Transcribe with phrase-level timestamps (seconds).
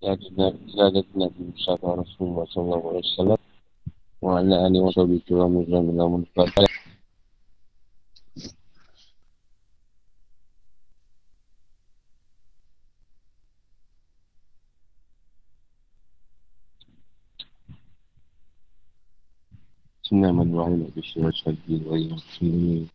[0.00, 3.40] Ya ada Nabi Musa Rasulullah sallallahu alaihi wasallam
[4.24, 6.24] wa ala alihi wa sahbihi wa sallam min
[20.00, 20.96] Bismillahirrahmanirrahim.
[20.96, 20.96] Bismillahirrahmanirrahim.
[20.96, 22.88] Bismillahirrahmanirrahim.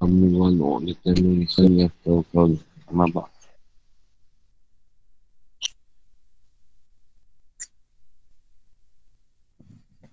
[0.00, 2.56] Amin wa nu'lika min sallallahu alaihi wa sallam.
[2.88, 3.28] Amma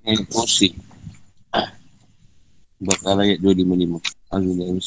[0.10, 0.74] Ayat kursi
[2.82, 4.02] Bakal ayat 255
[4.34, 4.82] Al-Zulaim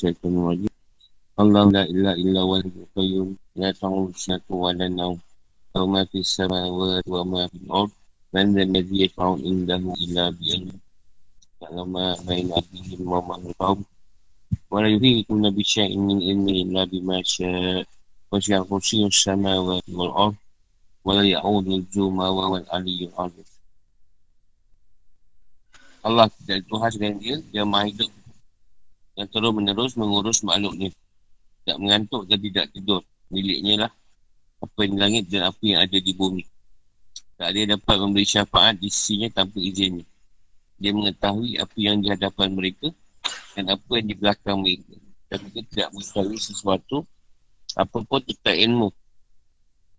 [1.39, 2.59] Allah la illa illa wa
[2.98, 3.39] qayyum.
[3.55, 5.15] La ta'ul syatu wa la naw
[5.79, 7.95] Wa ma fi samawat wa ma fi al-ard
[8.35, 10.75] Man dhan ladhi yash'u indahu illa bi'ilm.
[11.62, 13.79] Ta'lama bain abihim wa ma'al
[14.75, 17.87] Wa la yuhikum nabi syai'in min ilmi illa bima sya'
[18.27, 20.34] Wa sya' kursi samawat wal-ard
[21.07, 23.52] Wa la ya'udhu juma wa wal aliyyul azim
[26.03, 28.11] Allah tidak Tuhan selain dia, dia maha hidup.
[29.14, 30.91] Yang terus menerus mengurus makhluknya.
[31.62, 33.06] Tidak mengantuk dan tidak tidur.
[33.31, 33.92] Miliknya lah
[34.58, 36.42] apa yang di langit dan apa yang ada di bumi.
[37.39, 40.03] Tak ada yang dapat memberi syafaat di sisinya tanpa izinnya.
[40.83, 42.91] Dia mengetahui apa yang di hadapan mereka
[43.55, 44.95] dan apa yang di belakang mereka.
[45.30, 47.06] Dan mereka tidak mengetahui sesuatu
[47.78, 48.89] apapun tentang ilmu.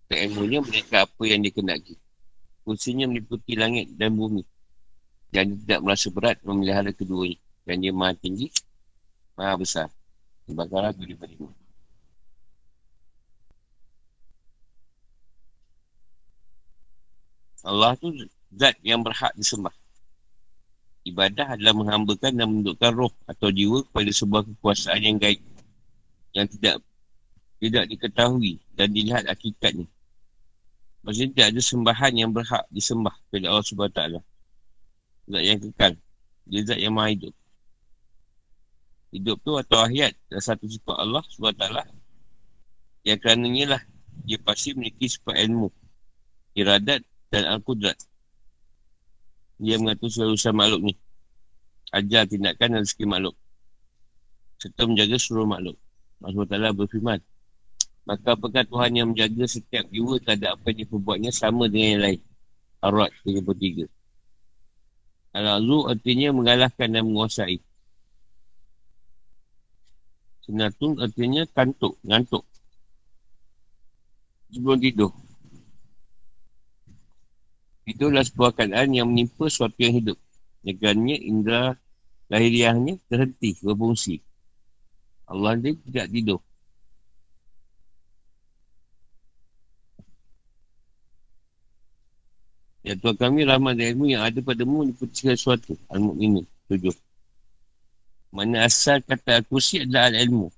[0.03, 1.95] Tentang ilmunya mereka apa yang dikenaki.
[2.67, 4.43] Fungsinya meliputi langit dan bumi
[5.33, 8.53] dan dia tidak merasa berat memelihara keduanya dan dia maha tinggi
[9.33, 9.89] maha besar
[10.45, 11.49] Al-Baqarah 25
[17.63, 18.13] Allah tu
[18.53, 19.73] zat yang berhak disembah
[21.03, 25.43] Ibadah adalah menghambakan dan menundukkan roh atau jiwa kepada sebuah kekuasaan yang gaib
[26.31, 26.79] yang tidak
[27.59, 29.87] tidak diketahui dan dilihat hakikatnya.
[31.03, 33.99] Maksudnya tidak ada sembahan yang berhak disembah kepada Allah SWT.
[35.29, 35.93] Zat yang kekal.
[36.43, 37.33] Dia zat yang maha hidup.
[39.13, 41.63] Hidup tu atau ahiat adalah satu sifat Allah SWT.
[43.05, 43.81] Yang kerananya lah
[44.25, 45.69] dia pasti memiliki sifat ilmu.
[46.57, 47.97] Iradat dan Al-Qudrat.
[49.61, 50.93] Dia mengatur seluruh usaha makhluk ni.
[51.93, 53.35] Ajar tindakan dan rezeki makhluk.
[54.57, 55.77] Serta menjaga seluruh makhluk.
[56.23, 57.19] Allah SWT berfirman.
[58.03, 62.03] Maka apakah Tuhan yang menjaga setiap jiwa tak ada apa yang diperbuatnya sama dengan yang
[62.03, 62.21] lain.
[62.83, 64.02] Ar-Rad 33.
[65.33, 67.57] Al-Azu artinya mengalahkan dan menguasai.
[70.45, 72.45] Senatun artinya kantuk, ngantuk.
[74.53, 75.11] Sebelum tidur.
[77.89, 80.17] Itulah sebuah keadaan yang menimpa suatu yang hidup.
[80.63, 81.75] Negaranya indera
[82.29, 84.21] lahiriahnya terhenti, berfungsi.
[85.27, 86.39] Allah dia tidak tidur.
[92.93, 95.73] Ya Tuhan kami rahmat dan ilmu yang ada padamu diputuskan sesuatu.
[95.89, 96.45] Al-Mu'minin.
[96.69, 96.93] Tujuh.
[98.29, 100.53] Mana asal kata al-kursi adalah al-ilmu.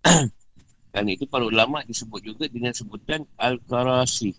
[0.96, 4.32] Kerana itu para ulama disebut juga dengan sebutan al-karasi.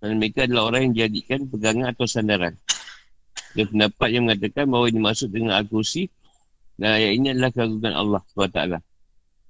[0.00, 2.56] Dan mereka adalah orang yang dijadikan pegangan atau sandaran.
[3.52, 6.08] Ada pendapat yang mengatakan bahawa ini maksud dengan al-kursi
[6.80, 8.60] dan ayat ini adalah keagungan Allah SWT.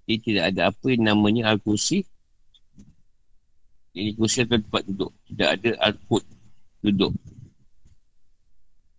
[0.02, 2.02] Jadi tidak ada apa yang namanya al-kursi
[3.96, 5.10] ini kursi atau tempat duduk.
[5.32, 6.24] Tidak ada al-qud
[6.84, 7.12] duduk.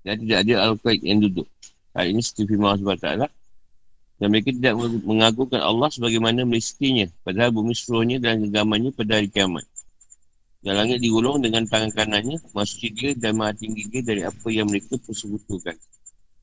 [0.01, 1.45] Dan tidak ada al-qaid yang duduk.
[1.93, 3.09] Hal ini seperti firman Allah SWT.
[4.17, 4.73] Dan mereka tidak
[5.05, 7.05] mengagungkan Allah sebagaimana mestinya.
[7.21, 9.61] Padahal bumi seluruhnya dan genggamannya pada hari kiamat.
[10.65, 12.41] Dan langit digulung dengan tangan kanannya.
[12.57, 15.77] Masuk dia dan maha tinggi dia dari apa yang mereka persekutukan.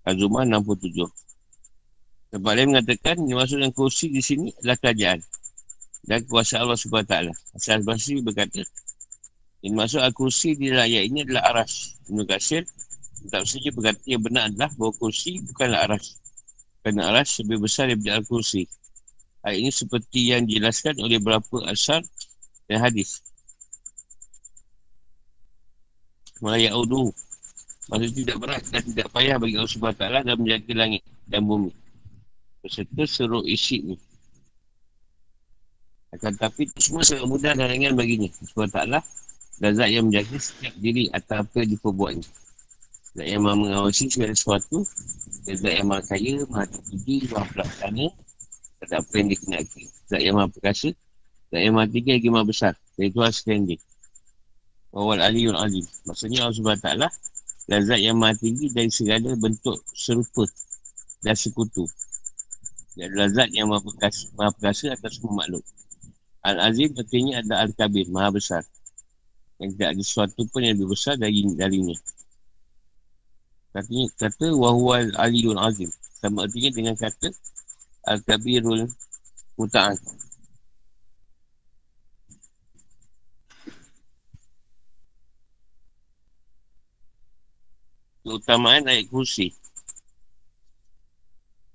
[0.07, 1.03] Azumah 67.
[2.31, 5.19] Tempat lain mengatakan yang masuk dalam kursi di sini adalah kerajaan
[6.05, 7.15] dan kuasa Allah SWT.
[7.57, 8.61] Asal Basri berkata,
[9.65, 11.97] yang masuk al-kursi di dalam ayat ini adalah aras.
[12.13, 12.69] Ibn Qasir,
[13.33, 16.21] tak saja berkata yang benar adalah bahawa kursi bukanlah aras.
[16.85, 18.69] Kerana aras lebih besar daripada al-kursi.
[19.41, 22.05] Ayat ini seperti yang dijelaskan oleh beberapa asal
[22.69, 23.25] dan hadis.
[26.45, 27.09] Malaya Udu.
[27.89, 31.73] Maksudnya tidak berat dan tidak payah bagi Allah SWT dalam menjaga langit dan bumi.
[32.61, 33.97] Berserta seluruh isi ini.
[36.15, 38.31] Akan tapi itu semua sangat mudah dan ringan baginya.
[38.31, 39.03] Sebab taklah
[39.59, 42.29] dan zat yang menjaga setiap diri atau apa yang diperbuatnya.
[43.15, 44.87] Zat yang maha mengawasi segala sesuatu.
[45.47, 48.07] Dan zat yang maha kaya, maha tinggi, maha pelaksana.
[48.85, 49.83] Tak apa yang dikenaki.
[50.07, 50.91] Zat yang maha perkasa.
[51.51, 52.73] Zat yang maha tinggi lagi maha besar.
[52.95, 53.79] Dan itu hasil dia.
[54.95, 55.83] Wawal aliyul alim.
[56.07, 57.11] Maksudnya Allah SWT
[57.65, 60.45] dan zat yang maha tinggi dari segala bentuk serupa
[61.25, 61.89] dan sekutu.
[62.95, 65.65] Dia adalah zat yang maha perkasa, maha perkasa atas semua makhluk.
[66.45, 68.63] Al-Azim artinya adalah Al-Kabir, Maha Besar.
[69.57, 71.97] Yang tidak ada sesuatu pun yang lebih besar dari darinya.
[73.73, 75.89] Katanya, kata Wahual Aliul Azim.
[76.21, 77.33] Sama artinya dengan kata
[78.05, 78.85] Al-Kabirul
[79.57, 79.97] Muta'an.
[88.25, 89.53] Keutamaan ayat kursi.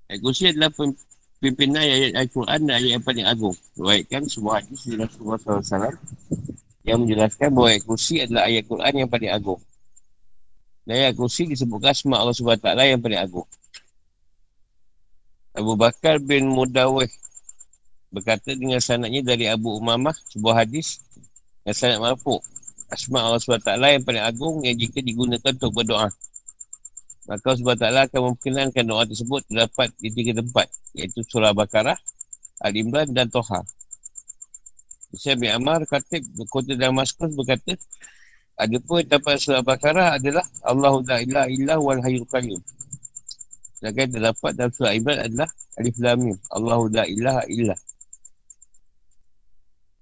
[0.06, 0.70] Ayat kursi adalah
[1.40, 3.56] pimpinan ayat Al-Quran dan ayat yang paling agung.
[3.74, 5.96] Ruaitkan sebuah hadis dari Rasulullah SAW
[6.84, 9.60] yang menjelaskan bahawa ayat kursi adalah ayat Quran yang paling agung.
[10.84, 13.48] Dan ayat kursi disebutkan semua Allah SWT yang paling agung.
[15.56, 17.10] Abu Bakar bin Mudawih
[18.12, 21.00] berkata dengan sanatnya dari Abu Umamah sebuah hadis
[21.64, 22.44] yang sangat marfuk.
[22.90, 26.10] Asma Allah SWT yang paling agung yang jika digunakan untuk berdoa.
[27.28, 30.66] Maka Allah SWT akan memperkenalkan doa tersebut terdapat di tiga tempat.
[30.96, 31.98] Iaitu surah Al-Baqarah,
[32.64, 33.60] Al-Imran dan Toha.
[35.10, 37.74] Syekh bin Ammar kata kota Damaskus berkata
[38.60, 42.60] ada pun dapat surah Al-Baqarah adalah Allahu la ilaha illa wal hayyul qayyum.
[43.80, 45.48] Sedangkan terdapat dalam surah Imran adalah
[45.80, 46.36] Alif Lam Mim.
[46.52, 47.74] Allahu la ilaha illa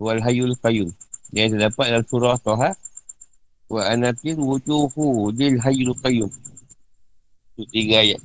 [0.02, 0.90] wal hayyul qayyum.
[1.30, 2.70] Yang terdapat dalam surah Toha
[3.68, 6.30] wa anatin wujuhu lil hayyul qayyum.
[7.58, 8.22] Tiga ayat.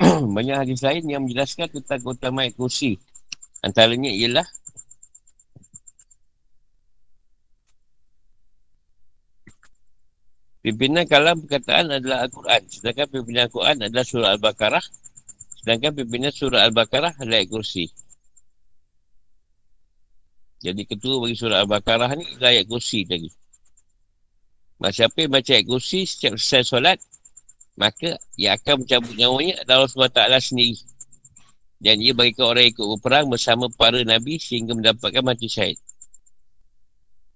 [0.36, 2.96] Banyak hadis lain yang menjelaskan tentang keutamaan kursi.
[3.60, 4.48] Antaranya ialah
[10.62, 12.62] Pimpinan kalam perkataan adalah Al-Quran.
[12.70, 14.84] Sedangkan pimpinan Al-Quran adalah surah Al-Baqarah.
[15.58, 17.90] Sedangkan pimpinan surah Al-Baqarah adalah ayat kursi.
[20.62, 23.41] Jadi ketua bagi surah Al-Baqarah ni ayat kursi tadi.
[24.82, 26.98] Maka siapa yang baca ayat kursi setiap selesai solat,
[27.78, 30.74] maka ia akan mencabut nyawanya adalah SWT sendiri.
[31.78, 35.78] Dan ia bagikan orang ikut berperang bersama para Nabi sehingga mendapatkan mati syahid.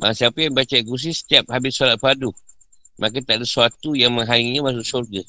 [0.02, 2.34] Maka siapa yang baca ayat kursi setiap habis solat fardu,
[2.98, 5.22] maka tak ada sesuatu yang menghalanginya masuk syurga.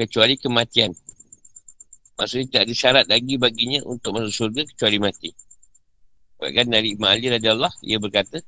[0.00, 0.96] Kecuali kematian.
[2.16, 5.36] Maksudnya tak ada syarat lagi baginya untuk masuk syurga kecuali mati.
[6.40, 8.40] Bahkan dari Imam Ali Allah, ia berkata,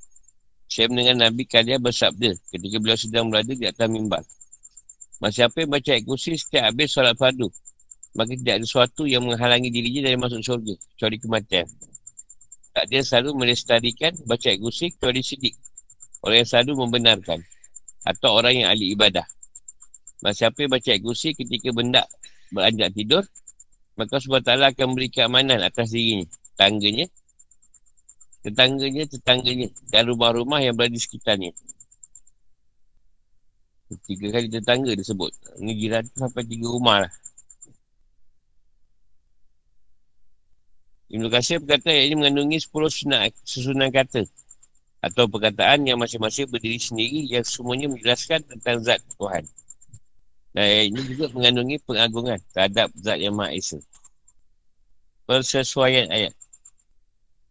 [0.69, 4.21] saya mendengar Nabi kalian bersabda ketika beliau sedang berada di atas mimbar.
[5.19, 7.49] Masa apa yang baca kursi setiap habis solat fardu.
[8.15, 10.77] Maka tidak ada sesuatu yang menghalangi dirinya dari masuk syurga.
[10.95, 11.67] Kecuali kematian.
[12.77, 15.57] Tak dia selalu melestarikan baca kursi kecuali sidik.
[16.23, 17.41] Orang yang selalu membenarkan.
[18.07, 19.27] Atau orang yang ahli ibadah.
[20.23, 22.05] Masa apa yang baca kursi ketika benda
[22.53, 23.25] beranjak tidur.
[23.99, 26.29] Maka sebab Allah akan beri keamanan atas dirinya.
[26.55, 27.11] Tangganya
[28.45, 31.53] tetangganya, tetangganya dan rumah-rumah yang berada di sekitarnya.
[34.05, 35.33] Tiga kali tetangga disebut.
[35.65, 37.13] Ini jiran sampai tiga rumah lah.
[41.09, 44.29] Ibn Qasir berkata ini mengandungi sepuluh susunan, susunan kata
[45.01, 49.49] atau perkataan yang masing-masing berdiri sendiri yang semuanya menjelaskan tentang zat Tuhan.
[50.53, 53.81] Dan ini juga mengandungi pengagungan terhadap zat yang Maha Esa.
[55.25, 56.37] Persesuaian ayat.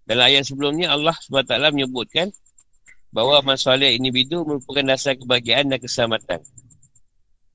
[0.08, 2.32] Dalam ayat sebelumnya Allah SWT menyebutkan
[3.12, 6.40] bahawa amal soleh individu merupakan dasar kebahagiaan dan keselamatan.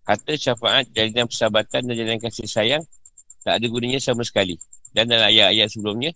[0.04, 2.84] Kata syafaat, jalinan persahabatan dan jalinan kasih sayang
[3.40, 4.60] tak ada gunanya sama sekali.
[4.92, 6.12] Dan dalam ayat-ayat sebelumnya,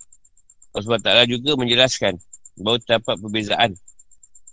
[0.77, 2.13] Allah SWT juga menjelaskan
[2.61, 3.71] bahawa terdapat perbezaan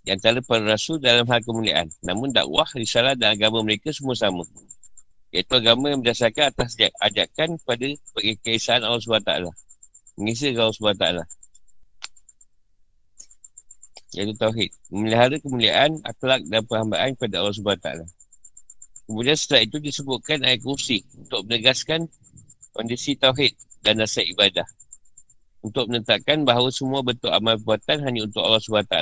[0.05, 1.93] di antara para rasul dalam hal kemuliaan.
[2.01, 4.49] Namun dakwah, risalah dan agama mereka semua sama.
[5.37, 7.93] Iaitu agama yang berdasarkan atas ajakan pada
[8.41, 9.53] keesaan Allah SWT.
[10.17, 11.44] Mengisahkan Allah SWT
[14.15, 14.71] iaitu Tauhid.
[14.89, 17.89] Memelihara kemuliaan, akhlak dan perhambaan kepada Allah SWT.
[19.05, 22.09] Kemudian setelah itu disebutkan ayat kursi untuk menegaskan
[22.73, 23.53] kondisi Tauhid
[23.85, 24.65] dan dasar ibadah.
[25.61, 28.97] Untuk menetapkan bahawa semua bentuk amal perbuatan hanya untuk Allah SWT.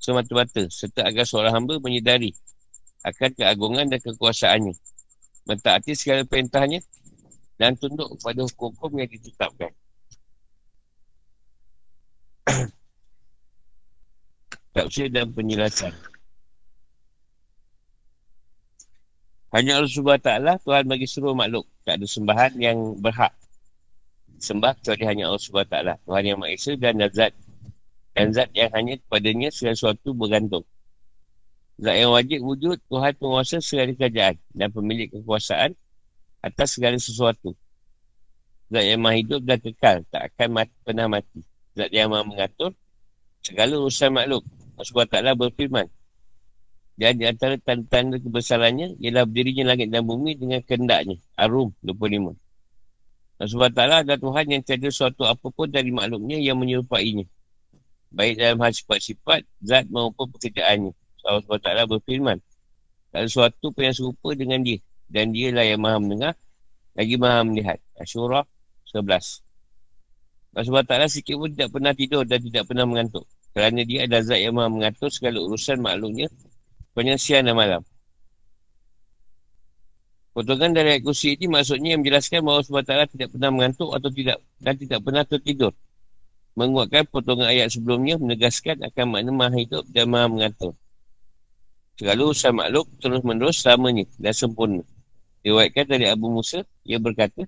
[0.00, 2.32] Semata-mata, serta agar seorang hamba menyedari
[3.04, 4.74] akan keagungan dan kekuasaannya.
[5.44, 6.80] Mentaati segala perintahnya
[7.60, 9.72] dan tunduk kepada hukum-hukum yang ditetapkan.
[14.70, 15.90] Tafsir dan penjelasan.
[19.50, 20.30] Hanya Allah SWT
[20.62, 21.66] Tuhan bagi seluruh makhluk.
[21.82, 23.34] Tak ada sembahan yang berhak.
[24.38, 25.76] Sembah kecuali hanya Allah SWT.
[26.06, 27.34] Tuhan yang Maha Esa dan zat.
[28.14, 30.62] Dan zat yang hanya kepadanya segala sesuatu bergantung.
[31.82, 35.74] Zat yang wajib wujud Tuhan penguasa segala kerajaan dan pemilik kekuasaan
[36.46, 37.50] atas segala sesuatu.
[38.70, 41.42] Zat yang maha hidup dan kekal tak akan mati, pernah mati.
[41.74, 42.70] Zat yang maha mengatur
[43.42, 44.46] segala urusan makhluk
[44.80, 45.86] Allah SWT berfirman
[47.00, 51.16] dan di antara tanda-tanda kebesarannya ialah berdirinya langit dan bumi dengan kendaknya.
[51.32, 52.36] Arum 25.
[53.40, 57.24] Allah SWT adalah Tuhan yang tiada suatu apapun dari makhluknya yang menyerupainya.
[58.12, 60.92] Baik dalam hal sifat-sifat, zat maupun pekerjaannya.
[61.24, 62.36] Allah SWT berfirman.
[63.16, 64.76] Tak ada sesuatu pun yang serupa dengan dia.
[65.08, 66.36] Dan dia lah yang maha mendengar.
[66.92, 67.80] Lagi maha melihat.
[67.96, 68.44] Asyurah
[68.92, 69.40] 11.
[70.52, 73.24] Allah SWT sikit pun tidak pernah tidur dan tidak pernah mengantuk.
[73.50, 76.30] Kerana dia adalah zat yang maha mengatur segala urusan makhluknya.
[76.90, 77.82] Sepanjang siang dan malam.
[80.30, 84.38] Potongan dari ayat kursi ini maksudnya yang menjelaskan bahawa SWT tidak pernah mengantuk atau tidak
[84.62, 85.74] dan tidak pernah tertidur.
[86.54, 90.72] Menguatkan potongan ayat sebelumnya menegaskan akan makna maha hidup dan maha mengatur.
[91.98, 94.86] Segala usaha makhluk terus menerus selamanya dan sempurna.
[95.42, 97.44] Diwaikan dari Abu Musa, ia berkata,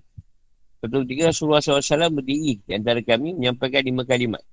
[0.83, 4.43] Ketua tiga Rasulullah SAW berdiri di antara kami menyampaikan lima kalimat.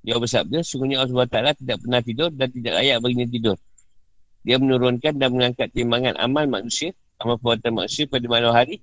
[0.00, 3.56] Dia bersabda, sungguhnya Allah SWT tidak pernah tidur dan tidak layak baginya tidur.
[4.40, 8.80] Dia menurunkan dan mengangkat timbangan amal manusia amal perbuatan manusia pada malam hari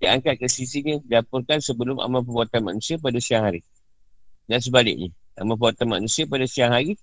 [0.00, 3.60] diangkat ke sisinya dilaporkan sebelum amal perbuatan manusia pada siang hari.
[4.48, 6.96] Dan sebaliknya, amal perbuatan manusia pada siang hari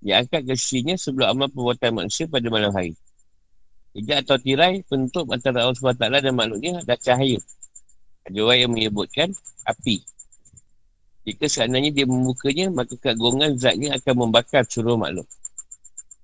[0.00, 2.94] diangkat ke sisinya sebelum amal perbuatan manusia pada malam hari.
[3.90, 7.42] Tidak atau tirai penutup antara Allah SWT dan makhluknya adalah cahaya.
[8.22, 9.34] Ada orang yang menyebutkan
[9.66, 10.06] api.
[11.30, 15.30] Jika seandainya dia membukanya, maka keagungan zatnya akan membakar seluruh makhluk.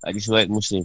[0.02, 0.82] Hadis surat Muslim.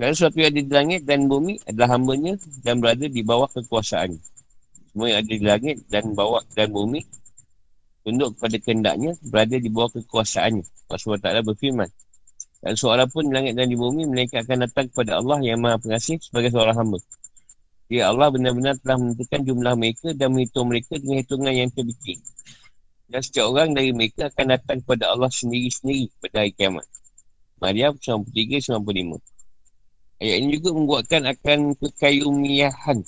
[0.00, 4.16] Kerana sesuatu yang ada di langit dan bumi adalah hambanya dan berada di bawah kekuasaan.
[4.88, 7.04] Semua yang ada di langit dan bawah dan bumi
[8.08, 10.64] tunduk kepada kehendaknya berada di bawah kekuasaannya.
[10.64, 11.90] Allah SWT berfirman.
[12.64, 15.76] Dan seorang pun di langit dan di bumi mereka akan datang kepada Allah yang maha
[15.76, 16.98] pengasih sebagai seorang hamba.
[17.88, 22.20] Ya Allah benar-benar telah menentukan jumlah mereka dan menghitung mereka dengan hitungan yang terbitik.
[23.08, 26.84] Dan setiap orang dari mereka akan datang kepada Allah sendiri-sendiri pada hari kiamat.
[27.56, 29.16] Maryam 93-95
[30.18, 33.00] Ayat ini juga membuatkan akan kekayumiahan.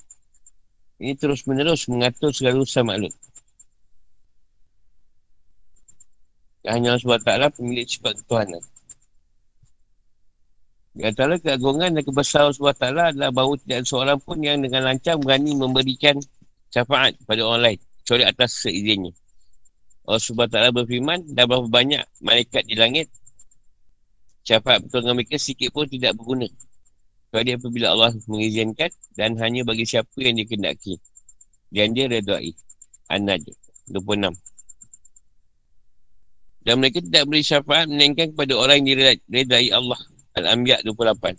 [0.96, 3.12] Ini terus menerus mengatur segala usaha makhluk.
[6.64, 8.62] Dan hanya Allah SWT pemilik sifat ketuhanan.
[10.90, 15.14] Di antara keagungan dan kebesaran SWT adalah bahawa tidak ada seorang pun yang dengan lancar
[15.22, 16.18] berani memberikan
[16.74, 17.78] syafaat kepada orang lain.
[18.02, 19.14] Kecuali atas seizinnya.
[20.04, 23.06] Allah SWT berfirman dan berapa banyak malaikat di langit
[24.42, 26.50] syafaat pertolongan mereka sikit pun tidak berguna
[27.30, 30.98] kecuali apabila Allah mengizinkan dan hanya bagi siapa yang dikendaki.
[31.70, 32.50] Dan dia redai.
[33.06, 33.54] An-Najm
[33.86, 34.34] 26.
[36.66, 40.02] Dan mereka tidak beri syafaat melainkan kepada orang yang diredai Allah.
[40.38, 41.38] Al-Anbiya 28.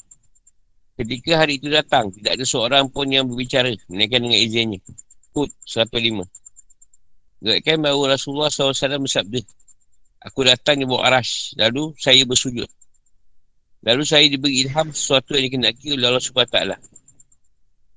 [1.02, 4.80] Ketika hari itu datang, tidak ada seorang pun yang berbicara melainkan dengan izinnya.
[5.32, 6.28] Hud 105.
[7.42, 9.42] Gerakkan bahawa Rasulullah SAW bersabda,
[10.22, 12.70] Aku datang di bawah arash, lalu saya bersujud.
[13.82, 16.58] Lalu saya diberi ilham sesuatu yang dikenaki oleh Allah SWT.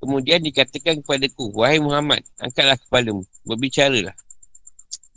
[0.01, 4.17] Kemudian dikatakan kepadaku, Wahai Muhammad, angkatlah kepalamu, berbicaralah.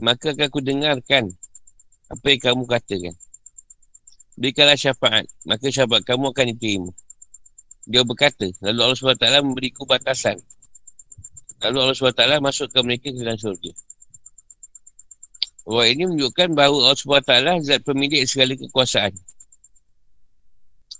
[0.03, 1.31] Maka akan aku dengarkan
[2.11, 3.15] apa yang kamu katakan.
[4.37, 6.91] Berikanlah syafaat, maka syafaat kamu akan diterima.
[7.89, 10.37] Dia berkata, lalu Allah SWT memberiku batasan.
[11.65, 13.73] Lalu Allah SWT masukkan mereka ke dalam surga.
[15.67, 17.33] Wah ini menunjukkan bahawa Allah SWT
[17.65, 19.11] zat pemilik segala kekuasaan.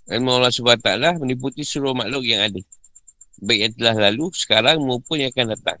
[0.08, 0.88] Ilmu Allah SWT
[1.22, 2.60] meniputi seluruh makhluk yang ada.
[3.38, 5.78] Baik yang telah lalu, sekarang maupun yang akan datang.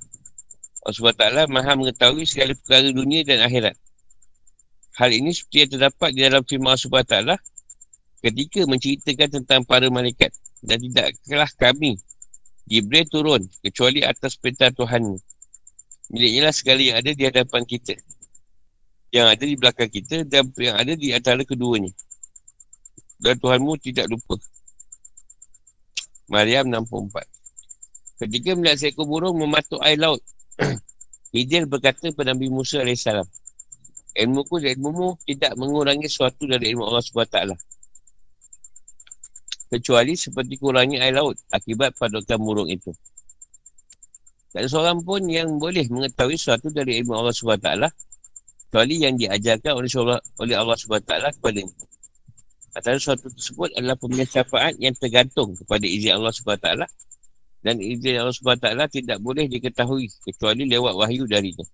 [0.86, 3.74] Allah SWT maha mengetahui segala perkara dunia dan akhirat.
[4.98, 7.38] Hal ini seperti yang terdapat di dalam firman Allah SWT
[8.18, 10.34] ketika menceritakan tentang para malaikat.
[10.58, 11.94] Dan tidaklah kami
[12.66, 15.22] Jibril turun kecuali atas perintah Tuhan.
[16.10, 17.94] Miliknya lah segala yang ada di hadapan kita.
[19.14, 21.94] Yang ada di belakang kita dan yang ada di antara keduanya
[23.18, 24.38] dan Tuhanmu tidak lupa.
[26.30, 27.24] Maryam 64
[28.18, 30.18] Ketika melihat seekor burung mematuk air laut,
[31.34, 33.06] Hidil berkata kepada Nabi Musa AS,
[34.18, 37.38] Ilmu dan ilmu tidak mengurangi sesuatu dari ilmu Allah SWT.
[39.68, 42.90] Kecuali seperti kurangnya air laut akibat padukan burung itu.
[44.50, 47.68] Tak ada seorang pun yang boleh mengetahui sesuatu dari ilmu Allah SWT
[48.68, 51.74] kecuali yang diajarkan oleh Allah, oleh Allah SWT kepada ini.
[52.74, 56.68] Antara sesuatu tersebut adalah pemilihan syafaat yang tergantung kepada izin Allah SWT
[57.64, 61.64] dan izin Allah SWT tidak boleh diketahui kecuali lewat wahyu darinya.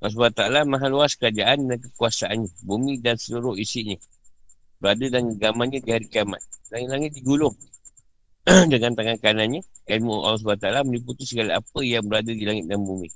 [0.00, 4.00] Allah SWT maha luas kerajaan dan kekuasaannya, bumi dan seluruh isinya.
[4.80, 6.40] Berada dan genggamannya di hari kiamat.
[6.72, 7.52] Langit-langit digulung
[8.72, 9.60] dengan tangan kanannya.
[9.84, 13.12] Ilmu Allah SWT meliputi segala apa yang berada di langit dan bumi.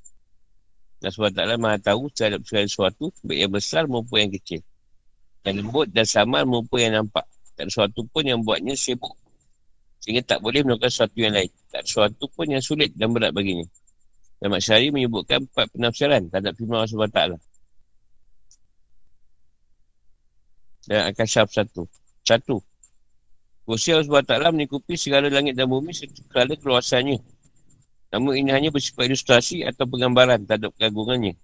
[1.00, 4.60] Allah SWT maha tahu terhadap segala sesuatu, baik yang besar maupun yang kecil
[5.44, 7.28] yang lembut dan samar maupun yang nampak.
[7.54, 9.14] Tak ada sesuatu pun yang buatnya sibuk.
[10.00, 11.52] Sehingga tak boleh melakukan sesuatu yang lain.
[11.70, 13.68] Tak ada sesuatu pun yang sulit dan berat baginya.
[14.44, 17.20] Dan Syari menyebutkan empat penafsiran terhadap firman Allah SWT.
[20.84, 21.88] Dan akan syaf satu.
[22.20, 22.60] Satu.
[23.64, 27.24] Kursi Allah SWT menikupi segala langit dan bumi segala keluasannya.
[28.12, 31.40] Namun ini hanya bersifat ilustrasi atau penggambaran terhadap keagungannya.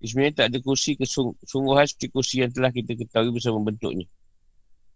[0.00, 4.08] Sebenarnya tak ada kursi kesungguhan seperti kursi yang telah kita ketahui bersama bentuknya.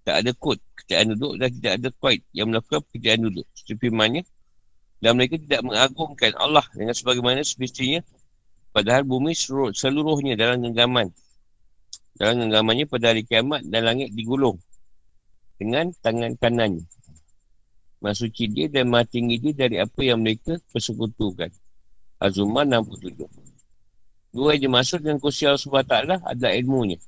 [0.00, 3.44] Tak ada kod kerjaan duduk dan tidak ada kuat yang melakukan pekerjaan duduk.
[3.52, 4.24] Seperti firmannya.
[4.98, 8.02] Dan mereka tidak mengagungkan Allah dengan sebagaimana semestinya.
[8.74, 11.14] Padahal bumi seluruh, seluruhnya dalam genggaman.
[12.18, 14.58] Dalam genggamannya pada hari kiamat dan langit digulung
[15.58, 16.86] dengan tangan kanannya.
[17.98, 21.50] Masuci dia dan maha tinggi dia dari apa yang mereka persekutukan.
[22.22, 23.26] Azumah 67.
[24.30, 26.98] Dua yang dimaksud dengan kursi Allah SWT adalah ilmunya.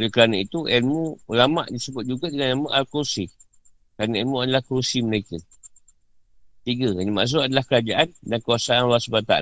[0.00, 3.28] Oleh kerana itu, ilmu ulama disebut juga dengan nama Al-Kursi.
[3.98, 5.36] Kerana ilmu adalah kursi mereka.
[6.68, 9.34] Tiga, yang dimaksud adalah kerajaan dan kuasaan Allah SWT.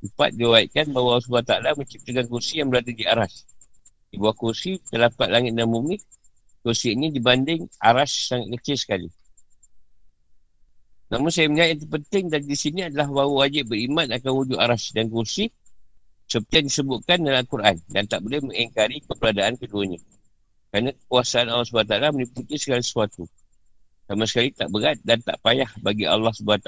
[0.00, 3.44] Empat, diwaitkan bahawa Allah SWT menciptakan kursi yang berada di aras.
[4.08, 6.00] Di bawah kursi, terdapat langit dan bumi
[6.64, 9.08] kursi ini dibanding aras sangat kecil sekali.
[11.12, 14.94] Namun saya melihat yang terpenting dari di sini adalah bahawa wajib beriman akan wujud aras
[14.94, 15.52] dan kursi
[16.30, 19.98] seperti yang disebutkan dalam Al-Quran dan tak boleh mengingkari keberadaan keduanya.
[20.70, 23.26] Kerana kekuasaan Allah SWT meliputi segala sesuatu.
[24.10, 26.66] Sama sekali tak berat dan tak payah bagi Allah SWT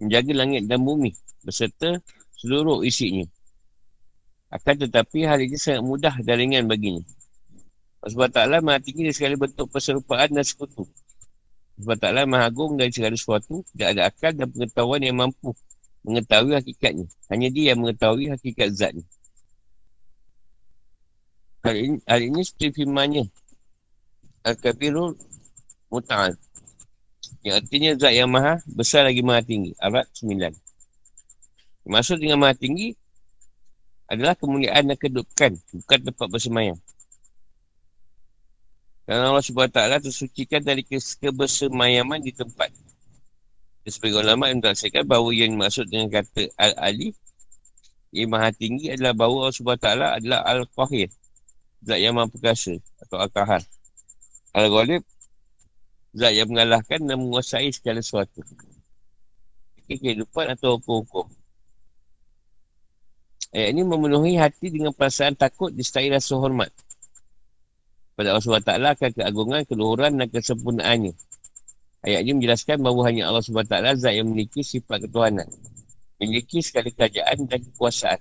[0.00, 1.12] menjaga langit dan bumi
[1.44, 2.00] beserta
[2.40, 3.28] seluruh isinya.
[4.48, 7.04] Akan tetapi hal ini sangat mudah dan ringan baginya.
[8.00, 10.88] Taklah maha tinggi dari segala bentuk perserupaan dan sekutu.
[11.76, 13.60] Sebab taklah maha agung dari segala sesuatu.
[13.76, 15.52] Tidak ada akal dan pengetahuan yang mampu
[16.08, 17.04] mengetahui hakikatnya.
[17.28, 19.04] Hanya dia yang mengetahui hakikat zatnya.
[21.60, 23.28] Hal ini, hal ini seperti firmannya.
[24.48, 25.27] Al-Kabirul
[25.88, 26.36] Muta'al.
[27.44, 29.72] Yang artinya zat yang maha besar lagi maha tinggi.
[29.80, 30.52] Arad 9.
[31.88, 32.92] Maksud dengan maha tinggi
[34.08, 35.56] adalah kemuliaan dan kedudukan.
[35.56, 36.76] Bukan tempat bersemayam.
[39.08, 42.68] Dan Allah SWT tersucikan dari kebersemayaman di tempat.
[43.80, 47.16] Dan sebagai ulama yang merasakan bahawa yang dimaksud dengan kata Al-Ali
[48.12, 49.88] yang maha tinggi adalah bahawa Allah SWT
[50.20, 51.08] adalah Al-Qahir.
[51.80, 53.64] Zat yang maha perkasa atau Al-Qahar.
[54.52, 55.00] Al-Ghalib
[56.18, 58.42] Zat yang mengalahkan dan menguasai segala sesuatu.
[59.86, 61.30] Kehidupan atau hukum-hukum.
[63.54, 66.68] Ayat ini memenuhi hati dengan perasaan takut disertai rasa hormat
[68.18, 68.66] pada Allah SWT
[68.98, 71.14] akan keagungan, keluhuran dan kesempurnaannya.
[72.02, 73.70] Ayat ini menjelaskan bahawa hanya Allah SWT
[74.02, 75.46] zat yang memiliki sifat ketuhanan.
[76.18, 78.18] Memiliki sekali kerajaan dan kekuasaan.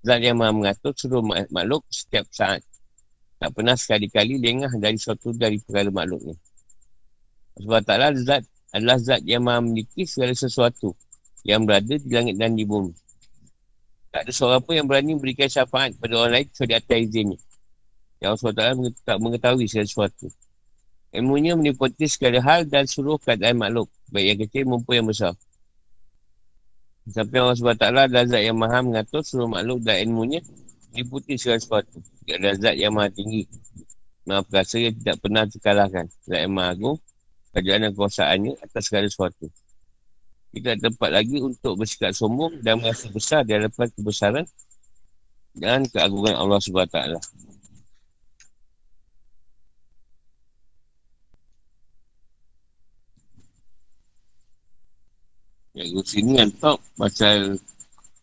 [0.00, 1.20] Zat yang maha mengatur seluruh
[1.52, 2.64] makhluk setiap saat.
[3.36, 6.40] Tak pernah sekali-kali lengah dari suatu dari perkara makhluknya.
[7.60, 8.42] Allah SWT zat
[8.72, 10.96] adalah zat yang maha memiliki segala sesuatu
[11.44, 12.92] yang berada di langit dan di bumi.
[14.10, 17.38] Tak ada seorang pun yang berani memberikan syafaat pada orang lain kecuali atas izinnya.
[18.20, 18.40] Yang Allah
[18.90, 20.26] SWT tak mengetahui segala sesuatu.
[21.10, 23.88] Ilmunya meniputi segala hal dan seluruh keadaan makhluk.
[24.10, 25.34] Baik yang kecil maupun yang besar.
[27.10, 30.40] Sampai Allah SWT adalah zat yang maha mengatur seluruh makhluk dan ilmunya
[30.90, 31.98] meniputi segala sesuatu.
[32.26, 33.42] Dia adalah zat yang maha tinggi.
[34.26, 36.06] Maha perkasa yang tidak pernah terkalahkan.
[36.26, 36.98] Zat yang maha agung.
[37.50, 39.46] Kerajaan dan kuasaannya atas segala sesuatu.
[40.50, 44.46] Kita ada tempat lagi untuk bersikap sombong dan merasa besar di hadapan kebesaran
[45.54, 46.98] dan keagungan Allah SWT.
[55.74, 57.54] Yang gue sini kan top pasal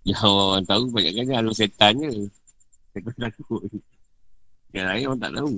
[0.04, 2.28] yang orang tahu banyak kan halu setan je.
[2.92, 3.64] Saya takut.
[4.76, 5.52] Yang lain orang tak tahu.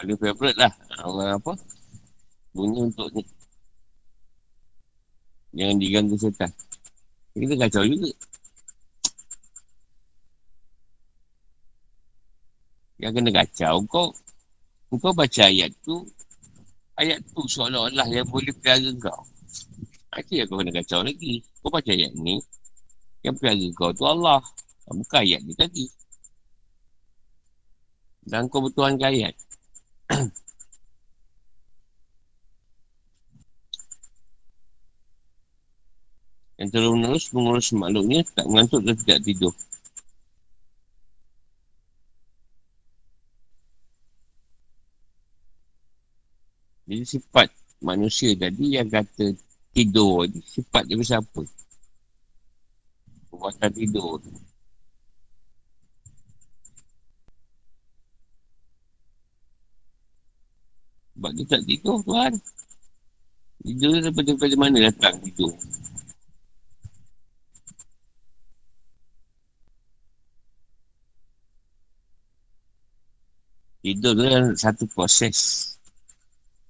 [0.00, 0.72] Ada favorite lah.
[1.04, 1.52] Orang apa?
[2.56, 3.22] Bunyi untuk ni.
[5.52, 6.50] Jangan diganggu setan.
[7.36, 8.10] Kita kacau juga.
[13.00, 14.08] Yang kena kacau kau
[14.90, 16.04] kau baca ayat tu,
[17.00, 19.24] ayat tu seolah-olah yang boleh pelara kau.
[20.16, 21.44] Itu yang kau kena kacau lagi.
[21.60, 22.40] Kau baca ayat ni,
[23.24, 24.40] yang pelara kau tu Allah.
[24.90, 25.86] Bukan ayat ni tadi.
[28.26, 29.34] Dan kau bertuhankan ayat.
[36.60, 39.54] yang terus menerus mengurus makhluknya tak mengantuk dan tidak tidur.
[46.90, 49.30] Jadi sifat manusia tadi yang kata
[49.70, 51.46] tidur ni sifat dia macam apa?
[53.30, 54.49] Perbuatan tidur tu.
[61.20, 62.32] Sebab dia tak tidur Tuhan.
[63.60, 65.52] Tidur daripada, daripada mana datang tidur.
[73.84, 75.36] Tidur tu kan satu proses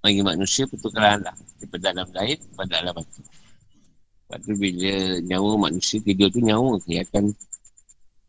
[0.02, 1.36] bagi manusia pertukaran lah.
[1.62, 3.22] Daripada dalam lahir kepada alam batu.
[3.22, 4.94] Lepas tu bila
[5.30, 7.24] nyawa manusia tidur tu nyawa yang akan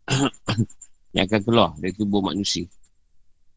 [1.17, 2.69] yang akan keluar dari tubuh manusia.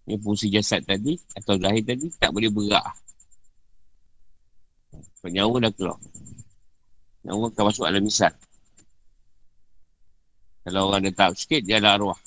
[0.04, 2.84] Yang fungsi jasad tadi atau lahir tadi tak boleh bergerak.
[5.24, 5.98] Nyawa dah keluar.
[7.24, 8.32] Nyawa akan masuk alam misal.
[10.64, 12.20] Kalau orang dah tahu sikit, dia adalah arwah.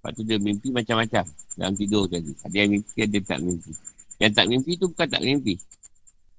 [0.00, 1.24] Lepas tu dia mimpi macam-macam
[1.60, 2.32] dalam tidur tadi.
[2.40, 3.72] Ada yang mimpi, ada yang tak mimpi.
[4.20, 5.54] Yang tak mimpi tu bukan tak mimpi.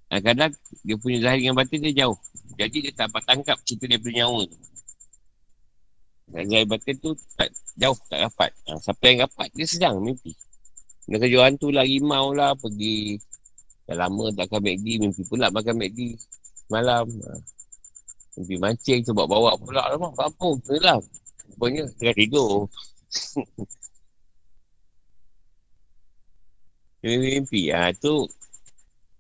[0.10, 2.18] Kadang-kadang dia punya zahir dengan batin dia jauh.
[2.58, 4.58] Jadi dia tak dapat tangkap cerita dia nyawa tu.
[6.34, 7.50] Zahir batin tu tak,
[7.82, 8.52] jauh, tak dapat.
[8.70, 10.38] Ha, siapa yang dapat, dia sedang mimpi.
[11.10, 13.18] Dia kerja hantu lah, rimau lah, pergi.
[13.90, 16.14] Dah lama tak makan MACD, mimpi pula makan MACD
[16.70, 17.10] malam.
[17.10, 17.32] Ha.
[18.38, 19.98] Mimpi mancing, tu bawa-bawa pula lah.
[19.98, 21.02] Apa-apa, lah.
[21.58, 22.70] Pokoknya, tengah tidur.
[27.02, 27.74] Mimpi-mimpi.
[27.74, 28.30] Ha, tu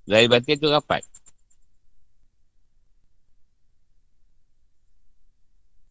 [0.09, 1.03] Zahir batin tu rapat.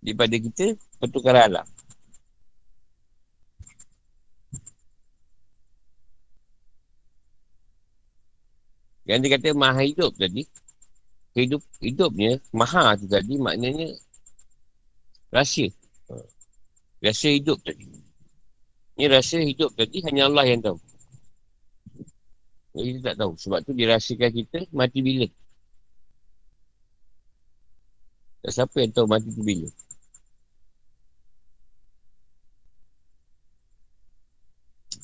[0.01, 0.67] Daripada kita,
[1.01, 1.67] pertukaran alam.
[9.11, 10.47] Yang dia kata maha hidup tadi,
[11.35, 13.91] hidup hidupnya, maha tu tadi maknanya
[15.35, 15.75] rahsia.
[17.03, 17.91] Rasa hidup tadi.
[18.95, 20.79] Ini rasa hidup tadi hanya Allah yang tahu.
[22.77, 23.33] Jadi kita tak tahu.
[23.41, 25.27] Sebab tu dirahsiakan kita mati bila.
[28.47, 29.69] Tak siapa yang tahu mati tu bila.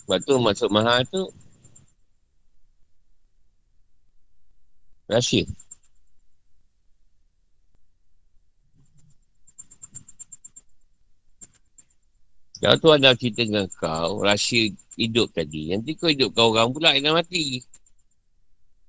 [0.05, 1.27] Sebab tu masuk mahal tu
[5.07, 5.47] rahsia.
[12.57, 15.77] Kalau tu ada cerita dengan kau, rahsia hidup tadi.
[15.77, 17.61] Nanti kau hidup kau orang pula yang mati.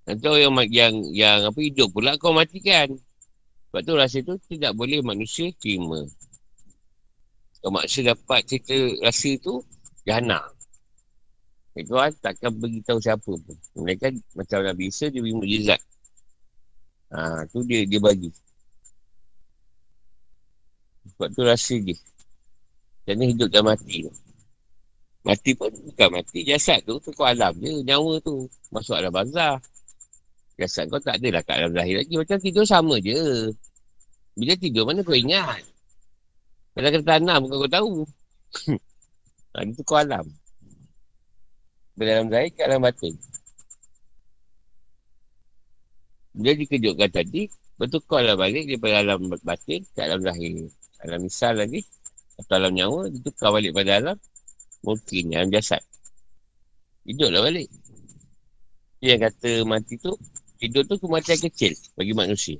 [0.07, 2.95] Nanti orang yang, yang, yang apa hidup pula kau matikan.
[3.67, 6.07] Sebab tu rahsia tu tidak boleh manusia terima.
[7.59, 9.59] Kalau manusia dapat cerita rahsia tu,
[10.07, 10.39] jahana.
[11.77, 13.57] Tuhan takkan beritahu siapa pun.
[13.77, 15.77] Mereka macam Nabi Isa, dia beri mujizat.
[17.07, 18.27] Ha, tu dia dia bagi.
[21.15, 21.95] Sebab tu rahsia dia.
[23.07, 24.11] Kerana hidup dan mati tu.
[25.23, 26.43] Mati pun bukan mati.
[26.43, 27.83] Jasad tu tu kau alam je.
[27.87, 28.51] Nyawa tu.
[28.71, 29.59] Masuk alam bazar.
[30.59, 32.13] Jasad kau tak adalah kat alam zahir lagi.
[32.19, 33.15] Macam tidur sama je.
[34.35, 35.63] Bila tidur mana kau ingat?
[36.75, 37.93] Kalau kena tanam bukan kau tahu.
[39.55, 40.27] ha, itu kau alam.
[41.95, 43.15] Bila alam zahir kat alam batin.
[46.37, 47.49] Bila dikejutkan tadi,
[47.81, 50.69] alam balik daripada alam batin ke alam zahir.
[51.01, 51.81] Alam misal lagi,
[52.37, 54.17] atau alam nyawa ditukar balik pada alam
[54.85, 55.81] mungkin alam jasad.
[57.09, 57.69] Hiduplah balik.
[59.01, 60.13] Dia yang kata mati tu
[60.61, 62.57] hidup tu kematian kecil bagi manusia.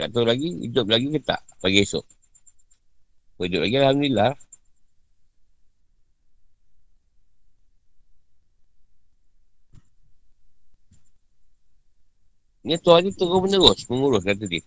[0.00, 2.04] Tak tahu lagi hidup lagi ke tak pagi esok.
[3.44, 4.32] Hidup lagi Alhamdulillah
[12.64, 14.64] Ni Tuhan ni turun menerus mengurus kata dia.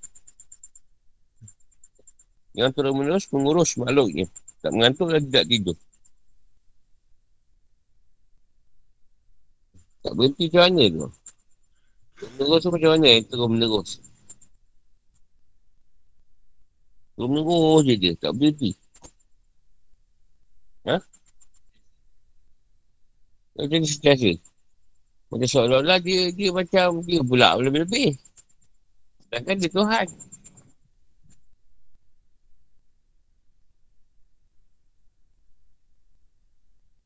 [2.54, 4.30] Yang turun menerus mengurus makhluknya.
[4.62, 5.78] Tak mengantuk dan tidak tidur.
[10.06, 11.08] Tak berhenti macam mana tu?
[12.38, 13.90] Menerus tu macam mana turun menerus?
[17.18, 18.14] Turun menerus je dia.
[18.22, 18.72] Tak berhenti.
[20.86, 21.02] Ha?
[23.58, 24.38] Macam ni setiasa.
[25.28, 28.16] Macam seolah-olah dia, dia macam dia pula lebih-lebih.
[29.28, 30.08] Sedangkan dia Tuhan.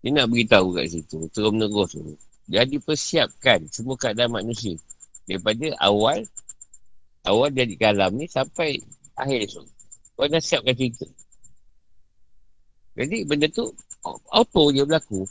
[0.02, 1.30] Dia nak beritahu kat situ.
[1.34, 2.18] Terus menerus tu.
[2.50, 4.78] Dia dipersiapkan semua keadaan manusia.
[5.26, 6.26] Daripada awal.
[7.26, 8.82] Awal jadi kalam ni sampai
[9.18, 9.66] akhir esok.
[10.18, 11.06] Kau dah siapkan cerita.
[12.98, 13.70] Jadi benda tu
[14.30, 15.26] auto je berlaku.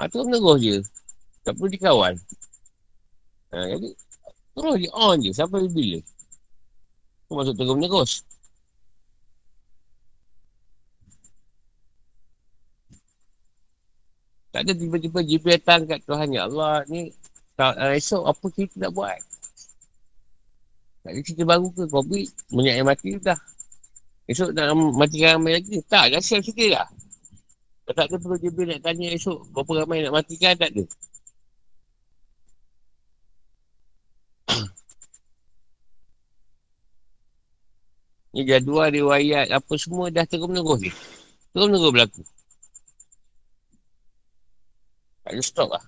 [0.00, 0.76] Ha, tu menerus je.
[1.44, 2.14] Tak perlu dikawal.
[3.50, 3.88] Ha, jadi
[4.54, 5.98] terus je on je sampai bila.
[7.26, 8.12] Tu masuk terus menerus.
[14.50, 17.14] Tak ada tiba-tiba Jibril datang kat Tuhan Ya Allah ni
[17.54, 19.14] tak, uh, esok apa kita nak buat
[21.00, 23.38] tak ada cerita baru ke Covid banyak yang mati dah
[24.26, 26.88] esok nak mati ramai lagi tak siap sikit lah
[27.94, 30.84] tak ada perlu Jibril nak tanya esok berapa ramai nak matikan, tak ada.
[38.30, 40.90] Ni jadual, riwayat, apa semua dah terus-menerus ni.
[41.50, 42.22] Terus-menerus berlaku.
[45.26, 45.84] Tak ada stop lah.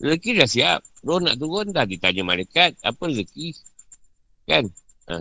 [0.00, 0.80] Rezeki dah siap.
[1.04, 2.72] Roh nak turun dah ditanya malaikat.
[2.80, 3.52] Apa rezeki?
[4.48, 4.64] Kan?
[5.12, 5.20] Ha.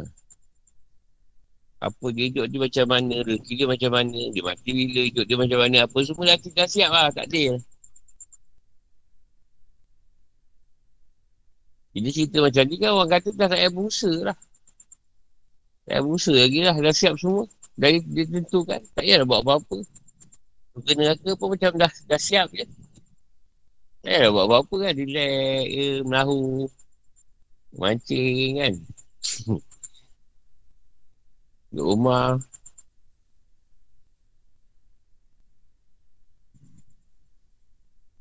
[1.79, 3.15] Apa dia hidup dia macam mana?
[3.27, 4.19] Rezeki dia macam mana?
[4.31, 5.77] Dia mati bila hidup dia macam mana?
[5.83, 7.07] Apa semua dah, dah siap lah.
[7.11, 7.43] Tak ada.
[11.99, 14.37] Jadi cerita macam ni kan orang kata dah tak payah berusaha lah.
[15.83, 16.75] Tak payah berusaha lagi lah.
[16.79, 17.43] Dah siap semua.
[17.75, 18.79] Dari dia tentukan.
[18.95, 19.77] Tak payah buat apa-apa.
[20.79, 22.63] Bukan neraka pun macam dah, dah siap je.
[23.99, 24.93] Tak payah buat apa-apa kan.
[24.95, 26.71] Relax ke, melahu.
[27.75, 28.73] Mancing kan.
[31.75, 32.39] Duduk rumah.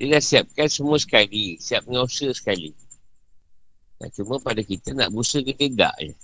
[0.02, 1.62] Dia dah siapkan semua sekali.
[1.62, 2.74] Siap dengan usaha sekali.
[3.98, 6.14] Nah, cuma pada kita nak berusaha ke tidak je.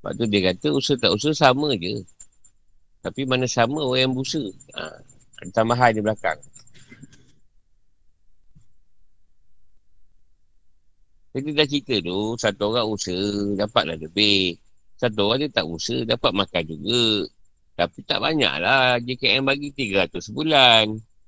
[0.00, 2.00] Sebab tu dia kata usaha tak usaha sama je.
[3.04, 4.48] Tapi mana sama orang yang berusaha.
[4.76, 5.00] Ha,
[5.44, 6.40] ada tambahan di belakang.
[11.34, 14.56] Jadi dah cerita tu, satu orang usaha dapatlah lebih.
[14.96, 17.28] Satu orang dia tak usaha dapat makan juga.
[17.76, 18.96] Tapi tak banyak lah.
[19.02, 20.84] JKM bagi 300 sebulan.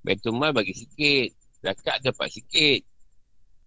[0.07, 1.36] Betul mal bagi sikit.
[1.65, 2.81] Zakat dapat sikit.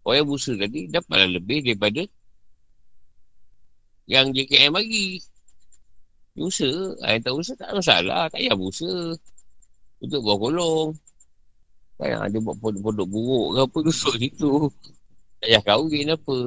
[0.05, 2.03] Orang yang berusaha tadi dapatlah lebih daripada
[4.09, 5.21] yang JKM bagi.
[6.39, 6.97] Usaha.
[7.05, 8.25] Ah, yang tak usaha tak masalah.
[8.31, 9.13] Tak payah berusaha.
[9.99, 10.89] Untuk bawah kolong.
[11.99, 14.53] Kan ada buat pondok-pondok buruk ke apa duduk situ.
[15.43, 16.37] Tak payah kahwin apa.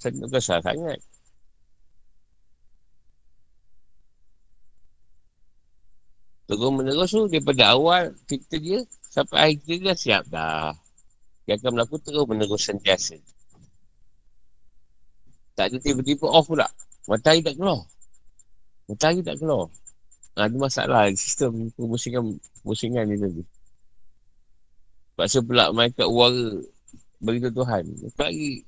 [0.00, 0.98] Sangat besar sangat.
[6.46, 8.78] Terus menerus tu daripada awal kita dia
[9.10, 10.70] sampai akhir kita dah siap dah.
[11.46, 13.18] Dia akan berlaku terus menerus sentiasa.
[15.58, 16.70] Tak ada tiba-tiba off pula.
[17.10, 17.82] Matahari tak keluar.
[18.86, 19.66] Matahari tak keluar.
[20.36, 23.42] Ha, ada masalah sistem pemusingan, pemusingan ni tadi.
[25.16, 26.60] Paksa pula mereka uara
[27.24, 27.84] beritahu Tuhan.
[28.20, 28.62] Lagi.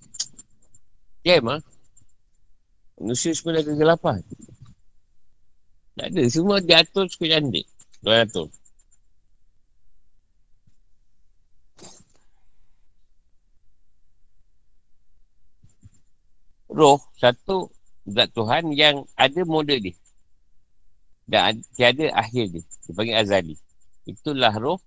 [1.28, 1.60] Jam ah.
[2.98, 4.24] Manusia semua dah kegelapan.
[5.98, 6.22] Tak ada.
[6.30, 7.66] Semua diatur suka cantik.
[8.06, 8.46] Dia atur.
[16.70, 17.66] Roh satu
[18.06, 19.98] zat Tuhan yang ada model dia.
[21.26, 22.62] Dan tiada akhir dia.
[22.62, 23.56] Dia panggil azali.
[24.06, 24.78] Itulah roh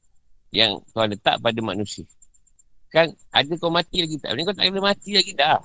[0.56, 2.08] yang Tuhan letak pada manusia.
[2.88, 4.32] Kan ada kau mati lagi tak?
[4.40, 5.60] Kau tak kena mati lagi dah.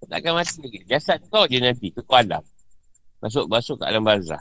[0.00, 0.78] Kau tak akan mati lagi.
[0.88, 1.92] Jasad kau je nanti.
[1.92, 2.40] Ke alam.
[3.20, 4.40] Masuk masuk ke alam barzah.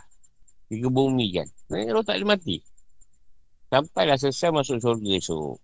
[0.73, 1.45] Tiga bumi kan.
[1.45, 2.57] Sebenarnya roh tak ada mati.
[3.69, 5.61] Sampailah selesai masuk surga esok.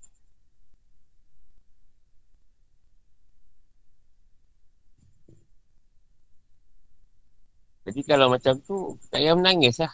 [7.89, 9.89] Jadi kalau macam tu, tak payah menangis lah.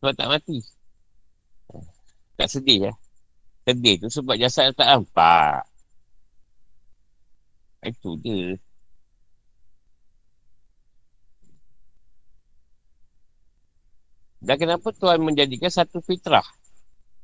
[0.00, 0.64] Sebab tak mati.
[2.40, 2.96] Tak sedih lah.
[3.68, 5.68] Sedih tu sebab jasad tak nampak.
[7.84, 8.56] Itu je.
[14.38, 16.46] Dan kenapa Tuhan menjadikan satu fitrah?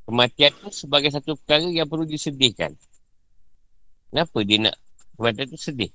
[0.04, 2.74] Kematian itu sebagai satu perkara yang perlu disedihkan.
[4.10, 4.76] Kenapa dia nak
[5.16, 5.92] kematian itu sedih?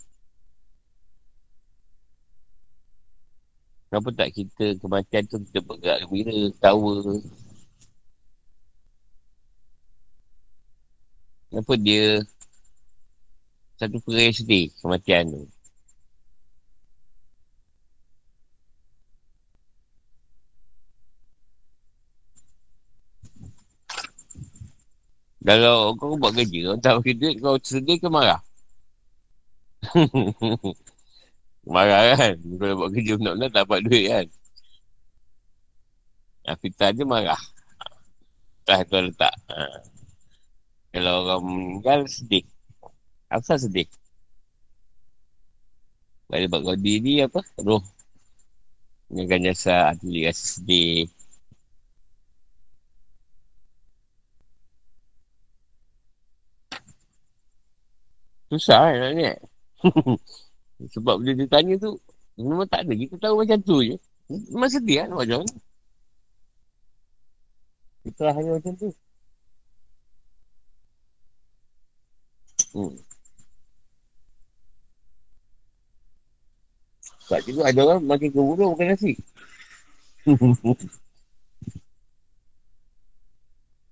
[3.89, 7.01] Kenapa tak kita kematian tu kita bergerak gembira, tawa.
[11.49, 12.21] Kenapa dia
[13.81, 15.41] satu perkara yang sedih kematian tu?
[25.39, 28.41] Kalau kau buat kerja, kau tak bagi duit, kau sedih ke marah?
[31.73, 32.35] marah kan?
[32.59, 34.25] Kau buat kerja benar-benar tak dapat duit kan?
[36.43, 37.39] Afita je marah.
[38.67, 39.33] Tak kau letak.
[39.47, 39.79] Ha.
[40.91, 42.43] Kalau orang meninggal, sedih.
[43.31, 43.87] Apa sedih?
[46.27, 47.39] Bila buat kau diri apa?
[47.63, 47.81] Roh.
[49.09, 51.09] Dengan jasa hati rasa sedih.
[58.49, 59.37] Susah kan nak ingat
[60.97, 61.91] Sebab bila dia tanya tu
[62.39, 63.95] Memang tak ada Kita tahu macam tu je
[64.49, 65.53] Memang sedih kan Nampak macam mana
[68.03, 68.89] Kita lah hanya macam tu
[72.69, 72.93] Hmm.
[77.25, 79.17] Sebab tu ada orang makin keburu bukan nasi.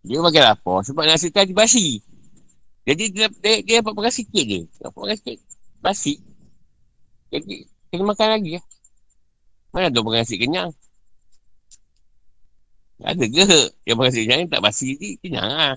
[0.08, 2.02] dia makin lapar sebab nasi tadi basi.
[2.88, 4.62] Jadi dia, dia, dia dapat makan sikit je.
[4.80, 5.38] Dapat makan sikit.
[5.84, 6.14] Basi.
[7.28, 8.62] Jadi kena makan lagi ya.
[9.76, 10.72] Mana tu makan nasi kenyang?
[13.04, 15.76] Ada ke yang makan nasi kenyang tak basi ni kenyang lah.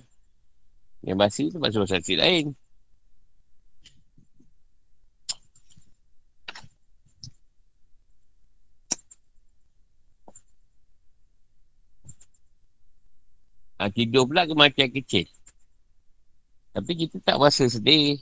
[1.02, 2.54] Yang basi tu masuk nasi lain.
[13.80, 15.26] Ha, tidur pula kematian kecil.
[16.70, 18.20] Tapi kita tak rasa sedih.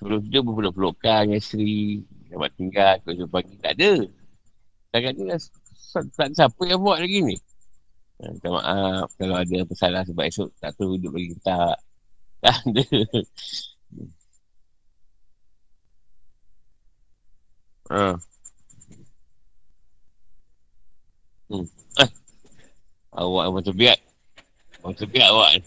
[0.00, 2.04] Sebelum tidur berpeluk-pelukan dengan isteri.
[2.30, 3.54] Dapat tinggal, kau pagi.
[3.60, 3.92] Tak ada.
[4.90, 5.36] Tak ada
[6.16, 7.36] tak siapa yang buat lagi ni.
[8.20, 11.78] Ha, minta maaf kalau ada apa salah sebab esok tak tahu hidup lagi tak.
[12.40, 12.84] Tak ada.
[17.92, 18.16] Ha.
[21.52, 21.66] Hmm.
[22.00, 22.10] Eh.
[23.12, 23.98] Awak macam biat.
[24.80, 25.60] Oh, tepiak awak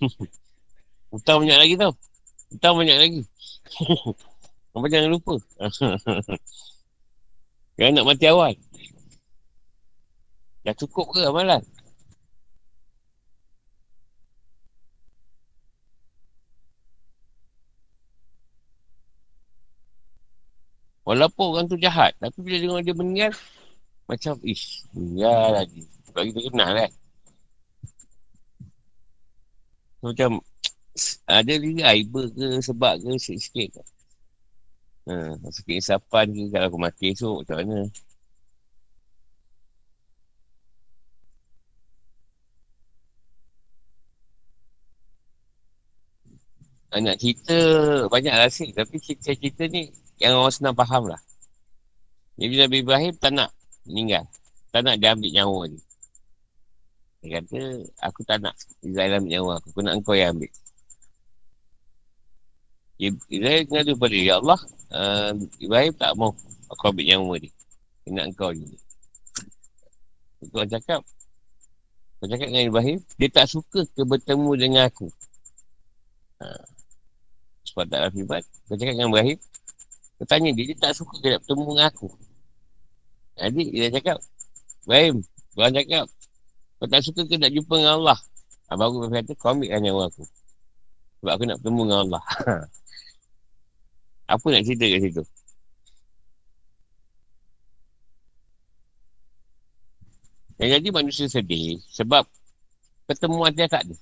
[1.12, 1.92] Hutang banyak lagi tau.
[2.48, 3.20] Hutang banyak lagi.
[4.72, 5.36] Apa jangan lupa.
[7.76, 8.56] jangan nak mati awal.
[10.64, 11.60] Dah cukup ke amalan?
[21.04, 22.16] Walaupun orang tu jahat.
[22.16, 23.32] Tapi bila dengar dia meninggal.
[24.08, 24.88] Macam ish.
[24.96, 25.84] Meninggal lagi.
[26.08, 26.90] Sebab kita kenal kan.
[30.00, 30.30] Macam
[31.24, 33.70] ada lagi aiba ke sebab ke sikit-sikit.
[35.08, 37.78] Ha, sakit isapan ke kalau aku mati esok macam mana.
[46.92, 47.56] Ha, nak cerita
[48.12, 49.88] banyak rasa tapi cerita-cerita ni
[50.20, 51.20] yang orang senang faham lah.
[52.36, 53.50] Jadi Nabi Ibrahim tak nak
[53.88, 54.24] meninggal.
[54.72, 55.82] Tak nak dia ambil nyawa dia.
[57.22, 57.60] Dia kata,
[58.02, 59.66] aku tak nak Israel ambil nyawa aku.
[59.72, 60.52] Aku nak engkau yang ambil.
[63.00, 64.60] Israel ngadu pada Ya Allah,
[64.92, 66.36] uh, Ibrahim tak mau
[66.70, 67.34] aku ambil nyawa.
[67.40, 68.66] Dia nak engkau je.
[70.42, 71.00] Aku cakap,
[72.18, 75.06] aku cakap dengan Ibrahim, dia tak suka ke bertemu dengan aku.
[76.42, 76.46] Ha.
[77.70, 78.42] Sebab tak ada fibat.
[78.66, 79.38] Aku cakap dengan Ibrahim,
[80.18, 82.08] aku tanya dia, dia tak suka ke nak bertemu dengan aku.
[83.38, 84.18] Jadi dia cakap,
[84.84, 85.14] Ibrahim,
[85.54, 86.06] Tuhan cakap,
[86.82, 88.18] kau tak suka ke nak jumpa dengan Allah?
[88.66, 90.24] Ha, baru dia kata, kau ambilkan nyawa aku.
[91.22, 92.22] Sebab aku nak bertemu dengan Allah.
[94.28, 95.22] Apa nak cerita kat situ?
[100.62, 102.22] Yang jadi manusia sedih sebab
[103.10, 103.96] pertemuan dia tak ada.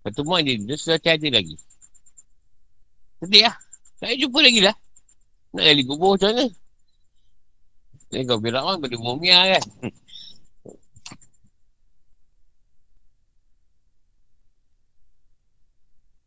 [0.00, 1.58] Pertemuan dia, dia sudah tiada lagi.
[3.20, 3.56] Sedih lah.
[4.00, 4.76] Tak jumpa lagi lah.
[5.56, 6.46] Nak gali kubur macam mana?
[8.12, 9.64] Ni kau bilang orang pada mumia kan.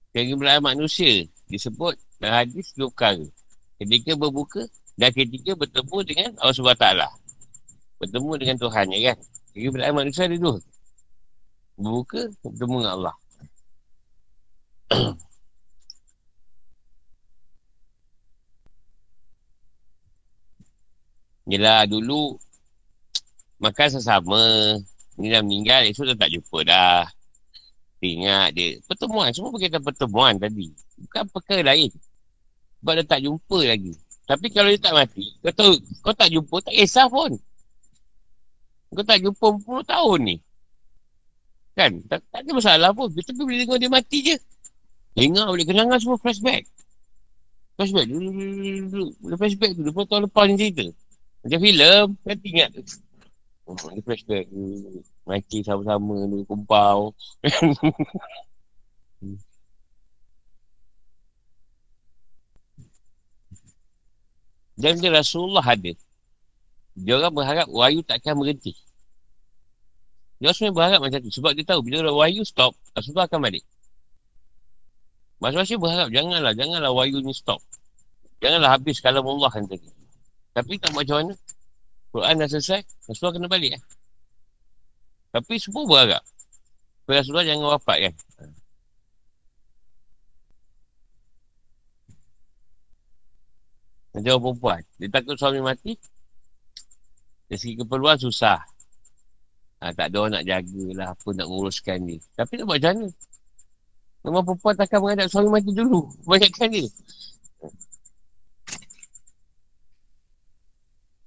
[0.10, 3.24] Kegembiraan manusia disebut dalam hadis dua perkara.
[3.80, 4.68] Ketika berbuka
[5.00, 6.84] dan ketika bertemu dengan Allah SWT.
[8.00, 9.18] Bertemu dengan Tuhan, ya kan?
[9.56, 10.60] Kegembiraan manusia ada dua.
[11.80, 13.16] Berbuka, bertemu dengan Allah.
[21.50, 22.36] Yelah dulu
[23.64, 24.76] makan sesama.
[25.20, 27.04] Ni dah meninggal, esok dah tak jumpa dah.
[28.00, 28.80] Ingat dia.
[28.88, 29.32] Pertemuan.
[29.36, 30.72] Semua berkaitan pertemuan tadi.
[30.96, 31.92] Bukan perkara lain.
[32.80, 33.94] Sebab dia tak jumpa lagi.
[34.30, 35.74] Tapi kalau dia tak mati, kau tahu,
[36.06, 37.34] kau tak jumpa, tak kisah pun.
[38.94, 40.36] Kau tak jumpa 10 tahun ni.
[41.78, 41.92] Kan?
[42.06, 43.10] Tak, tak ada masalah pun.
[43.10, 44.36] Tapi bila tengok dia mati je.
[45.18, 46.64] Dengar boleh kenangan semua flashback.
[47.76, 48.08] Flashback.
[48.10, 49.82] Dulu, flashback tu.
[49.88, 50.86] 20 tahun lepas ni cerita.
[51.46, 52.08] Macam filem.
[52.22, 52.82] Kan ingat tu.
[53.70, 54.46] Oh, flashback.
[55.26, 57.14] Mati sama-sama ni kumpau.
[64.80, 65.92] Dan dia Rasulullah ada.
[66.96, 68.72] Dia orang berharap wahyu takkan berhenti.
[70.40, 71.32] Dia sebenarnya berharap macam tu.
[71.36, 73.64] Sebab dia tahu bila wahyu stop, Rasulullah akan balik.
[75.44, 77.60] Masing-masing berharap janganlah, janganlah wahyu ni stop.
[78.40, 79.92] Janganlah habis kalau Allah kan tadi.
[80.56, 81.34] Tapi tak macam mana.
[82.10, 83.84] Quran dah selesai, Rasulullah kena balik lah.
[85.36, 86.24] Tapi semua berharap.
[87.04, 88.14] Rasulullah jangan wafat kan.
[94.14, 94.82] Macam orang perempuan.
[94.98, 95.94] Dia takut suami mati.
[97.50, 98.62] Dari segi keperluan susah.
[99.80, 101.08] Ha, tak ada orang nak jagalah.
[101.14, 102.18] Apa nak nguruskan dia.
[102.34, 103.08] Tapi nak buat macam mana?
[104.20, 106.10] Memang perempuan takkan menghadap suami mati dulu.
[106.30, 106.90] Banyakkan dia.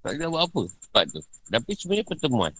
[0.03, 1.21] Tak ada buat apa sebab tu.
[1.47, 2.53] Tapi sebenarnya pertemuan.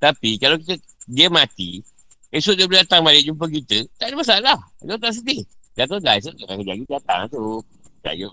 [0.00, 1.84] Tapi kalau kita dia mati,
[2.32, 4.58] esok dia boleh datang balik jumpa kita, tak ada masalah.
[4.80, 5.44] Dia tak sedih.
[5.78, 7.62] Dia tahu dah esok dia lagi datang tu.
[8.02, 8.26] Tak ada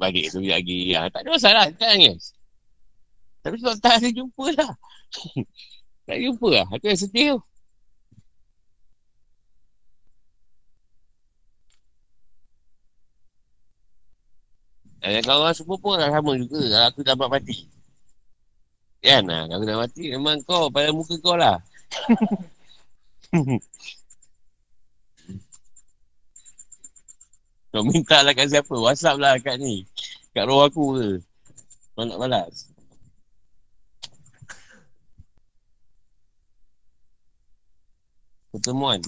[0.00, 0.96] balik tu lagi.
[0.96, 1.68] Ya, tak ada masalah.
[1.76, 2.32] Tak nangis.
[3.44, 4.72] Tapi sebab tak ada jumpa lah.
[6.08, 6.66] tak jumpa lah.
[6.72, 7.38] Itu yang sedih tu.
[15.04, 16.88] Kalau orang semua pun sama juga.
[16.88, 17.68] Aku dapat mati.
[19.04, 21.60] Kan lah, kalau dah mati memang kau pada muka kau lah.
[27.70, 28.74] kau minta lah kat siapa?
[28.74, 29.86] Whatsapp lah kat ni.
[30.34, 31.08] Kat roh aku ke?
[31.94, 32.70] Kau nak balas?
[38.50, 39.00] Pertemuan.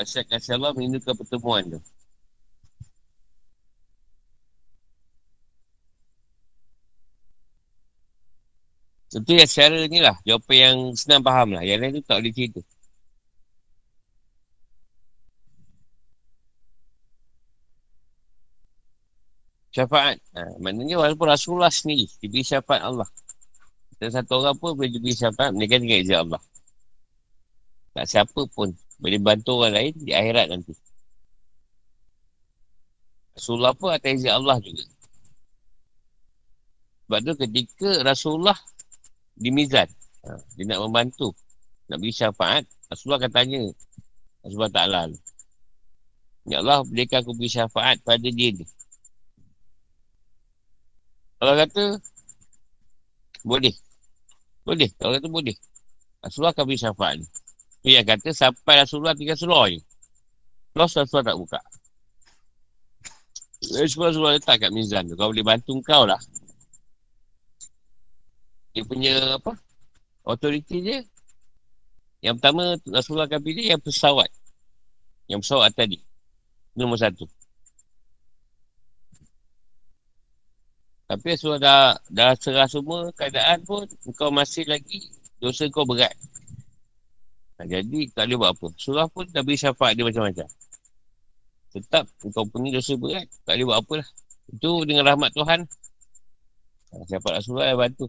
[0.00, 1.80] Asyik kasih Allah merindukan pertemuan tu.
[9.12, 10.16] Tentu yang secara ni lah.
[10.24, 11.60] Jawapan yang senang faham lah.
[11.60, 12.60] Yang lain tu tak boleh cerita.
[19.72, 20.16] Syafaat.
[20.36, 23.08] Ha, maknanya walaupun Rasulullah sendiri diberi syafaat Allah.
[24.00, 26.42] Dan satu orang pun boleh diberi syafaat mereka dengan izin Allah.
[27.92, 30.72] Tak siapa pun boleh bantu orang lain di akhirat nanti.
[33.36, 34.84] Rasulullah pun atas izin Allah juga.
[37.04, 38.56] Sebab tu ketika Rasulullah
[39.36, 39.88] di mizan.
[40.22, 41.34] Ha, dia nak membantu.
[41.90, 42.64] Nak beri syafaat.
[42.88, 43.62] Rasulullah akan tanya.
[44.44, 45.00] Rasulullah Ta'ala.
[46.46, 48.66] Ya Allah, bolehkah aku beri syafaat pada dia ni?
[51.42, 51.84] Kalau kata,
[53.42, 53.74] boleh.
[54.62, 54.90] Boleh.
[54.94, 55.56] Kalau kata boleh.
[56.22, 57.26] Rasulullah akan beri syafaat ni.
[57.82, 59.82] Dia kata, sampai Rasulullah tinggal surah ni.
[60.78, 61.60] Los Rasulullah tak buka.
[63.74, 65.14] Rasulullah letak kat mizan tu.
[65.14, 66.18] Kau boleh bantu kau lah
[68.72, 69.52] dia punya apa
[70.24, 70.98] authority dia
[72.22, 74.30] yang pertama Rasulullah akan pilih yang pesawat.
[75.26, 75.98] Yang pesawat tadi
[76.78, 77.26] nombor satu.
[81.10, 83.84] Tapi Rasulullah dah, dah serah semua keadaan pun
[84.16, 85.12] kau masih lagi
[85.42, 86.14] dosa kau berat.
[87.58, 88.66] Nah, jadi tak boleh buat apa.
[88.78, 90.46] Surah pun dah beri syafaat dia macam-macam.
[91.74, 94.08] Tetap kau punya dosa berat tak boleh buat apa lah.
[94.54, 95.60] Itu dengan rahmat Tuhan.
[97.10, 98.06] Syafaat Rasulullah yang bantu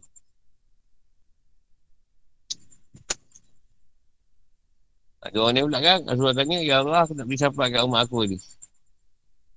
[5.24, 8.01] Ada orang ni pula kan, Rasulullah tanya, Ya Allah, aku nak beri syafaat kat umat
[8.03, 8.38] aku ni.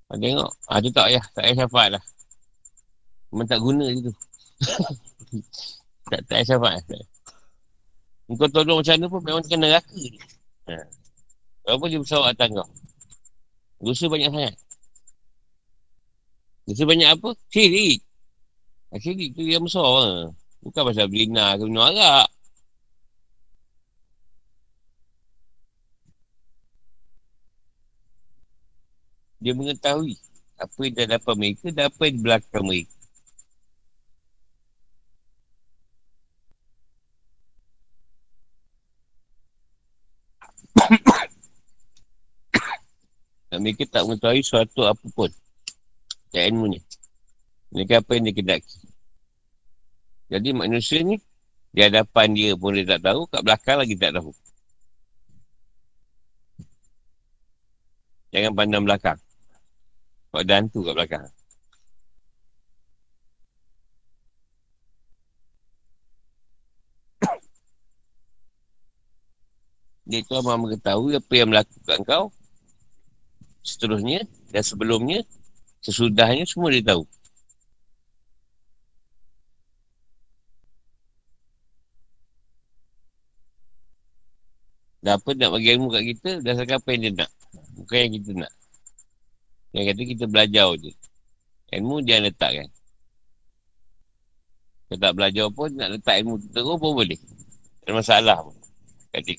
[0.06, 2.04] Ha, tengok, ha, tu tak payah, tak payah syafaat lah.
[3.34, 4.12] Memang tak guna je tu.
[6.14, 6.82] tak, payah syafaat.
[8.30, 10.14] Kau tolong macam mana pun, memang kena neraka ni.
[10.70, 10.86] Ha.
[11.66, 12.70] Berapa dia bersawak atas kau?
[13.82, 14.54] Dosa banyak sangat.
[16.70, 17.28] Dosa banyak apa?
[17.50, 17.98] Sirik.
[18.94, 19.82] Ha, sirik tu yang besar.
[19.82, 20.30] Ha.
[20.62, 22.30] Bukan pasal belina ke minum arak.
[29.46, 30.18] Dia mengetahui
[30.58, 32.98] apa yang dah dapat mereka dan apa yang belakang mereka.
[43.54, 45.30] dan mereka tak mengetahui suatu apa pun
[46.34, 46.82] dan ilmunya.
[47.70, 48.82] Mereka apa yang dia kedaki.
[50.26, 51.22] Jadi manusia ni
[51.70, 54.34] di hadapan dia pun dia tak tahu, kat belakang lagi tak tahu.
[58.34, 59.22] Jangan pandang belakang.
[60.36, 61.24] Kau ada hantu kat belakang.
[70.04, 72.28] Dia tu mahu mengetahui apa yang melakukan kau.
[73.64, 75.24] Seterusnya dan sebelumnya.
[75.80, 77.08] Sesudahnya semua dia tahu.
[85.00, 87.32] Dan apa nak bagi ilmu kat kita, dasarkan apa yang dia nak.
[87.80, 88.52] Bukan yang kita nak.
[89.74, 90.92] Yang kata kita belajar je.
[91.74, 92.68] Ilmu dia letak kan.
[94.86, 97.18] Kalau tak belajar pun nak letak ilmu terus pun boleh.
[97.82, 98.56] Tak ada masalah pun.
[99.10, 99.32] Kata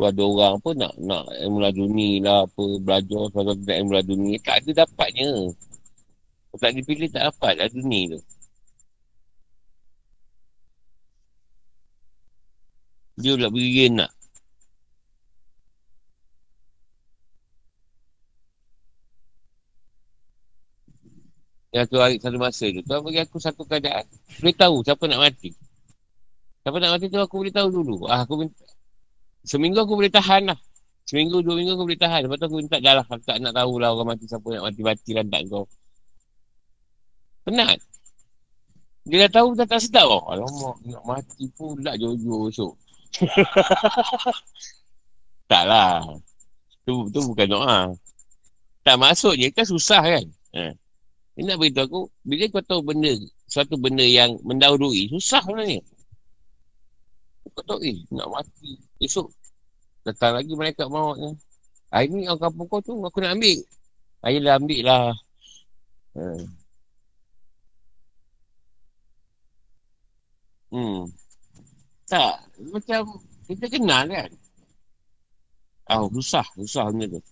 [0.00, 4.64] ada orang pun nak nak ilmu laduni lah apa belajar kalau tidak ilmu laduni tak
[4.64, 5.28] ada dapatnya
[6.48, 8.20] kalau tak dipilih tak dapat laduni tu
[13.20, 14.10] Dia pula beri nak.
[21.70, 22.82] Yang tu hari satu masa tu.
[22.82, 24.02] Tuhan bagi aku satu keadaan.
[24.42, 25.54] Boleh tahu siapa nak mati.
[26.66, 28.10] Siapa nak mati tu aku boleh tahu dulu.
[28.10, 28.66] Ah, aku minta.
[29.46, 30.58] Seminggu aku boleh tahan lah.
[31.06, 32.26] Seminggu, dua minggu aku boleh tahan.
[32.26, 33.06] Lepas tu aku minta dah lah.
[33.06, 35.64] Aku tak nak tahu lah orang mati siapa nak mati-mati lah tak kau.
[37.46, 37.78] Penat.
[39.06, 40.26] Dia dah tahu dah tak sedap oh.
[40.26, 42.74] Alamak, nak mati pula jojo esok.
[45.50, 46.06] tak lah.
[46.86, 47.78] Tu, tu bukan doa.
[48.86, 50.24] Tak masuk je kan susah kan.
[50.56, 50.72] Ha.
[51.36, 53.12] Dia nak beritahu aku, bila kau tahu benda,
[53.46, 55.80] suatu benda yang mendahului, susah sebenarnya.
[57.54, 58.78] Kau tahu, eh, nak mati.
[59.00, 59.30] Esok,
[60.04, 61.30] datang lagi mereka maut ni.
[61.90, 63.58] Hari ni orang kampung kau tu, aku nak ambil.
[64.22, 65.04] Ayolah, ambil lah.
[66.14, 66.22] Ha.
[70.70, 71.19] Hmm.
[72.10, 72.34] Tak,
[72.74, 73.00] macam
[73.46, 74.30] kita kenal kan.
[75.90, 77.22] Oh, susah, susah benda tu.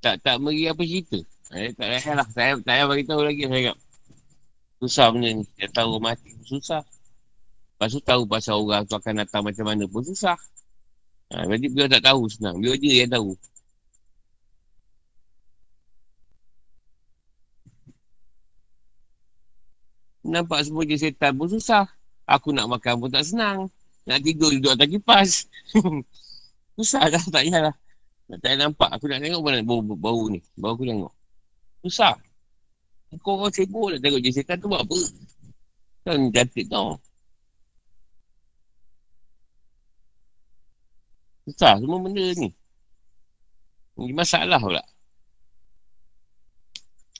[0.00, 1.18] Tak, tak beri apa cerita.
[1.52, 2.28] Eh, tak payah lah.
[2.32, 3.76] Saya tak payah beritahu lagi saya cakap.
[4.80, 5.44] Susah benda ni.
[5.58, 6.82] Dia tahu mati susah.
[7.76, 10.38] Lepas tu tahu pasal orang tu akan datang macam mana pun susah.
[11.34, 12.56] Ha, jadi beliau tak tahu senang.
[12.60, 13.36] Beliau je yang tahu.
[20.28, 21.88] Nampak semua je setan pun susah.
[22.28, 23.72] Aku nak makan pun tak senang.
[24.04, 25.30] Nak tidur duduk atas kipas.
[26.76, 27.74] susah dah, tak payahlah.
[28.28, 28.92] Tak payah nampak.
[28.92, 30.44] Aku nak tengok mana bau, bau ni.
[30.60, 31.12] Bau aku tengok.
[31.80, 32.12] Susah.
[33.24, 35.00] Kau orang sibuk nak tengok je setan tu buat apa?
[36.04, 37.00] Kan cantik tau.
[41.48, 42.52] Susah semua benda ni.
[43.96, 44.84] Ini masalah pula.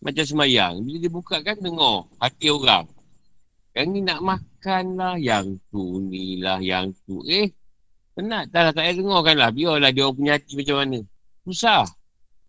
[0.04, 0.84] Macam semayang.
[0.84, 2.97] Bila dia buka kan dengar hati orang.
[3.78, 7.22] Yang ni nak makan lah, yang tu ni lah, yang tu.
[7.30, 7.54] Eh,
[8.10, 9.50] penat tak lah, tak payah dengar kan lah.
[9.54, 10.98] Biarlah dia orang punya hati macam mana.
[11.46, 11.86] Susah.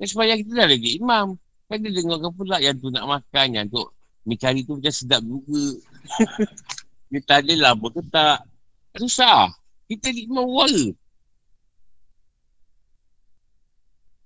[0.01, 1.38] Kan supaya kita dah lagi imam.
[1.69, 3.86] Kan dia dengarkan pula yang tu nak makan, yang tu
[4.25, 5.65] mencari tu macam sedap juga.
[7.13, 8.39] dia tak ada lah, ke tak.
[8.97, 9.53] Susah.
[9.86, 10.97] Kita ni imam wala.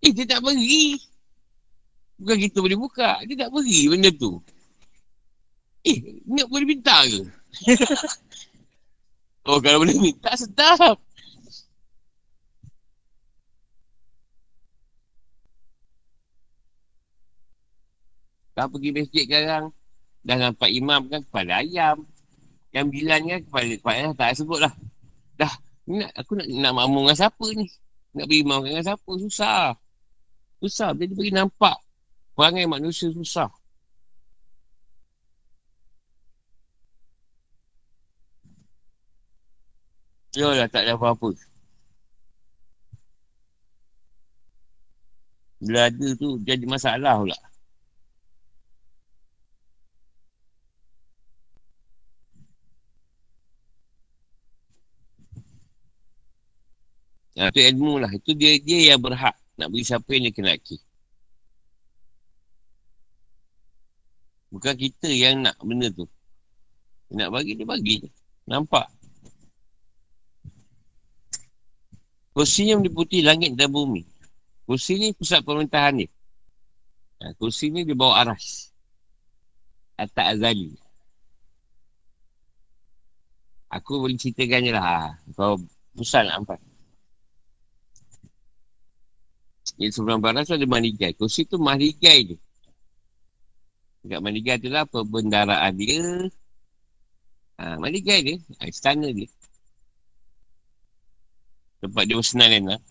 [0.08, 1.04] Eh, dia tak beri.
[2.16, 3.20] Bukan kita boleh buka.
[3.28, 4.39] Dia tak beri benda tu.
[5.84, 7.28] Eh, nak boleh minta ke?
[9.52, 10.96] oh, kalau boleh minta, sedap.
[18.54, 19.66] Kalau pergi masjid sekarang,
[20.24, 22.06] dah nampak imam kan kepala ayam.
[22.72, 24.74] Yang bilan kan kepala, kepala ayam tak sebut lah.
[25.36, 25.54] Dah,
[25.90, 27.68] nak, aku nak, nak makmum dengan siapa ni?
[28.14, 29.12] Nak beri imam dengan siapa?
[29.20, 29.76] Susah.
[30.64, 31.76] Susah, dia beri nampak.
[32.38, 33.52] Perangai manusia susah.
[40.34, 41.30] Yalah tak ada apa-apa.
[45.64, 47.38] Bila ada tu jadi masalah pula.
[57.38, 58.12] Ha, itu ilmu lah.
[58.14, 60.78] Itu dia, dia yang berhak nak beri siapa yang dia kenaki.
[64.54, 66.06] Bukan kita yang nak benda tu.
[67.14, 67.98] Nak bagi, dia bagi.
[68.46, 69.03] Nampak?
[72.34, 74.02] Kursinya meliputi langit dan bumi.
[74.66, 76.08] Kursi ni pusat pemerintahan ni.
[77.22, 78.74] Ha, kursi ni di bawah aras.
[79.94, 80.74] Atak Azali.
[83.70, 84.82] Aku boleh ceritakan je lah.
[84.82, 84.98] Ha.
[85.38, 85.62] Kau
[85.94, 86.60] pusat nak nampak.
[89.78, 91.14] Di seberang barat tu ada mahligai.
[91.14, 92.38] Kursi tu mahligai je.
[94.02, 96.02] Dekat mahligai tu lah perbendaraan dia.
[97.62, 98.36] Ha, mahligai dia.
[98.58, 99.30] Ha, istana dia.
[101.84, 102.82] Tempat dia bersenang kan lah.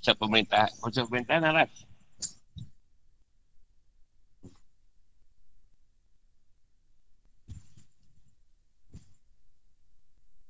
[0.00, 1.68] Pusat pemerintah, pusat pemerintahan Arab.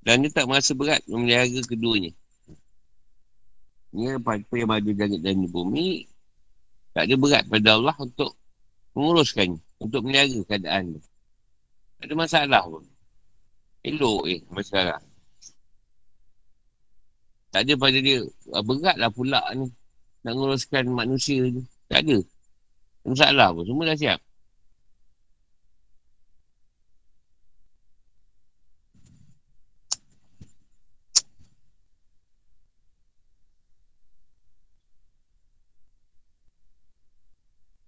[0.03, 2.15] Dan dia tak merasa berat memelihara keduanya.
[3.93, 6.07] Ini apa yang maju langit dan bumi
[6.95, 8.35] tak ada berat pada Allah untuk
[8.95, 10.97] menguruskan untuk memelihara keadaan
[11.99, 12.87] Tak ada masalah pun.
[13.83, 15.12] Elok eh sekarang.
[17.53, 18.19] Tak ada pada dia.
[18.57, 19.69] Ah, Beratlah pula ni.
[20.25, 21.63] Nak nguruskan manusia ni.
[21.91, 22.19] Tak ada.
[23.05, 24.21] Masalah pun Semua dah siap?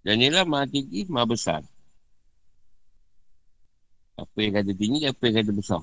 [0.05, 1.61] Dan inilah maha tinggi, maha besar.
[4.21, 5.81] Apa yang kata tinggi, apa yang kata besar.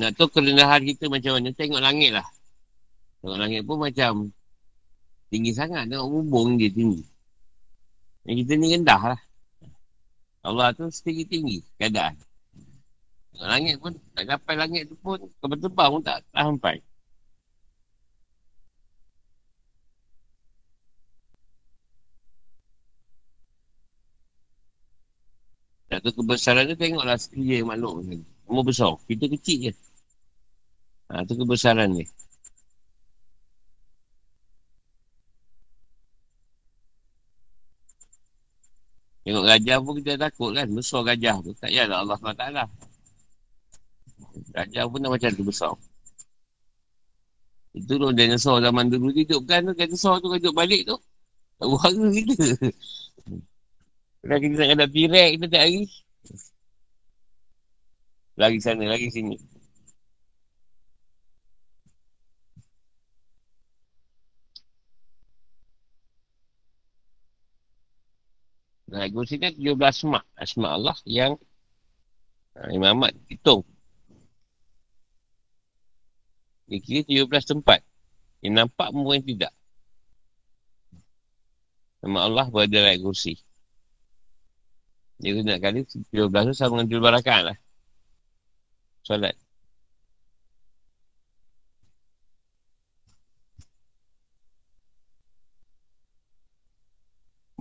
[0.00, 2.24] Nak tahu kerendahan kita macam mana, tengok langit lah.
[3.20, 4.32] Tengok langit pun macam
[5.28, 5.84] tinggi sangat.
[5.92, 7.04] Tengok bumbung dia tinggi.
[8.24, 9.20] Yang kita ni rendah lah.
[10.40, 12.16] Allah tu setinggi-tinggi keadaan.
[13.36, 16.80] Tengok langit pun, tak sampai langit tu pun, kebal-tebal pun tak, tak sampai.
[26.00, 28.00] Tahu kebesaran tu tengoklah sekiranya makhluk.
[28.48, 28.96] Umur besar.
[29.04, 29.72] Kita kecil je.
[31.10, 32.06] Ha, tu kebesaran ni.
[39.26, 40.66] Tengok gajah pun kita takut kan.
[40.70, 41.50] Besar gajah tu.
[41.58, 42.44] Tak payahlah Allah SWT.
[44.54, 45.74] Gajah pun dah macam tu besar.
[47.74, 49.74] Itu tu dinosaur zaman dulu hidup kan tu.
[49.74, 50.96] Dinosaur tu hidup balik tu.
[51.58, 52.46] Tak buang kita.
[54.20, 55.84] Kalau kita nak kena pirek, kita tak lari.
[58.40, 59.49] Lagi sana, lagi sini.
[68.90, 70.20] Nah, aku sini 17 asma.
[70.34, 71.38] Asma Allah yang
[72.58, 73.62] uh, Ahmad hitung.
[76.66, 77.80] Dia kira 17 tempat.
[78.42, 79.54] Yang nampak mungkin tidak.
[82.02, 83.38] Nama Allah berada dalam kursi.
[85.20, 87.56] Dia kena kali 12 tu sama dengan jul barakat lah.
[89.04, 89.36] Solat.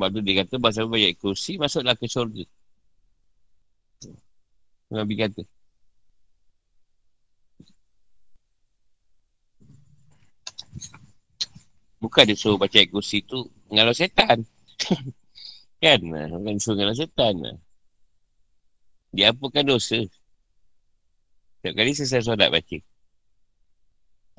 [0.08, 2.48] Tu dia kata bahasa banyak kursi masuklah ke syurga.
[4.96, 5.44] Nabi kata.
[12.00, 14.48] Bukan dia suruh baca kursi tu ngalau setan.
[15.84, 16.00] Kan?
[16.32, 17.60] Bukan sungai setan.
[19.12, 20.00] Dia apakan dosa.
[21.60, 22.78] Setiap kali selesai solat baca.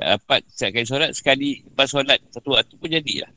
[0.01, 3.29] Tak dapat setiap kali solat, sekali lepas solat, satu waktu pun jadilah.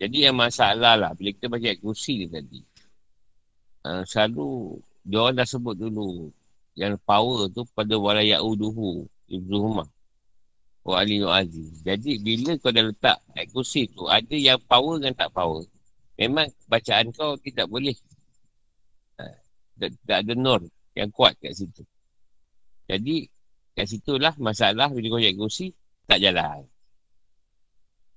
[0.00, 2.64] Jadi yang masalah lah, bila kita baca kursi ni tadi,
[3.84, 6.32] uh, selalu, dia orang dah sebut dulu,
[6.72, 9.04] yang power tu pada walaya'uduhu.
[9.30, 9.86] Ibnu Umar.
[10.82, 11.84] Wa Ali Aziz.
[11.86, 15.62] Jadi bila kau dah letak ayat kursi tu, ada yang power dan tak power.
[16.18, 17.94] Memang bacaan kau tidak boleh.
[19.20, 19.24] Ha,
[20.08, 21.84] tak, ada nur yang kuat kat situ.
[22.90, 23.28] Jadi
[23.76, 25.70] kat situlah masalah bila kau ayat kursi,
[26.10, 26.66] tak jalan.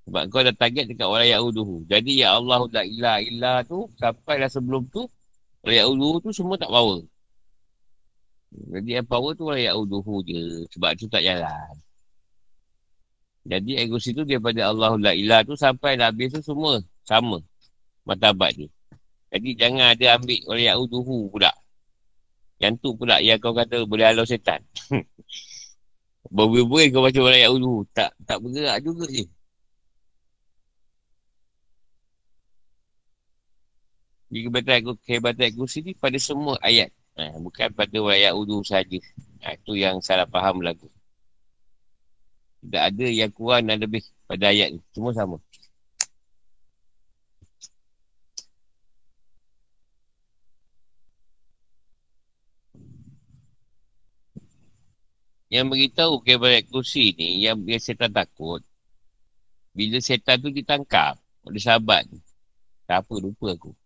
[0.04, 1.88] Sebab kau dah target dekat orang Yahuduhu.
[1.88, 5.08] Jadi ya Allah la ilah ilah tu, sampailah sebelum tu,
[5.64, 7.08] orang Yahuduhu tu semua tak power.
[8.54, 10.66] Jadi yang power tu orang Ya'uduhu je.
[10.74, 11.74] Sebab tu tak jalan.
[13.44, 17.44] Jadi ego situ daripada Allah la ilah tu sampai dah habis tu semua sama.
[18.08, 18.68] Matabat ni.
[19.34, 21.52] Jadi jangan ada ambil orang Ya'uduhu pula.
[22.62, 24.62] Yang tu pula yang kau kata boleh halau setan.
[26.36, 27.84] Berbuih-buih kau baca orang Ya'uduhu.
[27.92, 29.26] Tak, tak bergerak juga je.
[34.34, 36.90] Jadi kebatan kehebatan kursi ni pada semua ayat.
[37.14, 38.98] Ha, bukan pada rakyat Udu saja.
[39.46, 40.90] Ha, itu yang salah faham lagu.
[42.66, 44.82] Tidak ada yang kurang dan lebih pada ayat ni.
[44.90, 45.38] Semua sama.
[55.54, 58.66] Yang beritahu kepada kursi ni, yang biasa setan takut,
[59.78, 62.18] bila setan tu ditangkap oleh sahabat ni,
[62.90, 63.83] tak apa, lupa aku.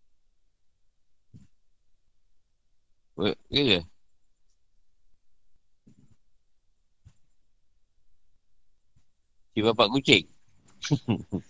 [3.18, 3.82] Ya ke?
[9.54, 10.22] Si bapak kucing.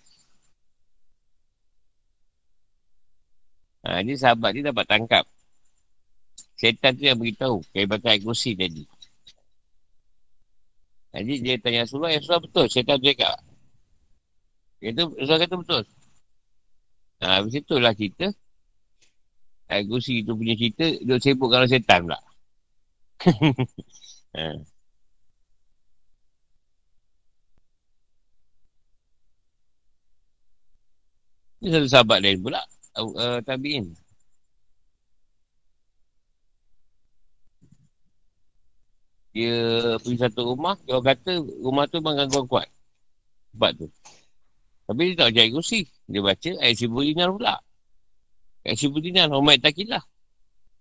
[3.84, 5.28] ha, ni sahabat ni dapat tangkap.
[6.56, 7.60] Setan tu yang beritahu.
[7.76, 8.88] Kehebatan kursi tadi.
[11.12, 12.66] Jadi dia tanya Rasulullah, ya Rasulullah betul.
[12.72, 13.36] Setan tu cakap.
[14.80, 15.84] Itu Rasulullah kata betul.
[17.20, 18.32] Ha, habis itulah kita
[19.68, 22.18] Agusi tu punya cerita, dia sibuk kalau setan pula.
[24.36, 24.44] ha.
[31.60, 32.60] Ini satu sahabat lain pula.
[32.98, 33.84] Uh, uh, tabiin.
[39.34, 39.54] Dia
[40.02, 41.32] pergi satu rumah, dia kata
[41.64, 42.68] rumah tu memang gangguan kuat.
[43.54, 43.86] Sebab tu.
[44.88, 45.80] Tapi dia tak cari kursi.
[46.08, 47.54] Dia baca ayat Sibur Dinar pula.
[48.68, 50.04] Kat Syibu Dinar, Umar Takillah.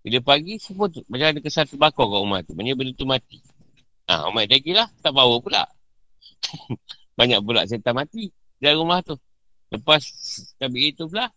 [0.04, 2.52] Bila pagi, semua tu, macam ada kesan terbakar kat rumah tu.
[2.52, 3.40] Maksudnya benda tu mati.
[4.12, 5.64] Ha, Umar Takillah, tak bawa pula.
[7.18, 8.28] Banyak pula setan mati
[8.60, 9.16] dalam rumah tu.
[9.72, 10.04] Lepas
[10.60, 11.32] tabik itu pula,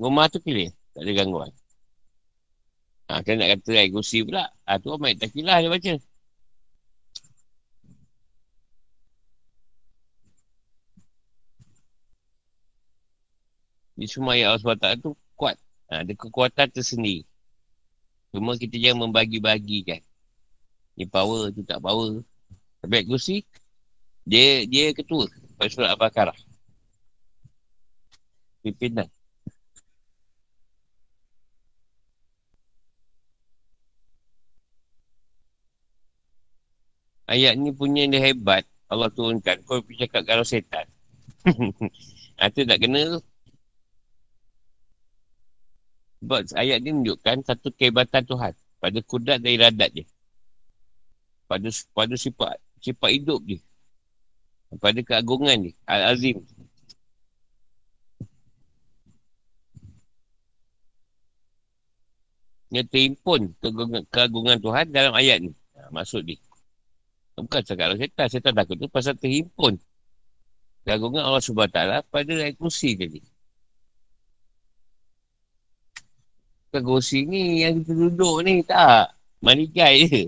[0.00, 0.72] rumah tu clear.
[0.96, 1.52] Tak ada gangguan.
[3.12, 4.48] Ha, kan nak kata ayat kursi pula.
[4.64, 5.92] Ha, tu orang takilah dia baca.
[13.98, 15.58] Di semua ayat Allah SWT tu kuat.
[15.90, 17.26] Ha, ada kekuatan tersendiri.
[18.30, 19.98] Cuma kita jangan membagi-bagikan.
[20.94, 22.22] Ni power, tu tak power.
[22.78, 23.42] Tapi kursi,
[24.22, 25.26] dia dia ketua.
[25.58, 26.38] Pada surat Al-Baqarah.
[28.62, 29.10] Pimpinan.
[37.26, 38.62] Ayat ni punya dia hebat.
[38.86, 39.58] Allah turunkan.
[39.66, 40.86] Kau pergi cakap kalau setan.
[42.46, 43.20] Itu tak kena tu.
[46.18, 48.52] Sebab ayat ni menunjukkan satu kehebatan Tuhan.
[48.78, 50.06] Pada kudrat dan iradat dia.
[51.50, 53.58] Pada, pada sifat, sifat hidup dia.
[54.78, 55.74] Pada keagungan dia.
[55.86, 56.42] Al-Azim.
[62.68, 63.56] Dia terimpun
[64.12, 65.56] keagungan Tuhan dalam ayat ni.
[65.78, 66.36] Ha, maksud dia.
[67.38, 68.26] Bukan cakap Allah setan.
[68.28, 69.80] Setan takut tu pasal terhimpun.
[70.84, 71.80] Keagungan Allah SWT
[72.12, 73.24] pada ayat kursi tadi.
[76.68, 78.60] Bukan kursi ni yang kita duduk ni.
[78.60, 79.16] Tak.
[79.40, 80.22] Manikai je.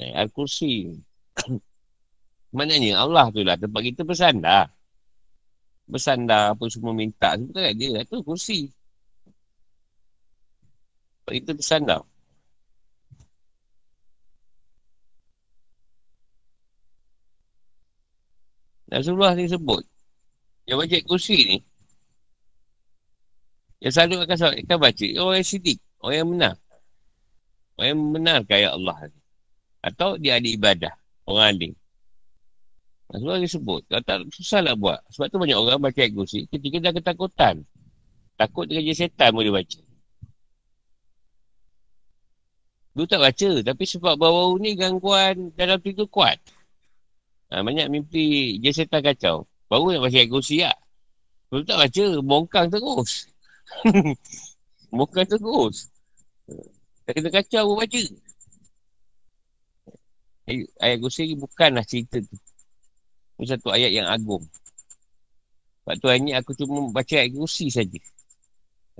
[0.00, 0.96] Eh, Al-Kursi.
[2.56, 4.72] Maknanya Allah tu lah tempat kita bersandar.
[5.84, 7.36] Bersandar apa semua minta.
[7.36, 8.00] Semua kan dia.
[8.00, 8.72] Itu kursi.
[11.20, 12.00] Tempat kita bersandar.
[18.92, 19.84] Rasulullah ni sebut.
[20.68, 21.56] Yang baca kursi ni.
[23.82, 25.06] Yang selalu akan, akan baca.
[25.18, 25.78] Orang yang sidik.
[25.98, 26.54] Orang yang benar.
[27.74, 29.10] Orang yang benar kaya Allah.
[29.82, 30.94] Atau dia ada ibadah.
[31.26, 31.72] Orang alim.
[33.10, 33.82] Rasulullah dia sebut.
[33.90, 35.02] Kalau tak susah lah buat.
[35.10, 36.46] Sebab tu banyak orang baca kursi.
[36.46, 37.66] Ketika dah ketakutan.
[38.38, 39.82] Takut dia kerja setan boleh baca.
[42.94, 43.50] Dulu tak baca.
[43.66, 46.38] Tapi sebab baru-baru ni gangguan dalam tidur kuat.
[47.50, 49.50] Ha, banyak mimpi je setan kacau.
[49.66, 50.78] Baru nak baca kursi lah.
[51.50, 52.04] Dulu tak baca.
[52.22, 53.31] Bongkang terus.
[54.98, 55.88] Bukan terus.
[57.08, 58.00] Tak kena kacau pun baca.
[60.82, 62.36] Ayat kursi ni bukanlah cerita tu.
[63.40, 64.44] Ini satu ayat yang agung.
[65.82, 67.98] Sebab tu hari ni aku cuma baca ayat kursi saja.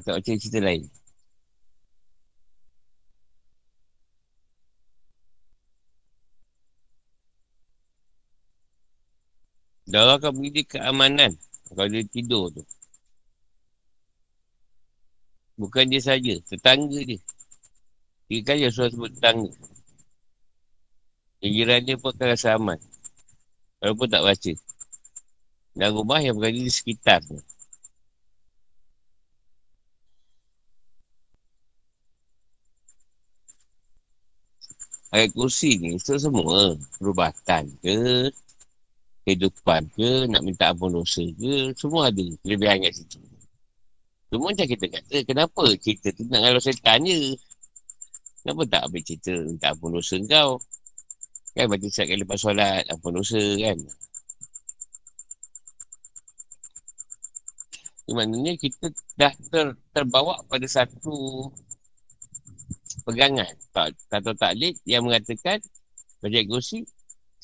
[0.02, 0.88] Tak baca cerita lain.
[9.92, 11.36] Darah akan beri dia keamanan
[11.68, 12.62] kalau dia tidur tu.
[15.60, 17.20] Bukan dia saja, tetangga dia.
[18.28, 19.52] Tiga kali Rasulullah sebut tetangga.
[21.42, 22.78] Jiran dia pun akan rasa aman.
[23.82, 24.52] Walaupun tak baca.
[25.74, 27.36] Dan rumah yang berada di sekitar tu.
[35.12, 38.32] Ayat kursi ni itu semua perubatan ke
[39.28, 43.20] kehidupan ke nak minta ampun dosa ke semua ada lebih hangat situ.
[44.32, 47.36] Cuma macam kita kata, kenapa cerita tu nak kalau saya tanya,
[48.40, 50.56] kenapa tak ambil cerita minta ampun dosa kau?
[51.52, 53.76] Kan baca surat kali lepas solat, ampun dosa kan?
[58.08, 58.88] Ini maknanya kita
[59.20, 61.52] dah ter, terbawa pada satu
[63.04, 63.52] pegangan.
[63.76, 65.60] Tak, kata taklid yang mengatakan
[66.24, 66.88] baca kursi,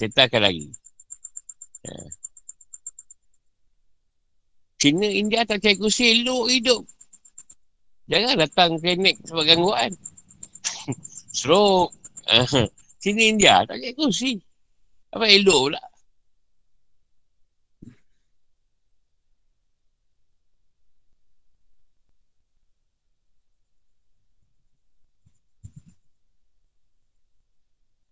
[0.00, 0.72] cerita akan lagi.
[1.84, 2.17] Ya.
[4.78, 6.82] Cina, India tak cari kursi, elok hidup.
[8.06, 9.90] Jangan datang klinik sebab gangguan.
[11.34, 11.90] Stroke.
[13.02, 14.38] Cina, India tak cari kursi.
[15.10, 15.82] Apa elok pula?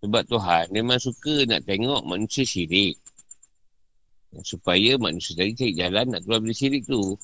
[0.02, 2.94] Sebab Tuhan memang suka nak tengok manusia syirik.
[4.44, 7.16] Supaya manusia tadi cari jalan nak keluar dari syirik tu.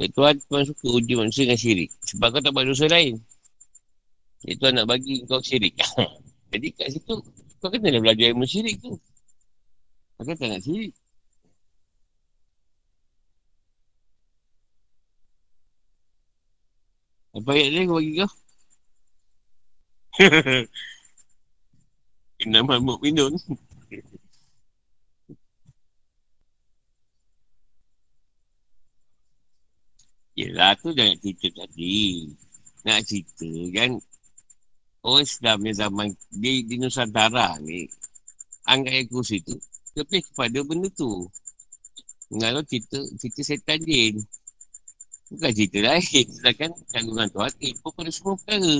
[0.00, 1.90] Ya Tuhan Tuhan suka uji manusia dengan syirik.
[2.08, 3.20] Sebab kau tak buat dosa lain.
[4.46, 5.76] Ya Tuhan nak bagi kau syirik.
[6.52, 7.14] Jadi kat situ
[7.60, 8.96] kau kena belajar ilmu syirik tu.
[10.16, 10.94] Kau tak nak syirik.
[17.32, 18.30] Apa ayat ni kau bagi kau?
[22.52, 23.32] Nama mu'minun.
[30.42, 32.26] Yelah tu jangan cerita tadi.
[32.82, 33.90] Nak cerita kan.
[35.06, 37.86] Oh Islam yang zaman di, di Nusantara ni.
[38.66, 39.54] Anggap aku situ.
[39.94, 41.30] Lebih kepada benda tu.
[42.32, 44.18] Kalau cerita, cerita setan jin.
[45.30, 46.26] Bukan cerita lain.
[46.34, 48.74] Sedangkan kandungan tu hati pun pada semua perkara.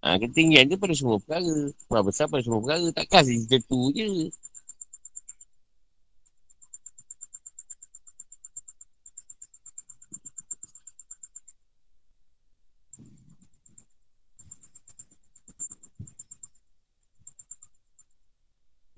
[0.00, 1.52] Ha, ketinggian dia pada semua perkara.
[1.84, 2.86] Berapa besar pada semua perkara.
[2.96, 4.32] Takkan cerita tu je.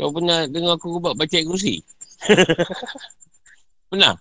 [0.02, 1.78] Kau pernah dengar aku buat baca ayat kursi?
[3.90, 4.18] pernah?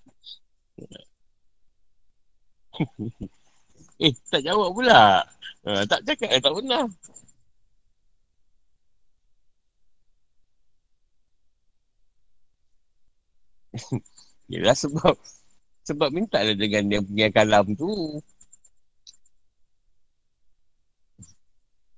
[4.05, 5.25] eh, tak jawab pula.
[5.65, 6.85] Uh, tak cakap, eh, tak pernah.
[14.53, 15.17] Yelah sebab
[15.89, 18.21] sebab minta lah dengan yang punya kalam tu.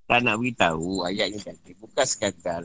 [0.08, 1.76] Tak nak beritahu ayat ni tadi.
[1.84, 2.64] Bukan sekadar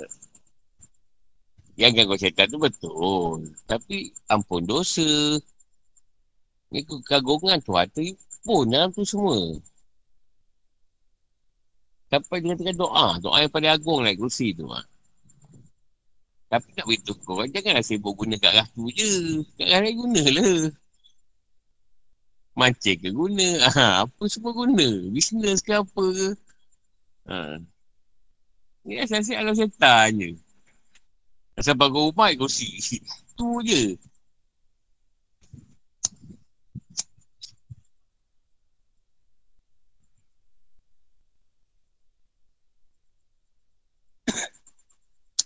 [1.78, 3.54] yang gangguan syaitan tu betul.
[3.70, 5.38] Tapi ampun dosa.
[6.74, 9.38] Ni kegagungan tu hati pun dalam tu semua.
[12.10, 13.06] Sampai dengan tengah doa.
[13.22, 14.66] Doa yang paling agung lah kursi tu.
[14.66, 14.82] Ha.
[16.50, 17.46] Tapi nak beritahu kau.
[17.46, 19.46] Janganlah sibuk guna kat arah tu je.
[19.54, 20.74] Kat lain guna lah.
[22.58, 23.48] Mancing ke guna.
[23.78, 24.88] Ha, apa semua guna.
[25.14, 26.28] Bisnes ke apa ke.
[27.30, 27.62] Ha.
[28.82, 30.47] Ni asal-asal alam setan je.
[31.58, 33.02] Asal bangun rumah kursi.
[33.34, 33.82] Tu je.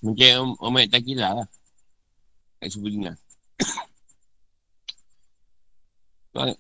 [0.05, 1.49] Mungkin Om tak kira lah.
[2.61, 3.17] Kat Subulina.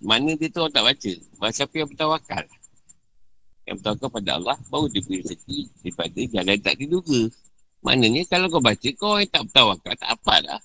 [0.00, 1.12] Mana dia tu orang tak baca.
[1.36, 2.44] Baca siapa yang bertawakal.
[3.68, 7.20] Yang bertawakal pada Allah, baru dia beri rezeki daripada jalan tak diduga.
[7.82, 10.60] Maknanya kalau kau baca, kau yang tak bertawakal, tak apa dah.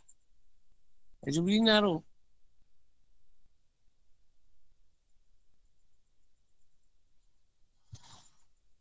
[1.26, 1.95] Macam bina tu.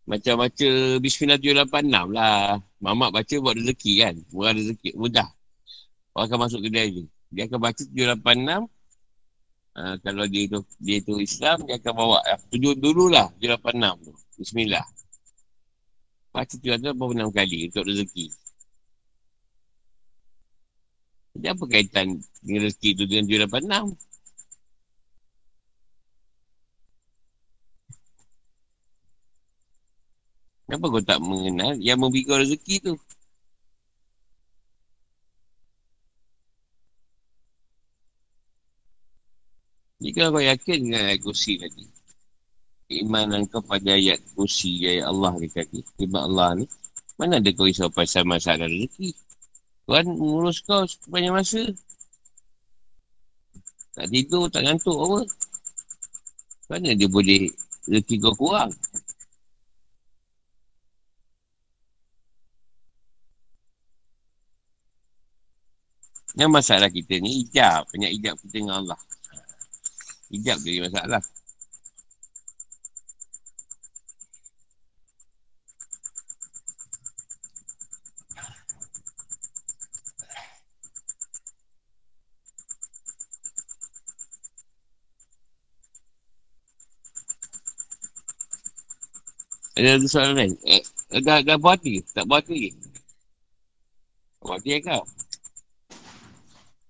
[0.07, 0.68] Macam baca
[1.03, 2.62] Bismillah 786 lah.
[2.78, 4.14] Mamak baca buat rezeki kan.
[4.30, 4.95] Murah rezeki.
[4.95, 5.26] Mudah.
[6.14, 7.03] Orang akan masuk ke dia je.
[7.34, 8.70] Dia akan baca 786.
[9.76, 12.18] Uh, kalau dia tu, dia tu Islam, dia akan bawa.
[12.22, 14.12] Uh, tujuh dulu lah 786 tu.
[14.39, 14.87] Bismillah.
[16.37, 18.28] Baca tu ada berapa enam kali untuk rezeki.
[21.32, 23.97] Jadi apa kaitan dengan rezeki tu dengan 786?
[30.68, 32.93] Kenapa kau tak mengenal yang memberi kau rezeki tu?
[40.05, 41.95] Jika kau yakin dengan kursi tadi,
[42.87, 46.66] keimanan kau pada ayat kursi ayat Allah ni tadi iman Allah ni
[47.16, 49.16] mana ada kau risau pasal masalah rezeki?
[49.89, 51.62] Tuhan mengurus kau sepanjang masa.
[53.97, 55.20] Tak tidur tak ngantuk apa.
[56.68, 57.49] Mana dia boleh
[57.89, 58.70] rezeki kau kurang?
[66.37, 67.89] Yang masalah kita ni ijab.
[67.89, 69.01] Banyak ijab kita dengan Allah.
[70.28, 71.22] Ijab jadi masalah
[89.77, 90.53] Ada ada soalan lain?
[90.64, 90.83] Eh,
[91.20, 92.01] dah, dah buat hati?
[92.16, 92.72] Tak buat hati?
[94.41, 95.05] Buat hati kau?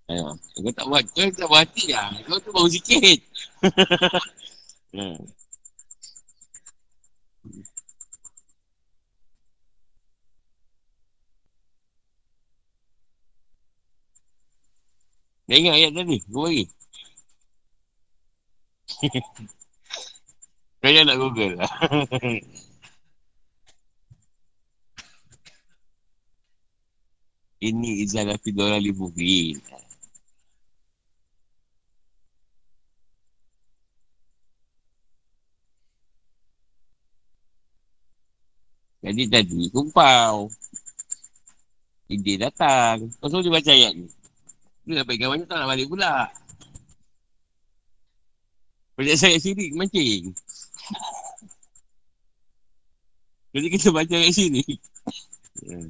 [0.06, 0.38] Ayo.
[0.38, 2.14] Kau tak buat, kau tak buat hati lah.
[2.30, 3.18] Kau tu baru sikit.
[4.94, 5.18] hmm.
[15.46, 16.16] Dah ingat ayat tadi?
[16.30, 16.64] Dua lagi.
[20.78, 21.72] Kau nak google lah.
[27.60, 29.56] Ini izalah fidora li mubin.
[39.06, 40.50] Jadi tadi kumpau.
[42.10, 43.06] Ide datang.
[43.22, 44.06] Kau suruh dia baca ayat ni.
[44.86, 46.26] Dia dapat kawan tak nak balik pula.
[48.98, 50.34] Bajak saya sini mancing.
[53.54, 54.64] Jadi kita baca kat sini.
[55.62, 55.88] Hmm.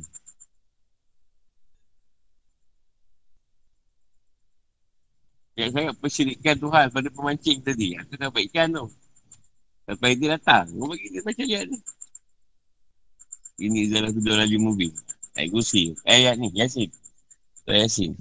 [5.55, 7.96] Yang sangat persyirikan Tuhan pada pemancing tadi.
[7.96, 8.86] Aku dapat ikan tu.
[9.86, 10.66] Sampai dia datang.
[10.74, 11.78] Kau bagi dia baca ayat ni.
[13.56, 14.92] Ini adalah kedua lagi movie.
[15.38, 15.94] Ayat kursi.
[16.02, 16.50] Ayat ni.
[16.52, 16.90] Yasin.
[17.70, 18.12] Yasin.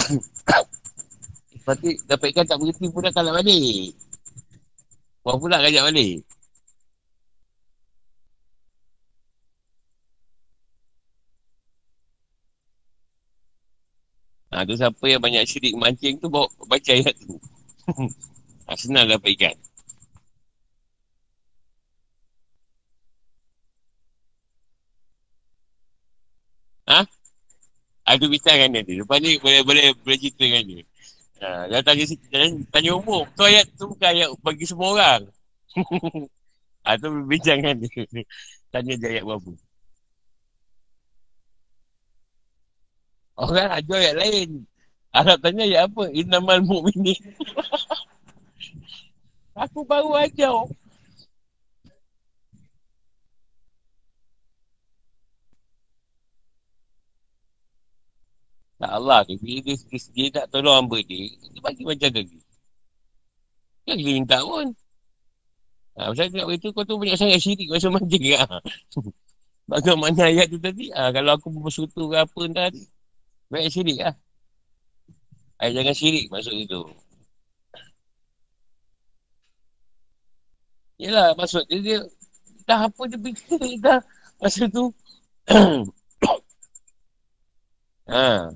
[1.56, 3.92] Lepas tu dapat ikan tak berhenti pun dah kalah balik.
[5.20, 6.24] Buat pula kajak balik.
[14.60, 17.32] Ha, tu siapa yang banyak syirik mancing tu bawa baca ayat tu.
[18.68, 19.56] ha, senang dapat ikan.
[26.92, 27.08] Ha?
[28.04, 29.00] Ada bincang kan dia.
[29.00, 30.84] Lepas ni boleh, boleh, boleh cerita dengan dia.
[31.40, 33.24] Ha, dia tanya, tanya, tanya umum.
[33.32, 35.22] Tu ayat tu bukan ayat bagi semua orang.
[36.84, 38.04] ha, tu berbincang kan dia.
[38.68, 39.69] Tanya dia ayat berapa.
[43.36, 44.50] Orang ajar ayat lain.
[45.10, 46.02] Arab tanya ayat apa?
[46.14, 47.18] Innamal mu'mini.
[49.62, 50.64] Aku baru ajar.
[58.80, 62.40] Tak Allah tu, bila dia, dia, dia tak tolong hamba dia, dia bagi macam tadi.
[63.84, 64.72] Kan dia minta pun.
[66.00, 68.40] Ha, pasal nak beritahu kau tu banyak sangat syirik masa mancing.
[68.40, 68.56] Ha.
[69.68, 70.88] Bagaimana ayat tu tadi?
[70.96, 72.88] Ha, kalau aku bersekutu ke apa entah tadi.
[73.50, 74.14] Banyak syirik lah.
[75.60, 76.80] Ayat jangan syirik masuk itu.
[81.00, 81.98] Yelah maksud dia, dia
[82.68, 84.00] dah apa dia fikir dah
[84.40, 84.84] masa tu.
[88.12, 88.52] ha.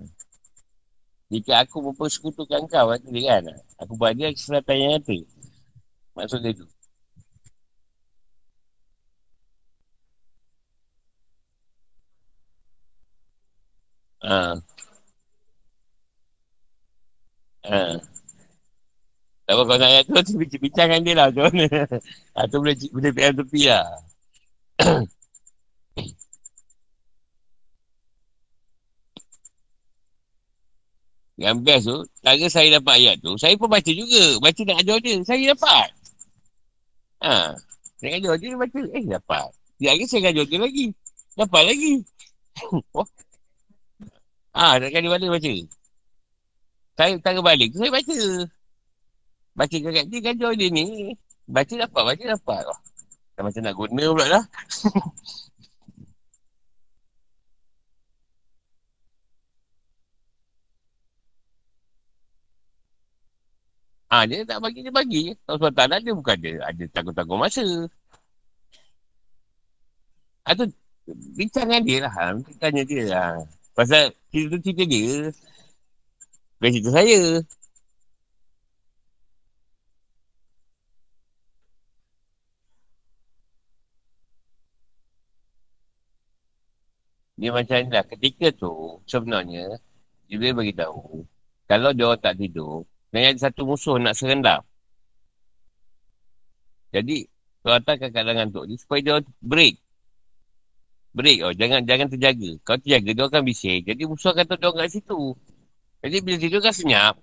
[1.33, 3.45] Jika aku mempersekutukan kau kata dia kan.
[3.83, 5.19] Aku buat dia keselatan yang nyata.
[6.17, 6.67] Maksud dia tu.
[14.25, 14.74] Ha.
[17.65, 17.97] Ha.
[19.45, 21.29] Tak apa kau nak ayat tu, tu bincang dengan dia lah.
[21.33, 21.65] Mana?
[22.37, 23.85] Ha, tu boleh, boleh PM tepi lah.
[31.35, 34.39] Yang best tu, cara saya dapat ayat tu, saya pun baca juga.
[34.39, 35.19] Baca nak ajar dia.
[35.27, 35.89] Saya dapat.
[37.27, 37.59] Ha.
[37.99, 38.81] Saya ajar dia baca.
[38.95, 39.51] Eh, dapat.
[39.83, 40.87] Dia lagi saya ajar dia lagi.
[41.35, 41.93] Dapat lagi.
[42.97, 43.09] oh.
[44.55, 45.53] Ha, nak kali balik baca.
[46.95, 48.19] Saya tanya balik, saya baca.
[49.55, 51.15] Baca kat dia, ajar dia ni.
[51.47, 52.63] Baca dapat, baca dapat.
[52.71, 52.81] Oh.
[53.35, 54.45] Dah macam nak guna pula lah.
[64.15, 65.35] Ah ha, dia tak bagi dia bagi.
[65.43, 67.67] Kalau SWT tak ada bukan dia ada tanggung-tanggung masa.
[70.47, 70.71] Ah tu
[71.35, 72.15] bincang dengan dia lah.
[72.63, 73.43] Tanya dia lah.
[73.75, 75.35] Pasal cerita tu cerita dia.
[76.59, 77.21] Bukan cerita saya.
[87.41, 88.05] Dia macam ni lah.
[88.07, 89.65] Ketika tu sebenarnya
[90.29, 91.27] dia boleh beritahu.
[91.71, 94.61] Kalau dia orang tak tidur, dan ada satu musuh nak serendam.
[96.95, 97.27] Jadi,
[97.65, 99.75] kau hantarkan kalangan tu ni supaya dia break.
[101.15, 102.51] Break oh, jangan jangan terjaga.
[102.67, 103.81] Kau terjaga, dia akan bising.
[103.87, 105.21] Jadi musuh akan tahu dia kat situ.
[106.05, 107.17] Jadi bila tidur kan senyap.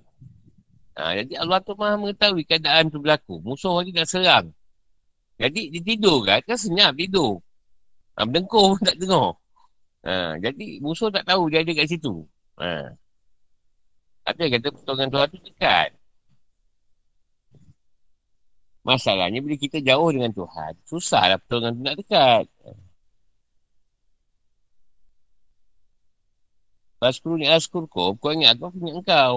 [0.98, 3.38] Ha, jadi Allah tu maha mengetahui keadaan tu berlaku.
[3.46, 4.50] Musuh lagi nak serang.
[5.38, 7.46] Jadi dia tidur kan, kan senyap tidur.
[8.18, 9.38] Ha, berdengkur pun tak dengar.
[10.02, 12.26] Ha, jadi musuh tak tahu dia ada kat situ.
[12.58, 12.98] Ha.
[14.26, 15.90] Ada kata pertolongan Tuhan tu dekat.
[18.82, 22.46] Masalahnya bila kita jauh dengan Tuhan, susahlah pertolongan tu nak dekat.
[27.02, 29.36] Baskuru ni askur kau, kau ingat aku, aku ingat engkau.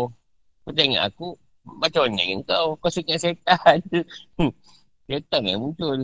[0.63, 1.25] Kau tak ingat aku,
[1.83, 2.67] macam mana ingat engkau?
[2.81, 3.79] Kau ingat setan.
[5.09, 5.99] setan yang muncul.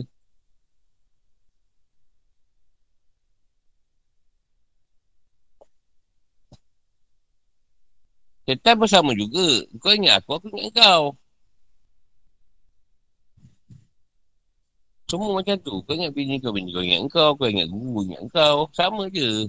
[8.45, 9.45] Setan pun sama juga.
[9.81, 11.03] Kau ingat aku, aku ingat kau.
[15.09, 15.73] Semua macam tu.
[15.85, 17.29] Kau ingat bini kau, bini kau ingat kau.
[17.37, 18.57] Kau ingat guru, ingat kau.
[18.77, 19.45] Sama je.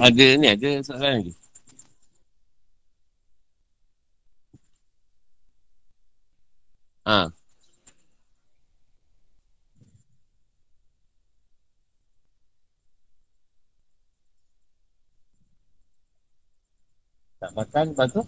[0.00, 1.32] ada ni ada soalan lagi
[7.06, 7.32] ha.
[17.40, 18.22] tak makan lepas tu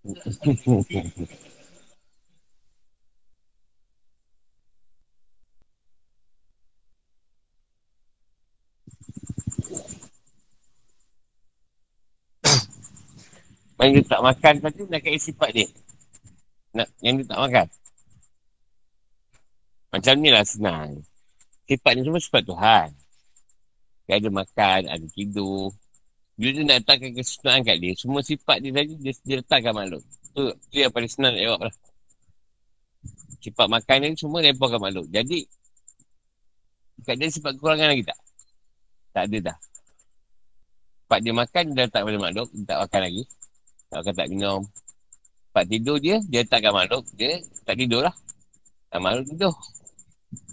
[0.00, 1.49] Thank you.
[13.80, 15.66] Yang dia tak makan tadi nak kait sifat dia.
[16.76, 17.66] Nak, yang dia tak makan.
[19.90, 21.00] Macam ni lah senang.
[21.64, 22.88] Sifat ni semua sifat Tuhan.
[24.04, 25.72] Dia ada makan, ada tidur.
[26.36, 30.04] Bila dia nak letakkan kesenangan kat dia, semua sifat dia tadi, dia, dia letakkan makhluk.
[30.36, 31.74] Tu, tu yang paling senang nak jawab lah.
[33.40, 35.06] Sifat makan ni semua dia lepaskan makhluk.
[35.08, 35.40] Jadi,
[37.00, 38.18] kat dia sifat kekurangan lagi tak?
[39.16, 39.56] Tak ada dah.
[41.00, 42.48] Sifat dia makan, dia letak pada makhluk.
[42.52, 43.24] Dia tak makan lagi.
[43.90, 44.60] Tak makan, tak minum.
[45.50, 47.04] Sifat tidur dia, dia letakkan makhluk.
[47.18, 48.14] Dia tak tidur lah.
[48.86, 49.54] Tak makhluk tidur.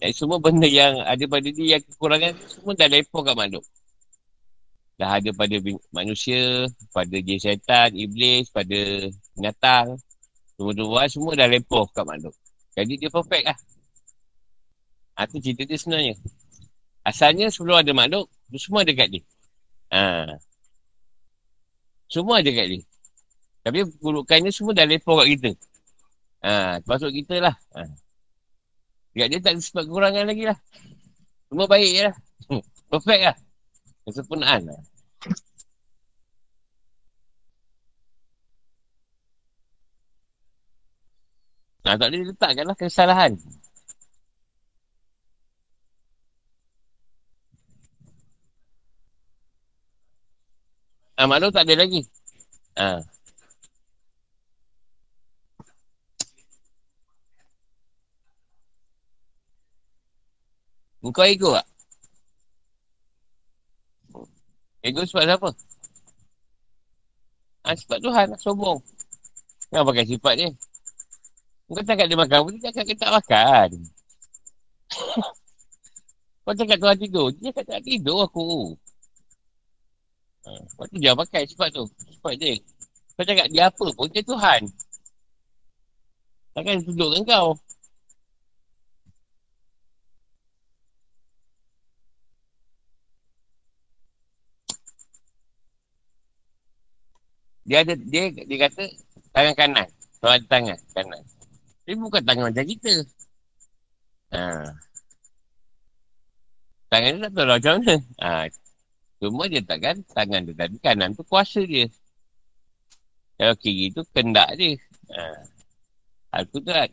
[0.02, 3.66] Jadi semua benda yang ada pada dia yang kekurangan semua dah lepoh kat makhluk.
[4.98, 5.54] Dah ada pada
[5.94, 9.06] manusia, pada jin syaitan, iblis, pada
[9.38, 10.02] binatang.
[10.58, 12.34] Semua-semua semua dah lepoh kat makhluk.
[12.74, 13.58] Jadi dia perfect lah.
[15.30, 16.16] Itu cerita dia sebenarnya.
[17.06, 18.26] Asalnya sebelum ada makhluk,
[18.58, 19.24] semua ada kat dia.
[19.94, 20.42] Ha.
[22.10, 22.82] Semua ada kat dia.
[23.68, 25.52] Tapi keburukannya semua dah lepoh kat kita.
[26.40, 27.56] Ha, termasuk kita lah.
[27.76, 27.84] Ha.
[29.12, 30.58] Dekat dia tak ada sebab kekurangan lagi lah.
[31.52, 32.16] Semua baik je lah.
[32.48, 32.64] Hmm.
[32.88, 33.36] Perfect lah.
[34.08, 34.80] Kesempurnaan lah.
[41.84, 43.36] Nah, tak boleh letakkan lah kesalahan.
[51.20, 52.08] Ah, maklum tak ada lagi.
[52.80, 53.04] Ah.
[61.02, 61.68] Engkau ego tak?
[64.82, 65.50] Ego sebab siapa?
[67.68, 68.80] Ha, sebab Tuhan lah, sombong.
[69.70, 70.50] Jangan pakai sifat dia.
[71.68, 73.70] Engkau cakap dia makan, dia cakap dia tak makan.
[76.48, 78.72] Kau cakap Tuhan tidur, dia cakap tak tidur aku.
[80.48, 81.84] Ha, tu dia pakai sifat tu.
[82.08, 82.56] Sifat dia.
[83.20, 84.62] Kau cakap dia apa pun, dia Tuhan.
[86.56, 87.54] Takkan tunjukkan kau.
[97.68, 98.84] Dia ada dia dia kata
[99.36, 99.88] tangan kanan.
[100.24, 101.22] Tuan ada tangan kanan.
[101.84, 102.94] Tapi bukan tangan macam kita.
[104.32, 104.42] Ha.
[106.88, 107.96] Tangan dia tak tahu lah macam mana.
[108.24, 108.30] Ha.
[109.20, 111.92] Cuma dia takkan tangan dia tadi kanan tu kuasa dia.
[113.36, 114.80] Kalau kiri tu kendak dia.
[115.12, 116.44] Ha.
[116.48, 116.90] Tak.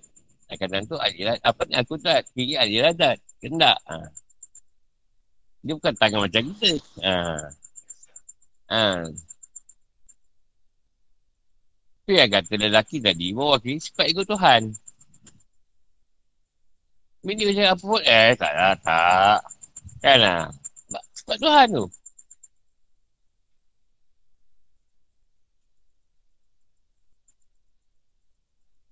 [0.58, 1.38] Kanan tu adilat.
[1.46, 2.26] Apa ni tak.
[2.34, 3.18] Kiri adilat.
[3.38, 3.78] Kendak.
[3.86, 4.10] Ha.
[5.62, 6.70] Dia bukan tangan macam kita.
[7.06, 7.14] Ha.
[8.74, 9.06] Ha.
[12.04, 14.76] Itu yang kata lelaki tadi mewakili sifat ego Tuhan.
[17.24, 19.40] Bini macam apa pun, eh tak lah, tak.
[20.04, 20.40] Kan lah.
[21.16, 21.84] Sifat Tuhan tu.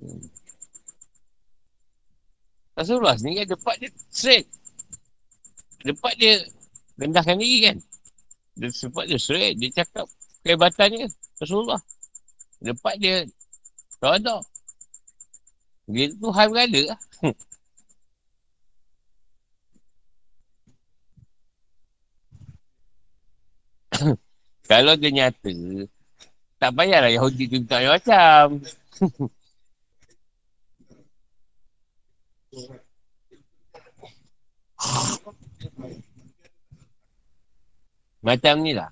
[0.01, 0.25] Hmm.
[2.73, 4.49] Rasulullah sendiri kan depan dia straight.
[5.85, 6.35] Depan dia
[6.97, 7.77] rendahkan diri kan.
[8.57, 9.61] Dia sebab dia straight.
[9.61, 10.09] Dia cakap
[10.41, 11.81] kehebatannya Rasulullah.
[12.63, 13.27] Lepas dia
[13.99, 14.43] tak ada.
[15.91, 16.99] Dia tu hal berada lah.
[24.71, 25.53] Kalau dia nyata,
[26.59, 28.63] tak payahlah Yahudi tu tak macam.
[38.27, 38.91] macam ni lah.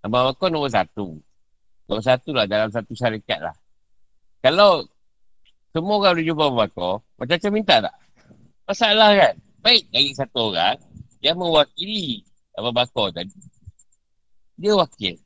[0.00, 1.20] Abang Bakar nombor satu.
[1.90, 3.56] Nombor satu lah dalam satu syarikat lah.
[4.38, 4.86] Kalau
[5.74, 7.94] semua orang boleh jumpa Abu Bakar, macam-macam minta tak?
[8.62, 9.34] Masalah kan?
[9.58, 10.78] Baik lagi satu orang
[11.18, 12.22] yang mewakili
[12.54, 13.34] Abu Bakar tadi.
[14.54, 15.18] Dia wakil.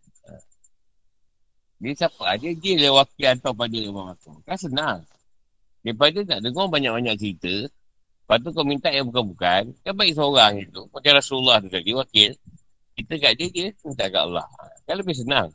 [1.85, 2.33] Dia siapa?
[2.41, 4.35] Dia dia dia wakil atau pada Abu Bakar.
[4.49, 4.99] Kan senang.
[5.85, 7.69] Daripada nak dengar banyak-banyak cerita,
[8.25, 10.81] lepas tu kau minta yang bukan-bukan, kan baik seorang itu.
[10.89, 12.33] Macam Rasulullah tu tadi, wakil.
[12.97, 14.49] Kita kat dia, dia minta kat Allah.
[14.89, 15.53] Kan lebih senang.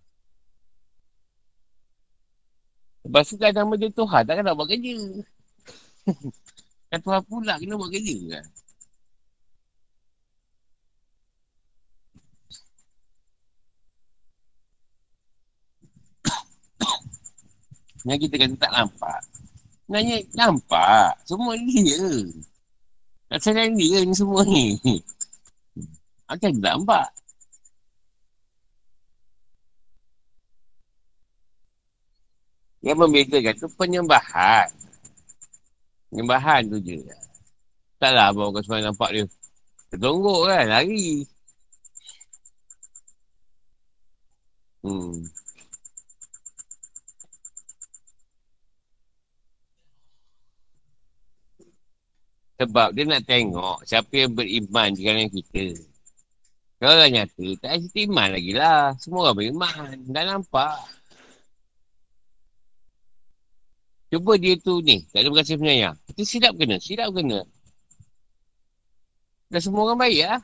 [3.10, 4.94] Lepas tu kan nama dia Tuhan, takkan nak buat kerja.
[6.94, 8.46] kan Tuhan pula kena buat kerja kan.
[18.06, 19.22] Yang kita kata tak nampak.
[19.90, 21.18] Nanya nampak.
[21.26, 22.30] Semua dia.
[23.26, 24.78] Tak sayang dia ni semua ni.
[26.30, 27.10] Akan tak nampak.
[32.80, 34.68] Yang membezakan tu penyembahan.
[36.10, 37.00] Penyembahan tu je.
[38.00, 39.26] Taklah Abang kau Sumai nampak dia.
[39.92, 41.28] Ketongguk kan, lari.
[44.84, 45.28] Hmm.
[52.60, 55.66] Sebab dia nak tengok siapa yang beriman di kalangan kita.
[56.80, 58.84] Kalau nyata, tak ada iman lagi lah.
[59.00, 59.96] Semua orang beriman.
[60.08, 60.99] Dah nampak.
[64.10, 65.94] Cuba dia tu ni, tak ada berkasih penyayang.
[66.10, 67.46] Kita silap kena, silap kena.
[69.54, 70.42] Dah semua orang baik lah.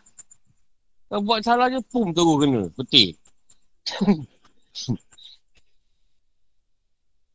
[1.09, 2.61] Kalau buat salah je, pum terus kena.
[2.77, 3.17] Putih.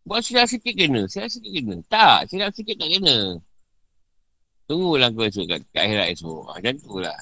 [0.06, 1.82] buat silap sikit kena, silap sikit kena.
[1.90, 3.42] Tak, silap sikit tak kena.
[4.70, 6.46] Tunggulah kau esok kat, kat akhirat esok.
[6.46, 7.18] Macam tu lah.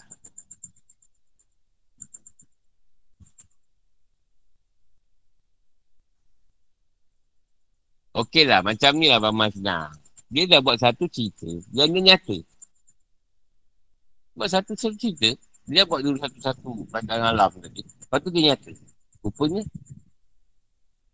[8.18, 9.94] Okey lah, macam ni lah Abang Masna.
[10.26, 12.34] Dia dah buat satu cerita yang dia nyata.
[14.34, 15.38] Buat satu cerita,
[15.70, 17.86] dia buat dulu satu-satu pandangan alam tadi.
[17.86, 18.74] Lepas tu dia nyata.
[19.22, 19.62] Rupanya,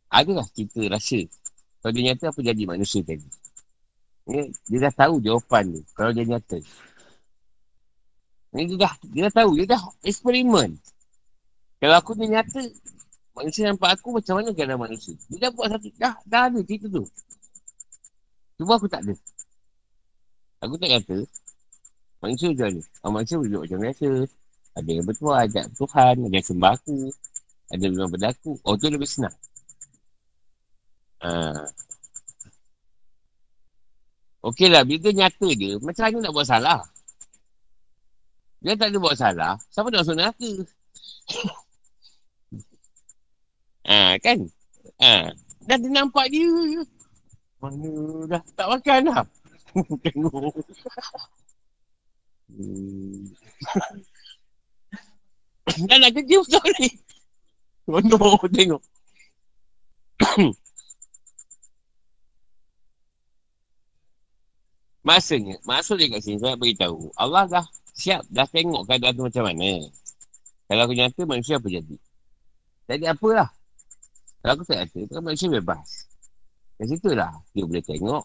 [0.09, 1.20] adalah cerita rasa.
[1.85, 3.28] Kalau dia nyata, apa jadi manusia tadi?
[4.24, 6.56] Dia, dia dah tahu jawapan ni, kalau dia nyata.
[8.55, 10.81] Dia dah, dia dah tahu, dia dah eksperimen.
[11.85, 12.64] Kalau aku ni nyata,
[13.35, 15.19] Manusia nampak aku macam mana keadaan manusia.
[15.27, 17.02] Dia dah buat satu, dah, dah ada cerita tu.
[18.55, 19.15] Cuma aku tak ada.
[20.62, 21.19] Aku tak kata,
[22.23, 22.81] manusia macam mana?
[23.02, 24.09] Oh, manusia boleh macam biasa.
[24.74, 26.98] Ada yang bertuah, ada Tuhan, ada yang sembah aku.
[27.74, 28.51] Ada yang berdaku.
[28.62, 29.35] Oh, tu lebih senang.
[31.27, 31.31] Ha.
[34.44, 36.81] Okey lah, bila nyata dia, macam mana nak buat salah?
[38.61, 40.51] Dia tak ada buat salah, siapa nak masuk neraka?
[44.24, 44.48] Kan?
[45.05, 45.28] Ha.
[45.68, 46.48] Dah dia nampak dia.
[47.60, 47.88] Mana
[48.24, 49.24] dah tak makan dah.
[50.05, 50.56] Tengok.
[52.48, 53.28] hmm.
[55.88, 56.88] dah nak kerja betul ni.
[57.84, 58.16] Mana
[58.48, 58.80] tengok.
[65.05, 67.12] Masanya, maksud dia kat sini, saya beritahu.
[67.20, 67.60] Allah dah
[67.92, 69.84] siap, dah tengok keadaan tu macam mana.
[70.64, 71.96] Kalau aku nyata, manusia apa jadi?
[72.88, 73.52] Jadi apalah.
[74.45, 75.89] Kalau aku tak kata, kan manusia bebas.
[76.77, 78.25] Dari situ lah, dia boleh tengok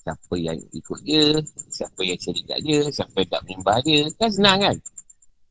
[0.00, 1.36] siapa yang ikut dia,
[1.68, 4.00] siapa yang cari kat dia, siapa yang tak menyembah dia.
[4.16, 4.76] Kan senang kan?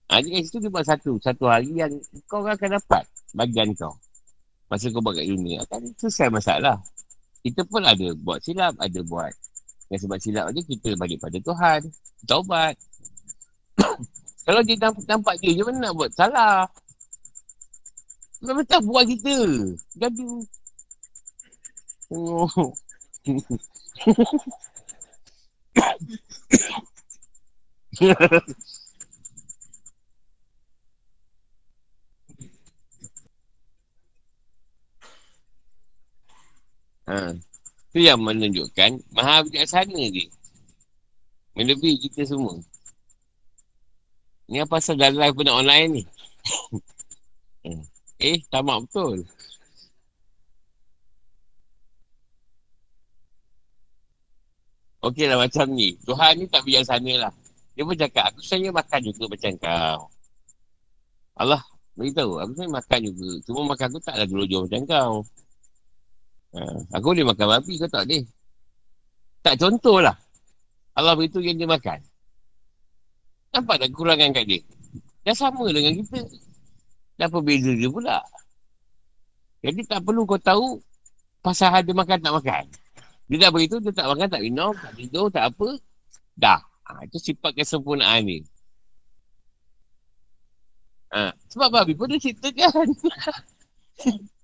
[0.10, 1.94] Ha, jadi kat situ dia buat satu, satu hari yang
[2.26, 3.06] kau akan dapat
[3.38, 3.94] bagian kau.
[4.66, 6.82] Masa kau buat kat dunia, akan selesai masalah.
[7.46, 9.30] Kita pun ada buat silap, ada buat.
[9.94, 11.80] Yang sebab silap aja kita balik pada Tuhan.
[12.26, 12.74] Taubat.
[14.50, 16.66] Kalau dia nampak, nampak dia, dia mana nak buat salah?
[18.40, 19.36] Tak buat kita.
[20.00, 20.24] Jadi.
[22.10, 22.48] Oh.
[37.10, 37.36] ha.
[37.90, 40.30] Itu yang menunjukkan maha bijaksana dia.
[41.58, 42.56] Melebihi kita semua.
[44.50, 46.04] Ni apa pasal dah live pun online ni.
[47.66, 47.89] hmm.
[48.20, 49.24] Eh, tamak betul.
[55.00, 55.96] Okey lah macam ni.
[56.04, 57.34] Tuhan ni tak biar sana lah.
[57.76, 60.00] Dia pun cakap, aku sebenarnya makan juga macam kau.
[61.40, 61.62] Allah
[61.96, 63.30] beritahu, aku sebenarnya makan juga.
[63.48, 65.14] Cuma makan aku taklah gelojor macam kau.
[66.60, 66.60] Ha,
[67.00, 68.24] aku boleh makan babi, kau tak boleh.
[69.40, 70.16] Tak contoh lah.
[71.00, 72.04] Allah beritahu yang dia makan.
[73.56, 74.62] Nampak tak kekurangan kat dia?
[75.24, 76.49] Dah sama dengan kita.
[77.20, 78.24] Dan apa beza dia pula?
[79.60, 80.80] Jadi tak perlu kau tahu
[81.44, 82.64] pasal ada makan tak makan.
[83.28, 85.76] Dia tak beritahu, dia tak makan, tak minum, tak tidur, tak apa.
[86.40, 86.64] Dah.
[86.88, 88.40] Ha, itu sifat kesempurnaan ni.
[91.12, 92.88] Ha, sebab babi pun dia ceritakan.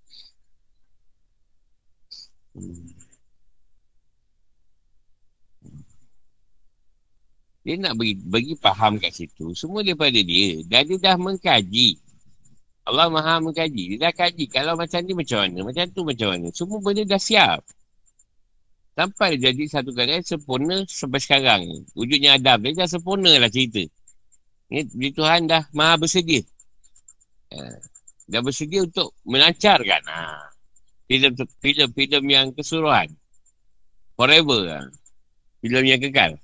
[7.66, 9.58] Dia nak bagi, bagi faham kat situ.
[9.58, 10.62] Semua daripada dia.
[10.70, 11.98] Dan dia dah mengkaji.
[12.86, 13.98] Allah maha mengkaji.
[13.98, 14.46] Dia dah kaji.
[14.46, 15.60] Kalau macam ni macam mana?
[15.66, 16.48] Macam tu macam mana?
[16.54, 17.66] Semua benda dah siap.
[18.96, 21.62] Sampai jadi satu keadaan sempurna sampai sekarang.
[21.98, 22.62] Wujudnya Adam.
[22.62, 23.82] Dia dah sempurna lah cerita.
[24.70, 26.46] Ni, ni Tuhan dah maha bersedia.
[27.50, 27.76] Uh,
[28.30, 30.02] dah bersedia untuk melancarkan.
[30.06, 30.54] Ha.
[31.60, 33.10] Filem-filem yang keseluruhan.
[34.14, 34.62] Forever.
[34.78, 34.80] Ha.
[35.66, 36.38] Filem yang kekal.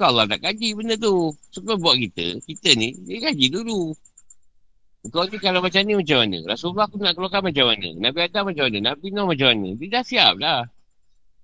[0.00, 1.28] Kau Allah nak kaji benda tu.
[1.60, 3.92] Kau buat kita, kita ni, dia kaji dulu.
[5.12, 6.40] Kau ni kalau macam ni macam mana?
[6.48, 7.88] Rasulullah aku nak keluarkan macam mana?
[8.00, 8.78] Nabi Adam macam mana?
[8.80, 9.68] Nabi Nuh macam mana?
[9.76, 10.64] Dia dah siap dah.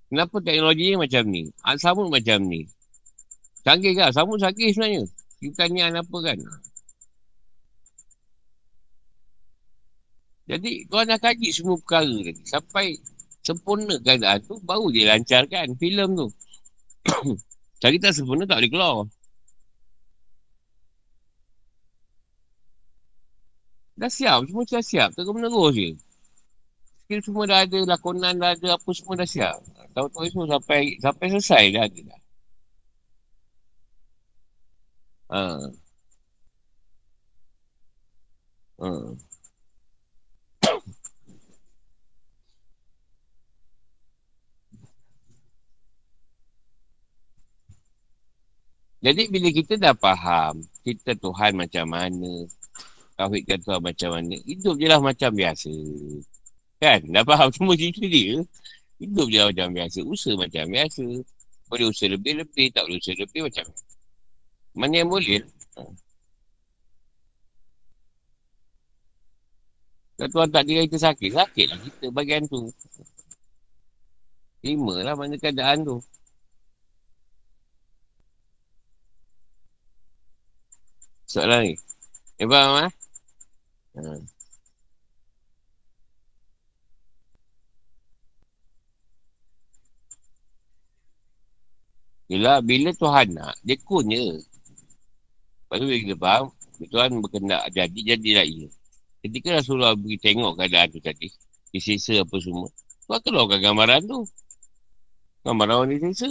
[0.09, 1.41] Kenapa teknologi ni macam ni?
[1.61, 2.65] Al-Samud macam ni.
[3.61, 4.09] Canggih kan?
[4.09, 5.05] Samud canggih sebenarnya.
[5.37, 6.37] Kita apa kan?
[10.49, 12.41] Jadi kau nak kaji semua perkara tadi.
[12.41, 12.97] Sampai
[13.47, 16.27] Sempurna keadaan tu, baru dia lancarkan filem tu.
[17.81, 19.05] Cari tak sempurna, tak boleh keluar.
[23.97, 25.09] Dah siap, semua dah siap.
[25.13, 25.89] Terus menerus je.
[27.05, 29.57] Skill semua dah ada, lakonan dah ada, apa semua dah siap.
[29.95, 32.19] Tahu-tahu semua sampai sampai selesai dah ada dah.
[35.29, 35.41] Ha.
[38.79, 39.26] Ha.
[48.97, 52.49] Jadi bila kita dah faham kita Tuhan macam mana,
[53.13, 55.73] tauhidkan Tuhan macam mana, hidup je lah macam biasa.
[56.81, 56.99] Kan?
[57.09, 58.41] Dah faham semua cerita dia.
[58.97, 59.99] Hidup je lah macam biasa.
[60.01, 61.05] Usaha macam biasa.
[61.67, 63.65] Boleh usaha lebih-lebih, tak boleh usaha lebih macam
[64.77, 65.41] mana yang boleh.
[70.17, 72.69] Kalau Tuhan tak diri kita sakit, sakit lah kita bagian tu.
[74.61, 75.97] Terima lah mana keadaan tu.
[81.27, 81.73] Soalan ni.
[82.39, 82.91] Eh, faham eh?
[83.99, 84.01] Ha.
[92.31, 94.39] Yelah, bila Tuhan nak, dia kunya.
[94.39, 96.45] Lepas tu bila kita faham,
[96.91, 98.67] Tuhan berkendak jadi, jadilah ia.
[99.23, 101.27] Ketika Rasulullah pergi tengok keadaan tu tadi,
[101.71, 102.71] disisa apa semua,
[103.07, 104.19] Tuhan keluarkan gambaran tu.
[105.43, 106.27] Gambaran orang disisa.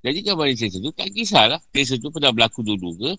[0.00, 1.60] Jadi gambaran disisa tu, tak kisahlah.
[1.72, 3.12] Disisa tu pernah berlaku dulu ke,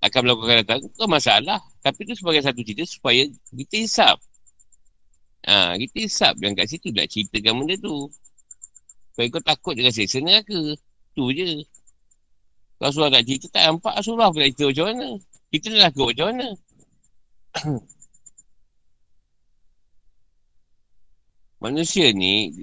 [0.00, 1.60] akan melakukan datang, bukan masalah.
[1.84, 4.16] Tapi itu sebagai satu cerita supaya kita hisap.
[5.44, 8.08] Ha, kita hisap yang kat situ nak ceritakan benda tu.
[9.12, 10.76] Supaya kau takut dengan seksa neraka.
[11.12, 11.64] Tu je.
[12.80, 15.08] Kalau surah tak cerita, tak nampak surah pun tak cerita macam mana.
[15.52, 16.48] Kita nak takut macam mana.
[21.60, 22.56] Manusia ni,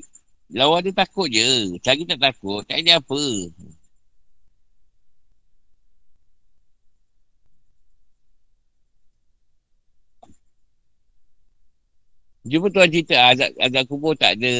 [0.49, 1.77] lawan dia takut je.
[1.85, 3.21] Cari tak takut, tak ada apa.
[12.47, 14.55] Jumpa tuan cerita azab, azab kubur tak ada.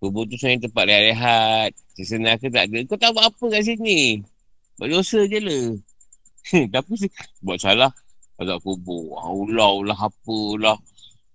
[0.00, 1.70] Kubur tu sebenarnya tempat rehat-rehat.
[1.94, 2.78] Sesenar ke tak ada.
[2.88, 4.24] Kau tak buat apa kat sini?
[4.80, 5.64] Buat dosa je lah.
[6.74, 6.92] Tapi
[7.44, 7.92] buat salah.
[8.40, 9.20] Azab kubur.
[9.20, 10.80] Allah lah apalah.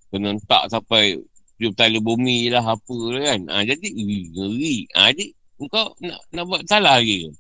[0.10, 1.22] Kena tak sampai
[1.56, 3.42] Jumpa tala bumi lah apa lah kan.
[3.48, 4.92] Ha, jadi ngeri.
[4.92, 5.32] Ha, jadi
[5.72, 7.32] kau nak, nak buat salah lagi.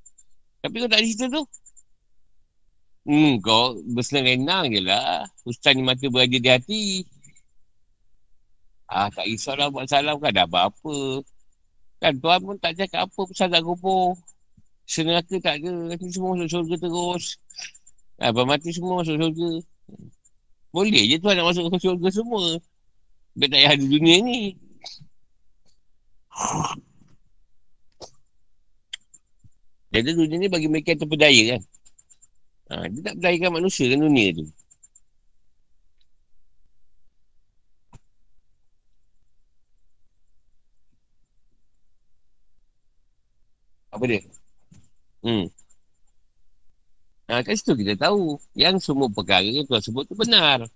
[0.63, 1.43] Tapi kau tak cerita tu.
[3.05, 5.27] Hmm, kau bersenang-senang je lah.
[5.43, 6.83] Ustaz ni mata berada di hati.
[8.85, 11.25] Ah, tak risaulah buat salam kan dah apa-apa.
[11.97, 14.13] Kan Tuhan pun tak cakap apa pasal tak kubur.
[14.85, 15.73] Senaka tak ada.
[15.89, 17.25] Nanti semua masuk syurga terus.
[18.21, 19.49] Ah, mati semua masuk syurga.
[20.69, 22.61] Boleh je Tuhan nak masuk syurga semua.
[23.33, 24.39] Biar tak payah dunia ni.
[29.95, 31.61] Jadi dunia ni bagi mereka terpedaya kan.
[32.65, 34.45] Ha, dia tak perdayakan manusia kan dunia tu.
[44.07, 44.21] Dia?
[45.25, 45.45] Hmm.
[47.25, 48.37] Ha, kat situ kita tahu.
[48.53, 50.69] Yang semua perkara yang Tuhan sebut tu benar.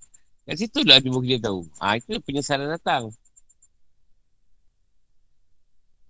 [0.50, 1.62] Kat situ lah cuma kita tahu.
[1.78, 3.14] Ha, itu penyesalan datang.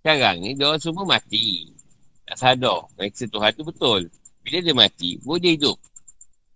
[0.00, 1.68] Sekarang ni, dia semua mati.
[2.24, 2.88] Tak sadar.
[2.96, 4.08] Reksa Tuhan tu betul.
[4.40, 5.76] Bila dia mati, boleh hidup.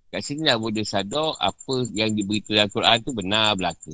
[0.08, 3.92] Kat sini lah boleh sadar apa yang diberitahu dalam Quran tu benar belaka.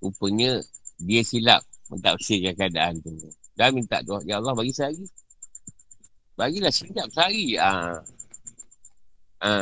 [0.00, 0.62] Rupanya,
[0.96, 1.60] dia silap
[1.92, 3.12] mentafsirkan keadaan tu.
[3.52, 5.04] Dan minta doa, Ya Allah bagi saya lagi.
[6.36, 7.56] Bagilah sekejap sehari.
[7.56, 8.00] Ha.
[9.40, 9.52] Ha.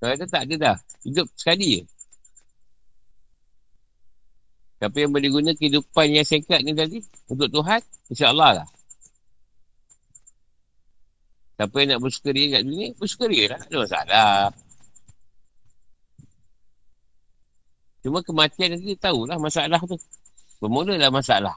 [0.00, 0.76] Kalau tak ada dah.
[1.04, 1.84] Hidup sekali je.
[4.82, 6.98] Tapi yang boleh guna kehidupan yang sekat ni tadi
[7.30, 7.78] untuk Tuhan,
[8.10, 8.68] insyaAllah lah.
[11.54, 13.60] Siapa yang nak bersukaria kat dunia, bersukaria lah.
[13.62, 14.50] Ada masalah.
[18.02, 19.94] Cuma kematian nanti tahulah masalah tu.
[20.58, 21.54] Bermula lah masalah.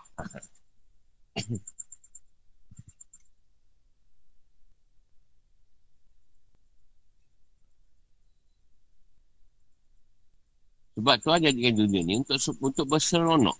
[10.96, 13.58] Sebab Tuhan jadikan dunia ni untuk untuk berseronok.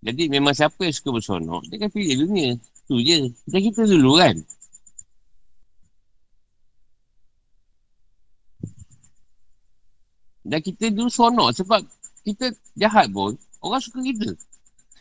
[0.00, 2.50] Jadi memang siapa yang suka berseronok, dia akan pilih dunia.
[2.88, 3.18] Tu je.
[3.44, 4.36] Kita kita dulu kan.
[10.46, 11.82] Dan kita dulu seronok sebab
[12.22, 14.30] kita jahat pun, orang suka kita.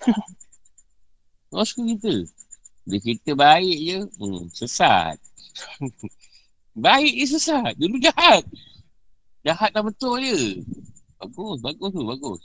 [1.54, 2.14] orang suka kita.
[2.86, 5.18] Bila kita baik je, hmm, sesat.
[6.86, 7.78] baik je sesat.
[7.78, 8.42] Dulu jahat.
[9.46, 10.66] Jahat dah betul je.
[11.20, 12.42] Bagus, bagus tu, bagus.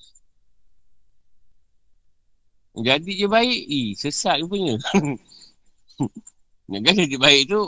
[2.87, 3.61] Jadi je baik.
[3.77, 4.75] Eh, sesat rupanya.
[6.71, 7.61] Nak jadi baik tu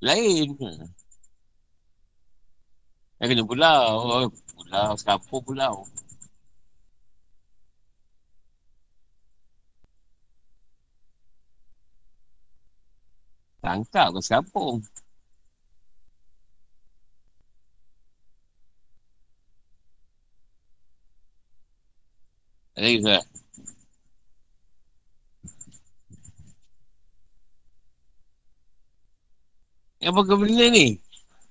[0.00, 0.48] lain.
[3.20, 4.28] Yang kena pulau.
[4.56, 5.74] Pulau, sekampung pulau.
[13.60, 14.76] Tangkap ke sekampung.
[22.76, 23.16] Ada juga.
[30.06, 30.86] Apa kau benda ni?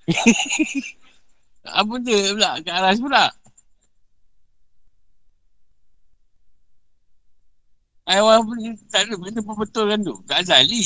[1.79, 2.51] Apa tu pula?
[2.65, 3.25] Kat aras pula?
[8.05, 8.57] Ayah pun
[8.93, 10.15] tak ada benda pun betul kan tu.
[10.29, 10.81] Kat Azali.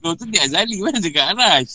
[0.00, 1.68] Kau tu dia Azali mana dekat aras.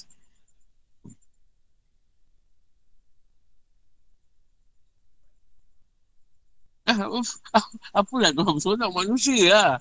[7.08, 7.66] Ah, ah,
[8.04, 8.44] apa lah tu?
[8.62, 9.78] Seorang manusia lah.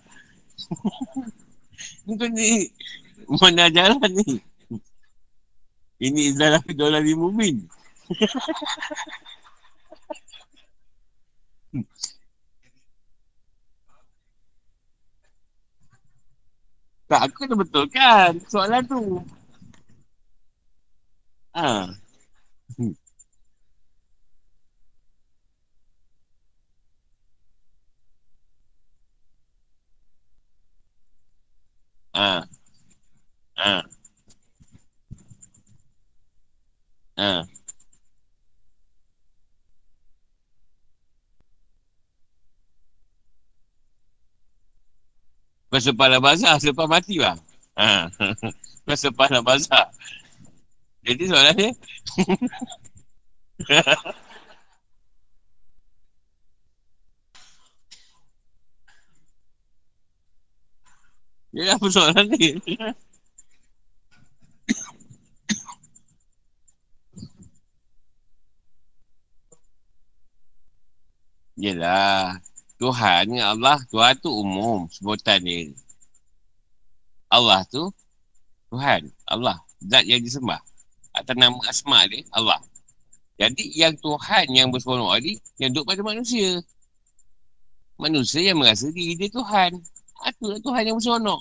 [2.20, 2.70] Kan ni.
[3.30, 4.40] Mana jalan ni?
[6.00, 7.60] Ini adalah dolar di mumin.
[17.10, 19.20] tak, aku kena betulkan soalan tu.
[21.54, 21.90] Ha.
[32.14, 32.42] Ha.
[33.56, 33.74] Ha.
[37.16, 37.44] Ha.
[45.70, 47.38] Pasal pada bazar selepas mati lah.
[47.78, 48.10] Ha.
[48.88, 49.86] Pasal pada bazar.
[51.06, 51.70] Jadi soalan dia.
[61.50, 62.54] Jadi apa soalan ni?
[71.58, 72.38] Yelah.
[72.80, 73.78] Tuhan ni Allah.
[73.92, 75.68] Tuhan tu umum sebutan dia.
[77.28, 77.92] Allah tu
[78.72, 79.10] Tuhan.
[79.28, 79.58] Allah.
[79.84, 80.62] Zat yang disembah.
[81.12, 82.62] Atas nama asma dia Allah.
[83.40, 86.62] Jadi yang Tuhan yang berseronok ni yang duduk pada manusia.
[88.00, 89.76] Manusia yang merasa diri dia Tuhan.
[90.28, 91.40] Itulah Tuhan yang berseronok.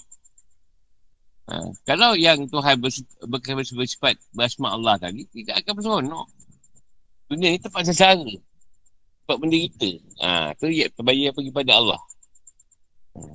[1.50, 1.56] Ha.
[1.84, 6.28] Kalau yang Tuhan bersifat bersifat Allah tadi, tidak akan berseronok.
[7.30, 8.22] Dunia ni tempat secara
[9.26, 9.90] tempat menderita.
[10.22, 12.02] Ha, tu ya, terbayar pergi pada Allah.
[13.18, 13.34] Ha.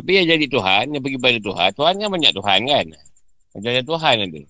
[0.00, 2.86] Tapi yang jadi Tuhan, yang pergi pada Tuhan, Tuhan kan banyak Tuhan kan?
[3.50, 4.42] Macam ada Tuhan ada.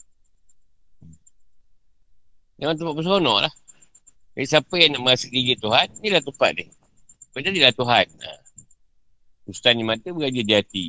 [2.61, 3.53] Memang tempat berseronok lah.
[4.37, 6.69] Jadi siapa yang nak merasa diri Tuhan, inilah tempat dia.
[7.33, 8.07] Kau jadilah Tuhan.
[8.07, 8.31] Ha.
[9.51, 10.87] Ustaz ni mata beraja di hati.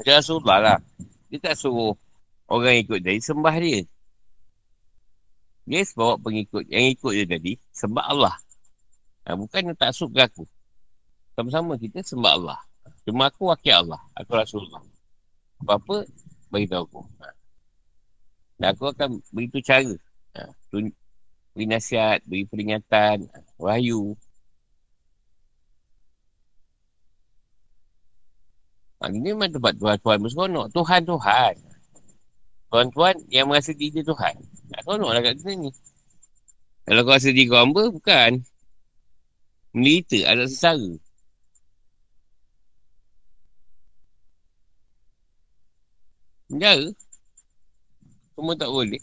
[0.00, 0.78] Macam Rasulullah lah.
[1.28, 1.92] Dia tak suruh
[2.48, 3.84] orang ikut tadi sembah dia.
[5.64, 6.64] Dia bawa pengikut.
[6.68, 8.34] Yang ikut dia tadi, sembah Allah.
[9.24, 10.44] Ha, bukan tak suka aku.
[11.36, 12.60] Sama-sama kita sembah Allah.
[13.08, 14.00] Cuma aku wakil Allah.
[14.16, 14.84] Aku Rasulullah.
[15.64, 16.04] Apa-apa,
[16.52, 17.00] beritahu aku.
[17.20, 17.26] Ha.
[18.60, 19.94] Dan aku akan beritahu cara.
[20.36, 20.52] Ha.
[21.54, 23.30] Beri nasihat, beri peringatan,
[23.62, 24.18] wahyu.
[28.98, 30.66] Ha, ini memang tempat Tuhan-Tuhan berseronok.
[30.74, 31.54] Tuhan-Tuhan.
[32.74, 34.34] Tuan-tuan yang merasa diri Tuhan.
[34.74, 35.70] Tak seronok lah kat sini ni.
[36.82, 38.42] Kalau kau rasa diri kau hamba, bukan.
[39.70, 40.90] Menderita, ada sesara.
[46.50, 46.90] Penjara.
[48.34, 49.02] Semua tak boleh.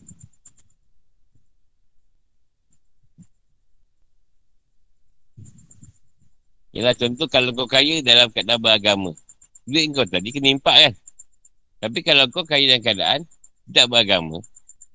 [6.71, 9.11] Yalah contoh kalau kau kaya dalam keadaan beragama.
[9.67, 10.93] Duit kau tadi kena impak kan.
[11.83, 13.21] Tapi kalau kau kaya dalam keadaan
[13.71, 14.39] tak beragama,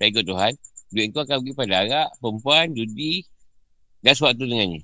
[0.01, 0.53] tak ikut Tuhan,
[0.93, 3.25] duit kau akan pergi pada arak, perempuan, judi,
[4.01, 4.81] dan suatu dengannya.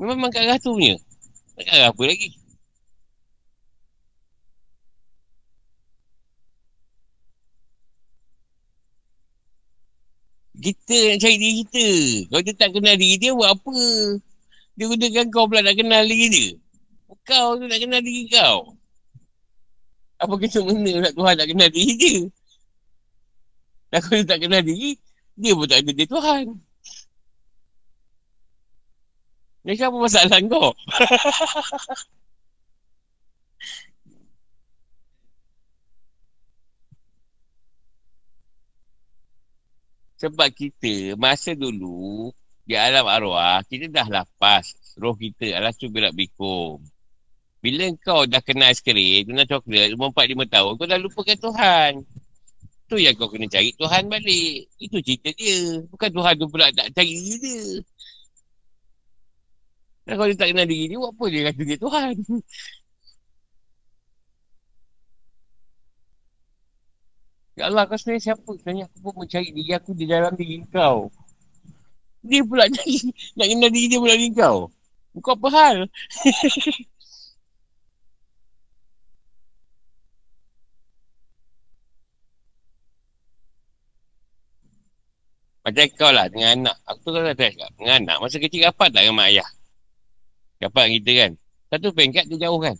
[0.00, 0.96] Memang makan ratu punya.
[1.54, 2.28] Tak ada apa lagi.
[10.64, 11.88] Kita nak cari diri kita.
[12.32, 13.76] Kalau dia tak kenal diri dia, buat apa?
[14.74, 16.48] Dia gunakan kau pula nak kenal diri dia.
[17.22, 18.74] Kau tu nak kenal diri kau.
[20.18, 22.26] Apa kita mana nak Tuhan nak kenal diri dia?
[23.94, 24.98] Dan kalau dia tak kenal diri,
[25.38, 26.44] dia pun tak ada dia Tuhan.
[29.64, 30.74] Ni apa masalah kau?
[40.24, 42.32] Sebab kita, masa dulu,
[42.64, 44.64] di alam arwah, kita dah lapas
[44.96, 45.52] roh kita.
[45.58, 46.80] Alas tu berak bikum.
[47.64, 51.92] Bila kau dah kena aiskrim, kena coklat, umur 4-5 tahun, kau dah lupakan Tuhan.
[52.88, 54.68] Tu yang kau kena cari Tuhan balik.
[54.80, 55.80] Itu cerita dia.
[55.88, 57.60] Bukan Tuhan tu pula tak cari diri dia.
[60.04, 62.14] Dan kalau dia tak kenal diri dia, buat apa dia kata dia Tuhan?
[67.54, 68.50] Ya Allah, kau sebenarnya siapa?
[68.58, 71.06] Sebenarnya aku pun mencari diri aku di dalam diri kau.
[72.24, 72.96] Dia pula cari,
[73.36, 74.72] nak kenal diri dia pula diri kau.
[75.20, 75.76] Kau apa hal?
[85.64, 86.76] Macam kau lah dengan anak.
[86.84, 87.72] Aku tu kan dah cakap.
[87.80, 88.16] Dengan anak.
[88.20, 89.48] Masa kecil rapat tak dengan mak ayah?
[90.60, 91.30] Rapat kita kan?
[91.72, 92.76] Satu pengkat dia jauh kan?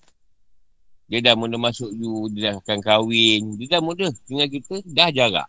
[1.09, 3.57] Dia dah mula masuk you, dia dah akan kahwin.
[3.57, 5.49] Dia dah mula dengan kita, dah jarak.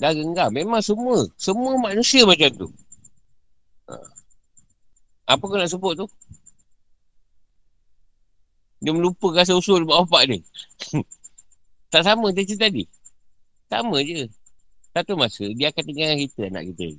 [0.00, 0.48] Dah genggam.
[0.50, 1.28] Memang semua.
[1.36, 2.68] Semua manusia macam tu.
[3.92, 3.94] Ha.
[5.36, 6.06] Apa kau nak sebut tu?
[8.80, 10.38] Dia melupakan asal-usul buat bapak dia.
[11.92, 12.88] tak sama cerita tadi.
[13.68, 14.24] Sama je.
[14.90, 16.98] Satu masa, dia akan tinggal kita, anak kita.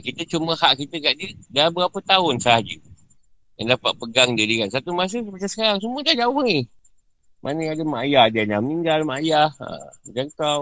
[0.00, 2.76] Kita cuma hak kita kat dia, dah berapa tahun sahaja
[3.60, 4.68] yang dapat pegang dia kan.
[4.72, 6.68] Satu masa macam sekarang semua dah jauh ni.
[7.40, 9.48] Mana ada mak ayah dia yang meninggal, mak ayah.
[9.60, 9.66] Ha,
[10.08, 10.60] macam kau.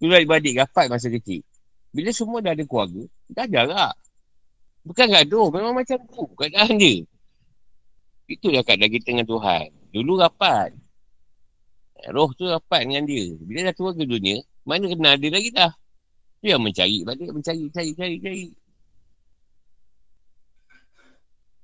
[0.00, 1.44] Dulu adik-adik rapat masa kecil.
[1.92, 3.94] Bila semua dah ada keluarga, dah jarak.
[4.80, 7.04] Bukan gaduh, memang macam tu keadaan dia.
[8.24, 9.68] Itulah keadaan kita dengan Tuhan.
[9.92, 10.72] Dulu rapat.
[12.08, 13.36] Roh tu rapat dengan dia.
[13.44, 15.72] Bila dah keluar ke dunia, mana kenal dia lagi dah.
[16.40, 18.46] Dia mencari balik, mencari, cari, cari, cari.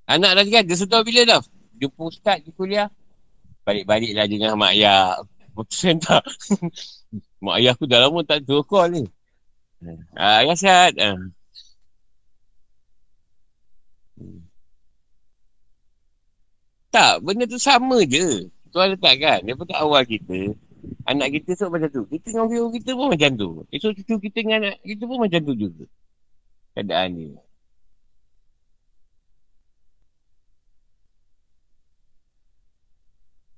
[0.06, 1.42] Anak dah kan, dia sudah bila dah?
[1.80, 2.92] Jumpa ustaz di kuliah.
[3.64, 5.16] Balik-baliklah dengan mak ayah.
[5.56, 6.20] Putusan tak?
[7.46, 9.04] mak ayah aku dah lama tak tu call ni.
[10.18, 10.92] Ah, ayah sihat.
[10.98, 11.14] Ah.
[16.90, 18.50] Tak, benda tu sama je.
[18.72, 20.52] Tuan letak kan, daripada awal kita,
[21.06, 22.02] anak kita tu macam tu.
[22.10, 23.48] Kita dengan view kita pun macam tu.
[23.70, 25.84] Esok cucu kita dengan anak kita pun macam tu juga.
[26.74, 27.26] Keadaan ni.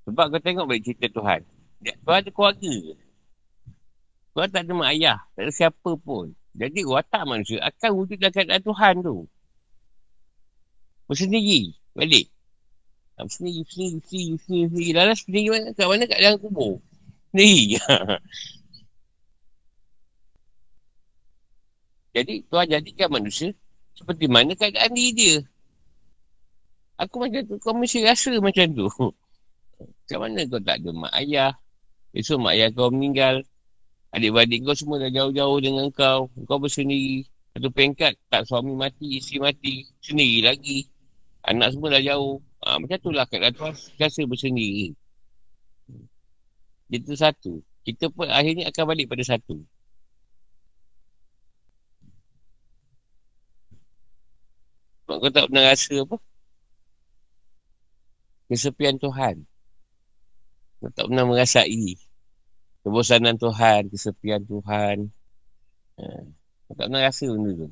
[0.08, 1.40] Sebab kau tengok balik cerita Tuhan.
[2.04, 2.74] Kau ada keluarga.
[4.38, 5.18] Kau tak ada mak ayah.
[5.34, 6.30] Tak ada siapa pun.
[6.54, 9.26] Jadi watak manusia akan wujud dalam keadaan Tuhan tu.
[11.10, 11.74] Bersendiri.
[11.90, 12.30] Balik.
[13.18, 14.94] Sendiri, sendiri, sendiri, sendiri, sendiri.
[14.94, 15.74] Lalas sendiri mana?
[15.74, 16.06] Kat mana?
[16.06, 16.78] Kat dalam kubur.
[17.34, 17.82] Sendiri.
[22.14, 23.50] Jadi Tuhan jadikan manusia
[23.98, 25.42] seperti mana keadaan diri dia.
[26.94, 27.58] Aku macam tu.
[27.58, 28.86] Kau mesti rasa macam tu.
[29.78, 31.54] Macam mana kau tak ada mak ayah?
[32.14, 33.42] Esok mak ayah kau meninggal.
[34.08, 36.32] Adik-adik kau semua dah jauh-jauh dengan kau.
[36.48, 37.28] Kau bersendiri.
[37.52, 39.74] Satu pengkat tak suami mati, isteri mati.
[40.00, 40.78] Sendiri lagi.
[41.44, 42.40] Anak semua dah jauh.
[42.64, 44.96] Ha, macam tu lah kat Tuhan rasa bersendiri.
[46.88, 47.60] Itu satu.
[47.84, 49.60] Kita pun akhirnya akan balik pada satu.
[55.04, 56.16] Sebab kau tak pernah rasa apa?
[58.48, 59.44] Kesepian Tuhan.
[60.80, 62.00] Kau tak pernah merasai
[62.82, 65.10] kebosanan Tuhan, kesepian Tuhan.
[65.98, 66.04] Ha.
[66.68, 67.68] Tak pernah rasa benda tu.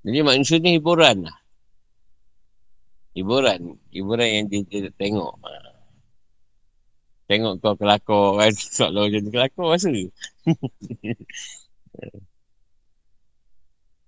[0.00, 1.36] Jadi manusia ni hiburan lah.
[3.12, 3.76] Hiburan.
[3.92, 5.34] Hiburan yang dia, dia tengok.
[5.44, 5.50] Ha.
[7.28, 8.52] Tengok kau kelakor kan.
[8.56, 9.90] Soalan macam tu kelakor rasa.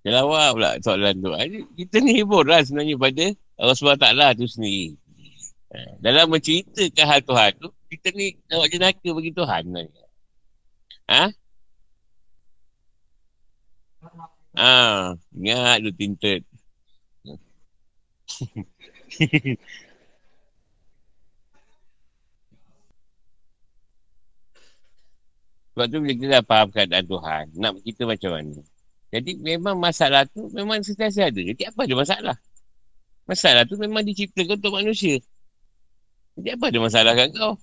[0.02, 1.30] Kelawar pula soalan tu.
[1.78, 3.26] Kita ni hibur lah sebenarnya pada
[3.62, 4.98] Allah SWT tu sendiri.
[5.70, 9.62] Ha, dalam menceritakan hal Tuhan tu, kita ni nak jenaka bagi Tuhan.
[11.06, 11.30] Ha?
[14.58, 16.42] Ha, ingat tu tinted.
[25.72, 28.60] Sebab tu bila kita dah faham keadaan Tuhan, nak kita macam mana?
[29.12, 31.40] Jadi memang masalah tu memang sentiasa ada.
[31.40, 32.36] Jadi apa ada masalah?
[33.32, 35.16] Masalah tu memang diciptakan untuk manusia.
[36.36, 37.56] Jadi apa ada masalah kat kau?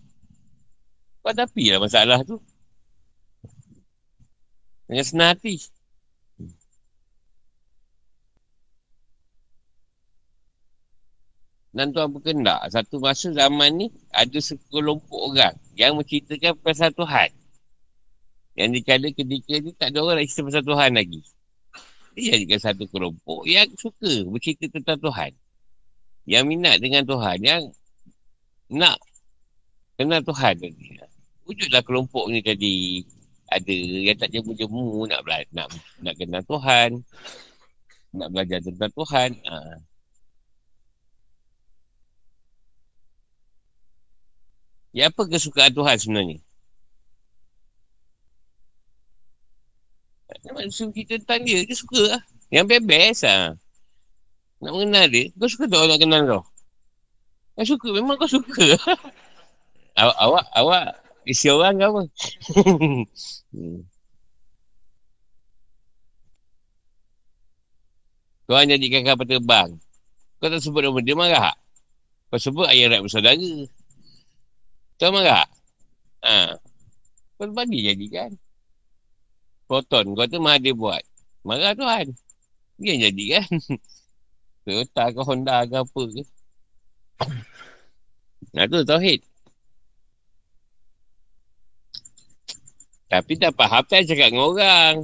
[1.21, 2.41] Kau tapi lah masalah tu.
[4.89, 5.61] Dengan senang hati.
[11.69, 17.29] Dan tuan berkendak, satu masa zaman ni ada sekelompok orang yang menceritakan pasal Tuhan.
[18.57, 21.21] Yang dikala ketika ni tak ada orang nak cerita pasal Tuhan lagi.
[22.17, 25.37] Dia jadikan satu kelompok yang suka bercerita tentang Tuhan.
[26.25, 27.37] Yang minat dengan Tuhan.
[27.43, 27.61] Yang
[28.69, 28.97] nak
[29.99, 30.95] Kenal Tuhan tadi.
[31.43, 33.03] Wujudlah kelompok ni tadi.
[33.51, 33.75] Ada
[34.07, 35.67] yang tak jemu-jemu nak, bela- nak,
[35.99, 37.03] nak kenal Tuhan.
[38.15, 39.35] Nak belajar tentang Tuhan.
[39.43, 39.55] Ha.
[44.95, 46.39] Ya apa kesukaan Tuhan sebenarnya?
[50.47, 52.23] Maksud kita tentang dia, dia suka lah.
[52.47, 53.59] Yang best lah.
[54.59, 56.43] Nak mengenal dia, kau suka tak nak kenal kau?
[57.55, 58.75] Kau suka, memang kau suka.
[59.99, 60.85] awak, awak, awak
[61.23, 62.01] isi orang ke apa?
[68.49, 69.69] Kau hanya jadikan kapal terbang.
[70.41, 71.53] Kau tak sebut nama dia marah.
[72.33, 73.53] Kau sebut ayah rat bersaudara.
[74.97, 75.45] Kau marah.
[76.25, 76.57] Ha.
[77.37, 78.33] Kau bagi jadikan.
[79.69, 81.05] Proton kau tu mana dia buat.
[81.45, 82.09] Marah Tuhan.
[82.81, 83.47] Dia yang jadi kan.
[84.63, 86.21] Toyota ke Honda ke apa ke.
[88.55, 89.21] Nah tu Tauhid.
[93.09, 94.95] Tapi tak faham tak cakap dengan orang.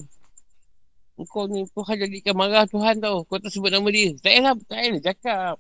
[1.32, 3.24] Kau ni Tuhan jadikan marah Tuhan tau.
[3.26, 4.14] Kau tak sebut nama dia.
[4.20, 5.56] Tak payah tak payah cakap.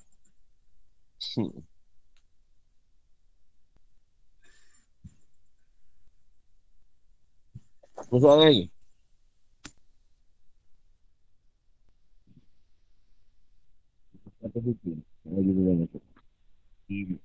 [8.11, 8.74] Masuk lagi.
[14.45, 15.01] Apa hukum?
[15.25, 16.03] Saya juga yang masuk.
[16.85, 17.15] Ibu.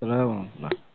[0.00, 0.89] Assalamualaikum.